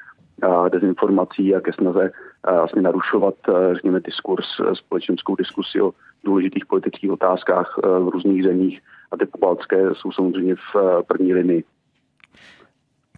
dezinformací 0.69 1.55
a 1.55 1.61
ke 1.61 1.73
snaze 1.73 2.11
vlastně 2.45 2.83
narušovat, 2.83 3.35
řekněme, 3.73 4.01
diskurs, 4.01 4.47
společenskou 4.73 5.37
diskusi 5.37 5.81
o 5.81 5.93
důležitých 6.25 6.67
politických 6.67 7.11
otázkách 7.11 7.79
v 7.85 8.09
různých 8.09 8.45
zemích 8.45 8.81
a 9.13 9.17
ty 9.17 9.27
pobaltské 9.27 9.95
jsou 9.95 10.13
samozřejmě 10.13 10.55
v 10.55 11.03
první 11.07 11.35
linii. 11.35 11.65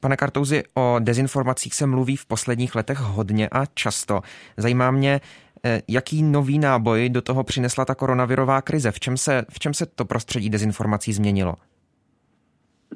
Pane 0.00 0.16
Kartouzi, 0.16 0.62
o 0.74 0.96
dezinformacích 0.98 1.74
se 1.74 1.86
mluví 1.86 2.16
v 2.16 2.26
posledních 2.26 2.74
letech 2.74 2.98
hodně 2.98 3.48
a 3.48 3.66
často. 3.66 4.20
Zajímá 4.56 4.90
mě, 4.90 5.20
e, 5.64 5.82
jaký 5.88 6.22
nový 6.22 6.58
náboj 6.58 7.08
do 7.08 7.22
toho 7.22 7.44
přinesla 7.44 7.84
ta 7.84 7.94
koronavirová 7.94 8.62
krize? 8.62 8.90
V 8.90 9.00
čem 9.00 9.16
se, 9.16 9.44
v 9.50 9.58
čem 9.58 9.74
se 9.74 9.86
to 9.86 10.04
prostředí 10.04 10.50
dezinformací 10.50 11.12
změnilo? 11.12 11.54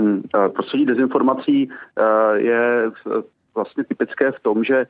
Hmm, 0.00 0.22
prostředí 0.54 0.86
dezinformací 0.86 1.68
je 2.34 2.90
vlastně 3.55 3.84
typické 3.84 4.32
v 4.32 4.40
tom, 4.40 4.64
že 4.64 4.86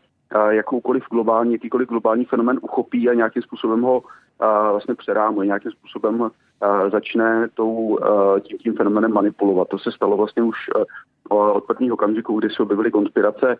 jakoukoliv 0.50 1.04
globální, 1.10 1.52
jakýkoliv 1.52 1.88
globální 1.88 2.24
fenomen 2.24 2.58
uchopí 2.62 3.08
a 3.08 3.14
nějakým 3.14 3.42
způsobem 3.42 3.82
ho 3.82 4.02
vlastně 4.70 4.94
přerámuje, 4.94 5.46
nějakým 5.46 5.72
způsobem 5.72 6.30
začne 6.92 7.48
tou, 7.54 7.98
tím, 8.40 8.58
tím 8.58 8.74
fenomenem 8.76 9.12
manipulovat. 9.12 9.68
To 9.68 9.78
se 9.78 9.92
stalo 9.92 10.16
vlastně 10.16 10.42
už 10.42 10.56
od 11.30 11.64
prvního 11.64 11.94
okamžiku, 11.94 12.38
kdy 12.38 12.50
se 12.50 12.62
objevily 12.62 12.90
konspirace 12.90 13.56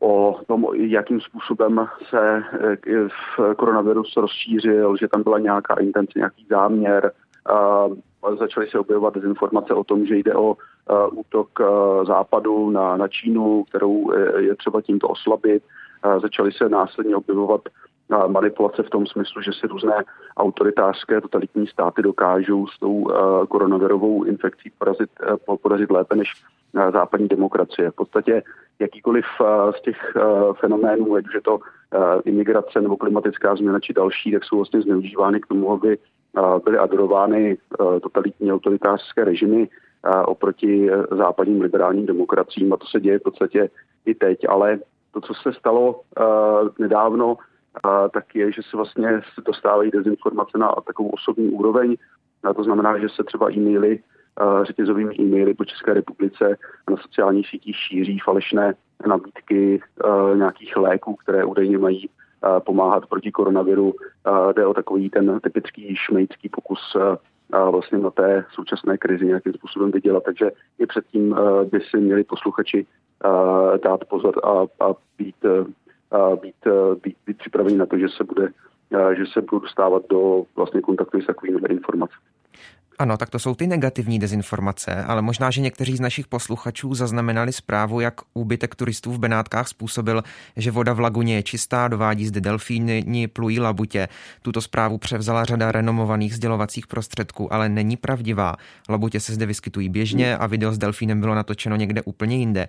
o 0.00 0.40
tom, 0.46 0.66
jakým 0.74 1.20
způsobem 1.20 1.86
se 2.08 2.42
e, 2.66 3.54
koronavirus 3.54 4.16
rozšířil, 4.16 4.96
že 4.96 5.08
tam 5.08 5.22
byla 5.22 5.38
nějaká 5.38 5.74
intence, 5.74 6.12
nějaký 6.16 6.46
záměr, 6.50 7.12
začaly 8.38 8.66
se 8.70 8.78
objevovat 8.78 9.14
dezinformace 9.14 9.74
o 9.74 9.84
tom, 9.84 10.06
že 10.06 10.16
jde 10.16 10.34
o 10.34 10.46
uh, 10.46 11.18
útok 11.18 11.48
uh, 11.60 11.66
západu 12.04 12.70
na, 12.70 12.96
na 12.96 13.08
Čínu, 13.08 13.64
kterou 13.64 14.12
je 14.38 14.56
třeba 14.56 14.80
tímto 14.82 15.08
oslabit. 15.08 15.62
Začaly 16.22 16.52
se 16.52 16.68
následně 16.68 17.16
objevovat 17.16 17.60
manipulace 18.26 18.82
v 18.82 18.90
tom 18.90 19.06
smyslu, 19.06 19.42
že 19.42 19.52
si 19.52 19.66
různé 19.66 20.04
autoritářské 20.36 21.20
totalitní 21.20 21.66
státy 21.66 22.02
dokážou 22.02 22.66
s 22.66 22.78
tou 22.78 23.06
koronavirovou 23.48 24.24
infekcí 24.24 24.72
porazit, 24.78 25.10
porazit 25.62 25.90
lépe 25.90 26.16
než 26.16 26.28
západní 26.92 27.28
demokracie. 27.28 27.90
V 27.90 27.94
podstatě 27.94 28.42
jakýkoliv 28.78 29.24
z 29.78 29.82
těch 29.82 30.16
fenoménů, 30.60 31.14
ať 31.14 31.26
už 31.26 31.34
je 31.34 31.40
to 31.40 31.58
imigrace 32.24 32.80
nebo 32.80 32.96
klimatická 32.96 33.56
změna 33.56 33.80
či 33.80 33.92
další, 33.92 34.32
tak 34.32 34.44
jsou 34.44 34.56
vlastně 34.56 34.82
zneužívány 34.82 35.40
k 35.40 35.46
tomu, 35.46 35.72
aby 35.72 35.98
byly 36.64 36.78
adorovány 36.78 37.58
totalitní 38.02 38.52
autoritářské 38.52 39.24
režimy 39.24 39.68
oproti 40.24 40.90
západním 41.10 41.60
liberálním 41.60 42.06
demokraciím. 42.06 42.72
A 42.72 42.76
to 42.76 42.86
se 42.86 43.00
děje 43.00 43.18
v 43.18 43.22
podstatě 43.22 43.70
i 44.06 44.14
teď, 44.14 44.48
ale 44.48 44.78
to, 45.12 45.20
co 45.20 45.34
se 45.34 45.52
stalo 45.52 46.00
nedávno, 46.78 47.36
tak 48.12 48.34
je, 48.34 48.52
že 48.52 48.62
se 48.70 48.76
vlastně 48.76 49.20
dostávají 49.46 49.90
dezinformace 49.90 50.58
na 50.58 50.74
takovou 50.86 51.08
osobní 51.08 51.48
úroveň, 51.48 51.96
a 52.44 52.54
to 52.54 52.64
znamená, 52.64 52.98
že 52.98 53.08
se 53.08 53.24
třeba 53.24 53.52
e-maily 53.52 53.98
řetězovými 54.62 55.14
e-maily 55.20 55.54
po 55.54 55.64
České 55.64 55.94
republice 55.94 56.56
na 56.90 56.96
sociálních 56.96 57.48
sítích 57.48 57.76
šíří 57.76 58.18
falešné 58.24 58.74
nabídky 59.06 59.80
nějakých 60.34 60.76
léků, 60.76 61.14
které 61.14 61.44
údajně 61.44 61.78
mají 61.78 62.10
pomáhat 62.64 63.06
proti 63.06 63.32
koronaviru. 63.32 63.94
Jde 64.52 64.66
o 64.66 64.74
takový 64.74 65.10
ten 65.10 65.40
typický 65.40 65.96
šmejcký 65.96 66.48
pokus 66.48 66.96
vlastně 67.70 67.98
na 67.98 68.10
té 68.10 68.44
současné 68.52 68.98
krizi 68.98 69.26
nějakým 69.26 69.52
způsobem 69.52 69.90
vydělat. 69.90 70.22
Takže 70.24 70.50
i 70.78 70.86
předtím 70.86 71.36
by 71.70 71.80
si 71.80 71.96
měli 71.96 72.24
posluchači 72.24 72.86
dát 73.84 74.04
pozor 74.04 74.40
a, 74.44 74.84
a 74.84 74.94
být, 75.18 75.44
a 76.10 76.36
být, 76.36 76.54
být, 77.02 77.16
být 77.26 77.38
připraveni 77.38 77.76
na 77.76 77.86
to, 77.86 77.98
že 77.98 78.08
se 78.08 78.24
bude 78.24 78.48
že 79.16 79.26
se 79.32 79.40
budou 79.40 79.58
dostávat 79.58 80.02
do 80.10 80.42
vlastně 80.56 80.80
kontaktu 80.80 81.20
s 81.20 81.26
takovými 81.26 81.60
informacemi. 81.68 82.22
Ano, 83.00 83.16
tak 83.16 83.30
to 83.30 83.38
jsou 83.38 83.54
ty 83.54 83.66
negativní 83.66 84.18
dezinformace, 84.18 85.04
ale 85.04 85.22
možná, 85.22 85.50
že 85.50 85.60
někteří 85.60 85.96
z 85.96 86.00
našich 86.00 86.26
posluchačů 86.26 86.94
zaznamenali 86.94 87.52
zprávu, 87.52 88.00
jak 88.00 88.14
úbytek 88.34 88.74
turistů 88.74 89.12
v 89.12 89.18
Benátkách 89.18 89.68
způsobil, 89.68 90.22
že 90.56 90.70
voda 90.70 90.92
v 90.92 91.00
laguně 91.00 91.34
je 91.34 91.42
čistá, 91.42 91.88
dovádí 91.88 92.26
zde 92.26 92.40
delfíny, 92.40 93.28
plují 93.32 93.60
labutě. 93.60 94.08
Tuto 94.42 94.60
zprávu 94.60 94.98
převzala 94.98 95.44
řada 95.44 95.72
renomovaných 95.72 96.34
sdělovacích 96.34 96.86
prostředků, 96.86 97.52
ale 97.52 97.68
není 97.68 97.96
pravdivá. 97.96 98.56
Labutě 98.88 99.20
se 99.20 99.34
zde 99.34 99.46
vyskytují 99.46 99.88
běžně 99.88 100.36
a 100.36 100.46
video 100.46 100.72
s 100.72 100.78
delfínem 100.78 101.20
bylo 101.20 101.34
natočeno 101.34 101.76
někde 101.76 102.02
úplně 102.02 102.36
jinde. 102.36 102.68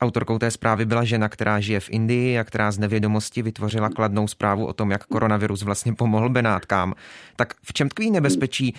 Autorkou 0.00 0.38
té 0.38 0.50
zprávy 0.50 0.84
byla 0.84 1.04
žena, 1.04 1.28
která 1.28 1.60
žije 1.60 1.80
v 1.80 1.90
Indii 1.90 2.38
a 2.38 2.44
která 2.44 2.70
z 2.72 2.78
nevědomosti 2.78 3.42
vytvořila 3.42 3.88
kladnou 3.88 4.28
zprávu 4.28 4.66
o 4.66 4.72
tom, 4.72 4.90
jak 4.90 5.04
koronavirus 5.04 5.62
vlastně 5.62 5.92
pomohl 5.92 6.28
Benátkám. 6.28 6.94
Tak 7.36 7.54
v 7.62 7.72
čem 7.72 7.88
tkví 7.88 8.10
nebezpečí 8.10 8.74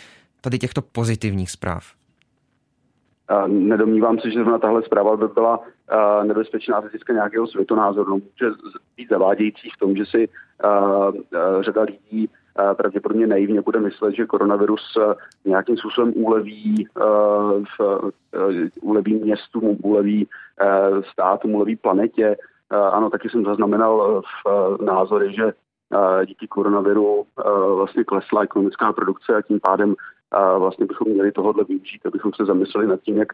tady 0.49 0.59
těchto 0.59 0.81
pozitivních 0.81 1.51
zpráv? 1.51 1.83
Nedomnívám 3.47 4.19
se, 4.19 4.29
že 4.29 4.39
zrovna 4.39 4.59
tahle 4.59 4.83
zpráva 4.83 5.17
by 5.17 5.27
byla 5.27 5.59
nebezpečná 6.23 6.79
z 6.79 6.83
hlediska 6.83 7.13
nějakého 7.13 7.47
světonázoru. 7.47 8.13
Může 8.13 8.55
být 8.97 9.09
zavádějící 9.09 9.69
v 9.69 9.79
tom, 9.79 9.95
že 9.95 10.05
si 10.05 10.29
řada 11.61 11.81
lidí 11.81 12.29
pravděpodobně 12.77 13.27
naivně 13.27 13.61
bude 13.61 13.79
myslet, 13.79 14.15
že 14.15 14.25
koronavirus 14.25 14.97
nějakým 15.45 15.77
způsobem 15.77 16.13
uleví, 16.15 16.87
v, 17.77 18.01
uleví 18.81 19.13
městům, 19.13 19.77
uleví 19.83 20.27
státům, 21.11 21.55
uleví 21.55 21.75
planetě. 21.75 22.35
Ano, 22.91 23.09
taky 23.09 23.29
jsem 23.29 23.45
zaznamenal 23.45 24.21
v 24.21 24.81
názory, 24.81 25.33
že 25.35 25.53
díky 26.25 26.47
koronaviru 26.47 27.25
vlastně 27.75 28.03
klesla 28.03 28.43
ekonomická 28.43 28.93
produkce 28.93 29.35
a 29.35 29.41
tím 29.41 29.59
pádem 29.59 29.95
a 30.31 30.57
vlastně 30.57 30.85
bychom 30.85 31.07
měli 31.07 31.31
tohohle 31.31 31.63
využít, 31.63 32.05
abychom 32.05 32.31
se 32.33 32.45
zamysleli 32.45 32.87
nad 32.87 33.01
tím, 33.01 33.17
jak 33.17 33.33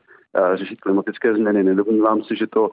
řešit 0.53 0.81
klimatické 0.81 1.33
změny. 1.33 1.63
Nedomnívám 1.63 2.23
se, 2.23 2.35
že 2.35 2.47
to 2.47 2.71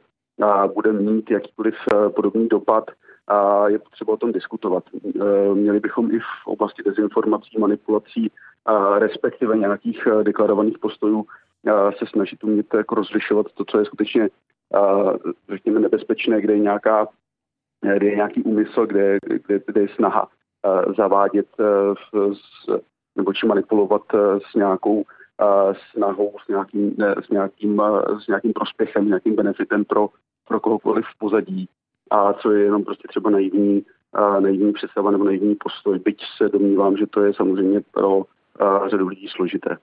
bude 0.74 0.92
mít 0.92 1.30
jakýkoliv 1.30 1.74
podobný 2.16 2.48
dopad 2.48 2.84
a 3.26 3.68
je 3.68 3.78
potřeba 3.78 4.12
o 4.12 4.16
tom 4.16 4.32
diskutovat. 4.32 4.84
Měli 5.54 5.80
bychom 5.80 6.10
i 6.10 6.18
v 6.18 6.46
oblasti 6.46 6.82
dezinformací, 6.82 7.58
manipulací, 7.58 8.30
respektive 8.98 9.56
nějakých 9.56 10.08
deklarovaných 10.22 10.78
postojů 10.78 11.26
se 11.98 12.06
snažit 12.06 12.44
umět 12.44 12.74
jako 12.74 12.94
rozlišovat 12.94 13.46
to, 13.54 13.64
co 13.64 13.78
je 13.78 13.84
skutečně 13.84 14.28
řekněme 15.48 15.80
nebezpečné, 15.80 16.40
kde 16.40 16.52
je 16.52 16.58
nějaká 16.58 17.08
kde 17.96 18.06
je 18.06 18.16
nějaký 18.16 18.42
úmysl, 18.42 18.86
kde, 18.86 19.18
kde, 19.22 19.60
kde 19.66 19.80
je 19.80 19.88
snaha 19.88 20.28
zavádět 20.96 21.46
v, 21.58 22.34
s, 22.34 22.80
nebo 23.16 23.32
či 23.32 23.46
manipulovat 23.46 24.02
eh, 24.14 24.18
s 24.50 24.54
nějakou 24.54 25.04
eh, 25.40 25.74
snahou, 25.92 26.36
s 26.44 26.48
nějakým, 26.48 26.94
s 27.26 27.28
nějakým, 27.30 27.80
eh, 27.80 28.20
s 28.20 28.26
nějakým 28.26 28.52
prospěchem, 28.52 29.06
nějakým 29.06 29.34
benefitem 29.34 29.84
pro, 29.84 30.08
pro 30.48 30.60
kohokoliv 30.60 31.04
v 31.04 31.18
pozadí 31.18 31.68
a 32.10 32.32
co 32.32 32.52
je 32.52 32.64
jenom 32.64 32.84
prostě 32.84 33.08
třeba 33.08 33.30
naivní, 33.30 33.84
naivní 34.40 34.72
představa 34.72 35.10
nebo 35.10 35.24
naivní 35.24 35.54
postoj, 35.54 35.98
byť 35.98 36.22
se 36.36 36.48
domnívám, 36.48 36.96
že 36.96 37.06
to 37.06 37.22
je 37.22 37.34
samozřejmě 37.34 37.80
pro 37.90 38.22
řadu 38.86 39.08
lidí 39.08 39.28
složité. 39.28 39.76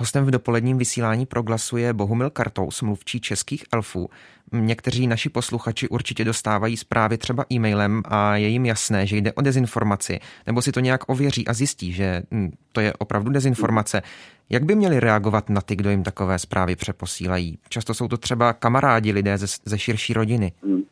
Hostem 0.00 0.24
v 0.24 0.30
dopoledním 0.30 0.78
vysílání 0.78 1.26
proglasuje 1.26 1.92
Bohumil 1.92 2.30
Kartous, 2.30 2.82
mluvčí 2.82 3.20
českých 3.20 3.64
elfů. 3.72 4.08
Někteří 4.52 5.06
naši 5.06 5.28
posluchači 5.28 5.88
určitě 5.88 6.24
dostávají 6.24 6.76
zprávy 6.76 7.18
třeba 7.18 7.44
e-mailem 7.52 8.02
a 8.04 8.36
je 8.36 8.48
jim 8.48 8.66
jasné, 8.66 9.06
že 9.06 9.16
jde 9.16 9.32
o 9.32 9.42
dezinformaci, 9.42 10.20
nebo 10.46 10.62
si 10.62 10.72
to 10.72 10.80
nějak 10.80 11.08
ověří 11.08 11.46
a 11.46 11.52
zjistí, 11.52 11.92
že 11.92 12.22
hm, 12.30 12.50
to 12.72 12.80
je 12.80 12.92
opravdu 12.92 13.30
dezinformace. 13.30 14.02
Jak 14.50 14.64
by 14.64 14.74
měli 14.74 15.00
reagovat 15.00 15.50
na 15.50 15.60
ty, 15.60 15.76
kdo 15.76 15.90
jim 15.90 16.02
takové 16.02 16.38
zprávy 16.38 16.76
přeposílají? 16.76 17.58
Často 17.68 17.94
jsou 17.94 18.08
to 18.08 18.16
třeba 18.16 18.52
kamarádi, 18.52 19.12
lidé 19.12 19.38
ze, 19.38 19.46
ze 19.64 19.78
širší 19.78 20.12
rodiny. 20.12 20.52
Hmm. 20.62 20.82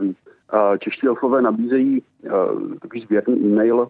Hmm. 0.00 0.14
Čeští 0.78 1.06
elfové 1.06 1.42
nabízejí 1.42 2.02
takový 2.82 3.00
sběrný 3.00 3.40
e-mail 3.40 3.88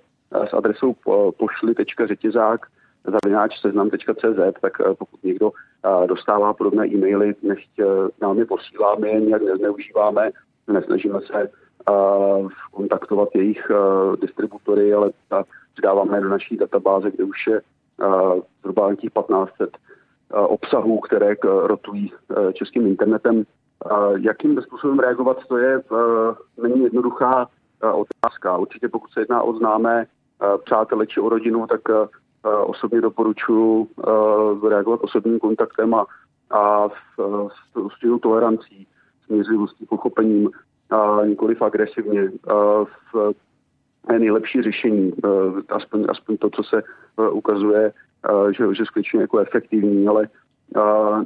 s 0.51 0.55
adresou 0.55 0.97
pošli.řetězák 1.39 2.67
zavináč 3.05 3.61
seznam.cz, 3.61 4.61
tak 4.61 4.81
eh, 4.81 4.95
pokud 4.95 5.25
někdo 5.25 5.51
eh, 5.53 6.07
dostává 6.07 6.53
podobné 6.53 6.87
e-maily, 6.87 7.35
nechť 7.43 7.79
eh, 7.81 7.87
nám 8.23 8.39
je 8.39 8.47
posílá, 8.47 8.95
my 8.95 9.11
je 9.11 9.21
nějak 9.21 9.43
nezneužíváme, 9.43 10.31
nesnažíme 10.73 11.21
se 11.21 11.51
kontaktovat 12.73 13.29
jejich 13.35 13.71
distributory, 14.21 14.95
ale 14.95 15.11
přidáváme 15.73 16.21
do 16.21 16.29
naší 16.29 16.57
databáze, 16.57 17.11
kde 17.11 17.25
už 17.25 17.47
je 17.47 17.61
zhruba 18.61 18.87
nějakých 18.87 19.11
1500 19.11 19.71
obsahů, 20.31 21.01
které 21.01 21.35
rotují 21.43 22.13
českým 22.53 22.87
internetem. 22.87 23.45
Jakým 24.17 24.63
způsobem 24.63 24.99
reagovat, 24.99 25.37
to 25.49 25.57
je 25.57 25.83
není 26.63 26.83
jednoduchá 26.83 27.49
otázka. 27.93 28.57
Určitě 28.57 28.89
pokud 28.89 29.13
se 29.13 29.21
jedná 29.21 29.43
o 29.43 29.53
známé 29.53 30.07
přátele 30.65 31.07
či 31.07 31.21
o 31.21 31.29
rodinu, 31.29 31.67
tak 31.67 31.81
osobně 32.65 33.01
doporučuji 33.01 33.89
reagovat 34.69 35.01
osobním 35.03 35.39
kontaktem 35.39 35.95
a, 35.95 36.07
a 36.51 36.89
s, 36.89 37.21
s 37.77 38.21
tolerancí, 38.23 38.87
smířivostí, 39.27 39.87
pochopením, 39.87 40.51
a 40.91 41.25
nikoliv 41.25 41.63
agresivně. 41.63 42.33
A 42.49 42.85
v, 42.85 43.35
je 44.13 44.19
nejlepší 44.19 44.63
řešení, 44.63 45.13
aspoň, 45.69 46.07
aspoň 46.09 46.37
to, 46.37 46.51
co 46.51 46.63
se 46.63 46.83
ukazuje, 47.31 47.93
že, 48.51 48.75
že 48.75 48.85
skutečně 48.85 49.21
jako 49.21 49.39
efektivní, 49.39 50.09
ale 50.09 50.29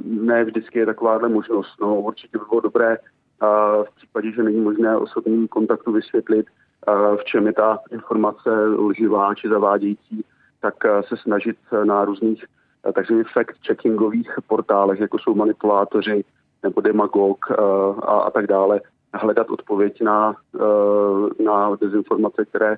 ne 0.03 0.43
vždycky 0.43 0.79
je 0.79 0.85
takováhle 0.85 1.29
možnost. 1.29 1.75
No, 1.81 2.01
určitě 2.01 2.37
by 2.37 2.45
bylo 2.49 2.61
dobré 2.61 2.97
v 3.83 3.95
případě, 3.95 4.31
že 4.31 4.43
není 4.43 4.61
možné 4.61 4.97
osobním 4.97 5.47
kontaktu 5.47 5.91
vysvětlit, 5.91 6.45
v 7.15 7.23
čem 7.23 7.47
je 7.47 7.53
ta 7.53 7.79
informace 7.91 8.49
lživá 8.77 9.35
či 9.35 9.49
zavádějící, 9.49 10.25
tak 10.61 10.85
eh, 10.85 11.03
se 11.03 11.17
snažit 11.17 11.57
eh, 11.71 11.85
na 11.85 12.05
různých 12.05 12.45
eh, 12.89 12.93
takzvaných 12.93 13.27
fact-checkingových 13.27 14.31
portálech, 14.47 14.99
jako 14.99 15.19
jsou 15.19 15.35
manipulátoři 15.35 16.23
nebo 16.63 16.81
demagog 16.81 17.51
a, 18.01 18.19
a 18.19 18.31
tak 18.31 18.47
dále, 18.47 18.81
hledat 19.13 19.49
odpověď 19.49 20.01
na, 20.01 20.35
na 21.45 21.75
dezinformace, 21.75 22.45
které 22.45 22.77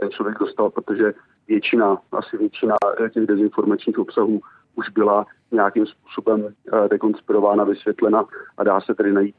ten 0.00 0.10
člověk 0.10 0.38
dostal, 0.38 0.70
protože 0.70 1.14
většina, 1.48 1.98
asi 2.12 2.36
většina 2.36 2.76
těch 3.12 3.26
dezinformačních 3.26 3.98
obsahů 3.98 4.40
už 4.74 4.88
byla 4.88 5.26
nějakým 5.52 5.86
způsobem 5.86 6.54
dekonspirována, 6.90 7.64
vysvětlena 7.64 8.24
a 8.58 8.64
dá 8.64 8.80
se 8.80 8.94
tedy 8.94 9.12
najít 9.12 9.36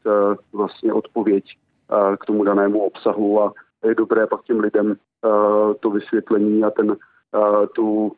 vlastně 0.52 0.92
odpověď 0.92 1.44
k 2.20 2.26
tomu 2.26 2.44
danému 2.44 2.82
obsahu 2.82 3.42
a 3.42 3.52
je 3.84 3.94
dobré 3.94 4.26
pak 4.26 4.42
těm 4.42 4.60
lidem 4.60 4.96
to 5.80 5.90
vysvětlení 5.90 6.64
a 6.64 6.70
ten 6.70 6.96
tu, 7.74 8.12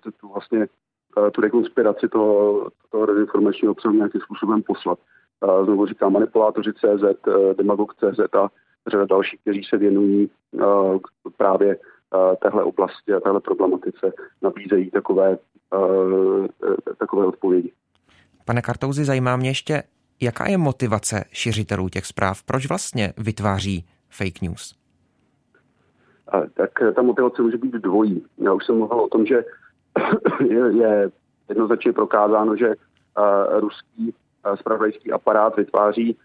tu, 0.00 0.10
tu 0.10 0.28
vlastně 0.28 0.66
tu 1.32 1.40
rekonspiraci 1.40 2.08
toho, 2.08 2.68
toho 2.90 3.06
dezinformačního 3.06 3.72
obsahu 3.72 3.94
nějakým 3.94 4.20
způsobem 4.20 4.62
poslat. 4.62 4.98
Znovu 5.64 5.86
říkám 5.86 6.12
manipulátoři 6.12 6.72
CZ, 6.72 7.04
demagog 7.56 7.94
CZ 7.94 8.34
a 8.34 8.48
řada 8.90 9.04
dalších, 9.04 9.40
kteří 9.40 9.64
se 9.64 9.76
věnují 9.76 10.30
právě 11.36 11.78
téhle 12.42 12.64
oblasti 12.64 13.12
a 13.12 13.20
téhle 13.20 13.40
problematice, 13.40 14.12
nabízejí 14.42 14.90
takové, 14.90 15.38
takové 16.98 17.26
odpovědi. 17.26 17.72
Pane 18.44 18.62
Kartouzi, 18.62 19.04
zajímá 19.04 19.36
mě 19.36 19.50
ještě, 19.50 19.82
jaká 20.20 20.48
je 20.48 20.58
motivace 20.58 21.24
šiřitelů 21.32 21.88
těch 21.88 22.06
zpráv? 22.06 22.42
Proč 22.42 22.68
vlastně 22.68 23.12
vytváří 23.18 23.86
fake 24.10 24.42
news? 24.42 24.81
Tak 26.54 26.70
ta 26.94 27.02
motivace 27.02 27.42
může 27.42 27.56
být 27.56 27.72
dvojí. 27.74 28.24
Já 28.38 28.52
už 28.52 28.66
jsem 28.66 28.78
mluvil 28.78 29.00
o 29.00 29.08
tom, 29.08 29.26
že 29.26 29.44
je, 30.48 30.72
je 30.72 31.10
jednoznačně 31.48 31.92
prokázáno, 31.92 32.56
že 32.56 32.68
uh, 32.68 33.60
ruský 33.60 34.14
uh, 34.46 34.56
spravodajský 34.56 35.12
aparát 35.12 35.56
vytváří 35.56 36.16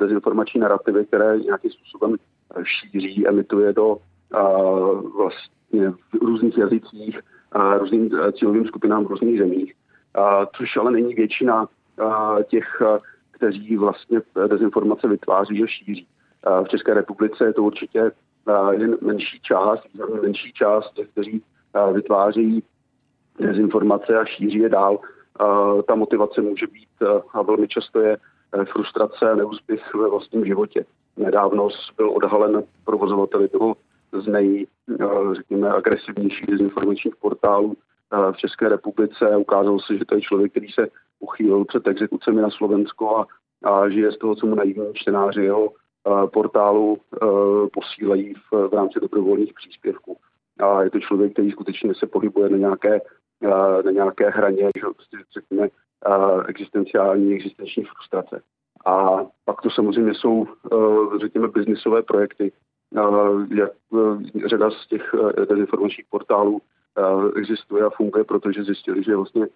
dezinformační 0.00 0.60
narrativy, 0.60 1.06
které 1.06 1.38
nějakým 1.38 1.70
způsobem 1.70 2.16
šíří, 2.62 3.28
emituje 3.28 3.72
do 3.72 3.96
vlastně 5.16 5.90
v 5.90 6.14
různých 6.22 6.58
jazycích, 6.58 7.20
různým 7.78 8.10
cílovým 8.32 8.66
skupinám 8.66 9.04
v 9.04 9.08
různých 9.08 9.38
zemích, 9.38 9.74
což 10.56 10.76
ale 10.76 10.90
není 10.90 11.14
většina 11.14 11.68
těch, 12.48 12.82
kteří 13.30 13.76
vlastně 13.76 14.20
dezinformace 14.48 15.08
vytváří 15.08 15.62
a 15.62 15.66
šíří. 15.66 16.06
V 16.64 16.68
České 16.68 16.94
republice 16.94 17.44
je 17.44 17.52
to 17.52 17.62
určitě 17.62 18.12
jen 18.72 18.96
menší 19.00 19.40
část, 19.40 19.82
menší 20.22 20.52
část 20.52 20.92
kteří 21.12 21.42
vytváří 21.92 22.62
dezinformace 23.40 24.18
a 24.18 24.24
šíří 24.24 24.58
je 24.58 24.68
dál. 24.68 24.98
Ta 25.86 25.94
motivace 25.94 26.40
může 26.40 26.66
být 26.66 26.88
a 27.32 27.42
velmi 27.42 27.68
často 27.68 28.00
je 28.00 28.16
frustrace 28.72 29.30
a 29.30 29.34
neúspěch 29.34 29.94
ve 29.94 30.08
vlastním 30.08 30.44
životě. 30.44 30.84
Nedávno 31.16 31.68
byl 31.96 32.10
odhalen 32.10 32.62
provozovateli 32.84 33.48
toho 33.48 33.76
z 34.12 34.26
nej, 34.26 34.66
řekněme, 35.32 35.68
agresivnějších 35.70 36.46
dezinformačních 36.46 37.16
portálů 37.16 37.76
v 38.32 38.36
České 38.36 38.68
republice. 38.68 39.36
Ukázalo 39.36 39.80
se, 39.80 39.98
že 39.98 40.04
to 40.04 40.14
je 40.14 40.20
člověk, 40.20 40.50
který 40.50 40.68
se 40.72 40.86
uchýlil 41.20 41.64
před 41.64 41.86
exekucemi 41.86 42.42
na 42.42 42.50
Slovensko 42.50 43.16
a, 43.16 43.26
a 43.64 43.88
žije 43.88 44.12
z 44.12 44.18
toho, 44.18 44.34
co 44.34 44.46
mu 44.46 44.54
naivní 44.54 44.94
čtenáři 44.94 45.42
jeho 45.44 45.68
portálu 46.32 46.98
posílají 47.72 48.34
v, 48.34 48.68
v 48.68 48.74
rámci 48.74 49.00
dobrovolných 49.00 49.54
příspěvků. 49.54 50.16
A 50.58 50.82
je 50.82 50.90
to 50.90 51.00
člověk, 51.00 51.32
který 51.32 51.50
skutečně 51.50 51.94
se 51.94 52.06
pohybuje 52.06 52.48
na 52.48 52.56
nějaké, 52.56 53.00
na 53.84 53.90
nějaké 53.90 54.30
hraně, 54.30 54.70
že 54.76 54.82
prostě 54.94 55.16
řekněme, 55.34 55.68
existenciální, 56.46 57.34
existenční 57.34 57.84
frustrace. 57.84 58.42
A 58.86 59.24
pak 59.44 59.62
to 59.62 59.70
samozřejmě 59.70 60.14
jsou, 60.14 60.46
řekněme, 61.20 61.48
biznisové 61.48 62.02
projekty, 62.02 62.52
jak 63.50 63.70
řada 64.46 64.70
z 64.70 64.86
těch 64.88 65.14
dezinformačních 65.48 66.06
portálů 66.10 66.60
existuje 67.36 67.84
a 67.84 67.90
funguje, 67.90 68.24
protože 68.24 68.64
zjistili, 68.64 69.02
že 69.02 69.16
vlastně 69.16 69.46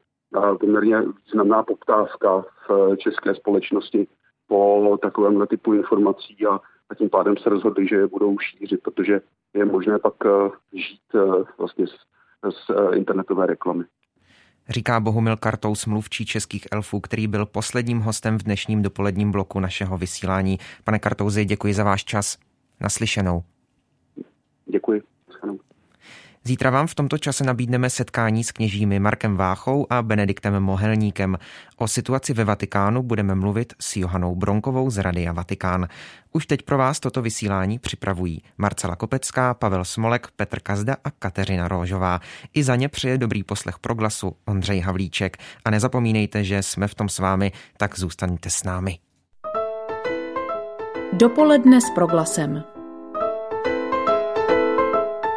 poměrně 0.60 1.02
významná 1.24 1.62
poptávka 1.62 2.44
v 2.68 2.96
české 2.96 3.34
společnosti 3.34 4.06
po 4.52 4.98
takovém 5.02 5.46
typu 5.46 5.74
informací 5.74 6.36
a, 6.46 6.60
a 6.90 6.94
tím 6.94 7.10
pádem 7.10 7.36
se 7.36 7.48
rozhodli, 7.48 7.88
že 7.88 7.96
je 7.96 8.06
budou 8.06 8.38
šířit, 8.38 8.82
protože 8.82 9.20
je 9.54 9.64
možné 9.64 9.98
pak 9.98 10.14
uh, 10.24 10.52
žít 10.72 11.14
uh, 11.14 11.44
vlastně 11.58 11.86
z, 11.86 11.90
z 12.50 12.70
uh, 12.70 12.96
internetové 12.96 13.46
reklamy. 13.46 13.84
Říká 14.68 15.00
Bohumil 15.00 15.36
Kartou, 15.36 15.74
smluvčí 15.74 16.26
českých 16.26 16.66
elfů, 16.72 17.00
který 17.00 17.26
byl 17.26 17.46
posledním 17.46 18.00
hostem 18.00 18.38
v 18.38 18.42
dnešním 18.42 18.82
dopoledním 18.82 19.32
bloku 19.32 19.60
našeho 19.60 19.98
vysílání. 19.98 20.58
Pane 20.84 20.98
Kartouzi, 20.98 21.44
děkuji 21.44 21.74
za 21.74 21.84
váš 21.84 22.04
čas. 22.04 22.38
Naslyšenou. 22.80 23.42
Děkuji. 24.66 25.02
Zítra 26.44 26.70
vám 26.70 26.86
v 26.86 26.94
tomto 26.94 27.18
čase 27.18 27.44
nabídneme 27.44 27.90
setkání 27.90 28.44
s 28.44 28.52
kněžími 28.52 28.98
Markem 29.00 29.36
Váchou 29.36 29.86
a 29.90 30.02
Benediktem 30.02 30.60
Mohelníkem. 30.60 31.38
O 31.76 31.88
situaci 31.88 32.34
ve 32.34 32.44
Vatikánu 32.44 33.02
budeme 33.02 33.34
mluvit 33.34 33.72
s 33.80 33.96
Johanou 33.96 34.34
Bronkovou 34.34 34.90
z 34.90 34.98
Radia 34.98 35.32
Vatikán. 35.32 35.88
Už 36.32 36.46
teď 36.46 36.62
pro 36.62 36.78
vás 36.78 37.00
toto 37.00 37.22
vysílání 37.22 37.78
připravují 37.78 38.42
Marcela 38.58 38.96
Kopecká, 38.96 39.54
Pavel 39.54 39.84
Smolek, 39.84 40.28
Petr 40.36 40.60
Kazda 40.60 40.96
a 41.04 41.10
Kateřina 41.10 41.68
Róžová. 41.68 42.20
I 42.54 42.64
za 42.64 42.76
ně 42.76 42.88
přeje 42.88 43.18
dobrý 43.18 43.42
poslech 43.42 43.78
proglasu 43.78 44.36
Ondřej 44.44 44.80
Havlíček. 44.80 45.36
A 45.64 45.70
nezapomínejte, 45.70 46.44
že 46.44 46.62
jsme 46.62 46.88
v 46.88 46.94
tom 46.94 47.08
s 47.08 47.18
vámi, 47.18 47.52
tak 47.76 47.98
zůstaňte 47.98 48.50
s 48.50 48.64
námi. 48.64 48.98
Dopoledne 51.12 51.80
s 51.80 51.90
proglasem. 51.94 52.64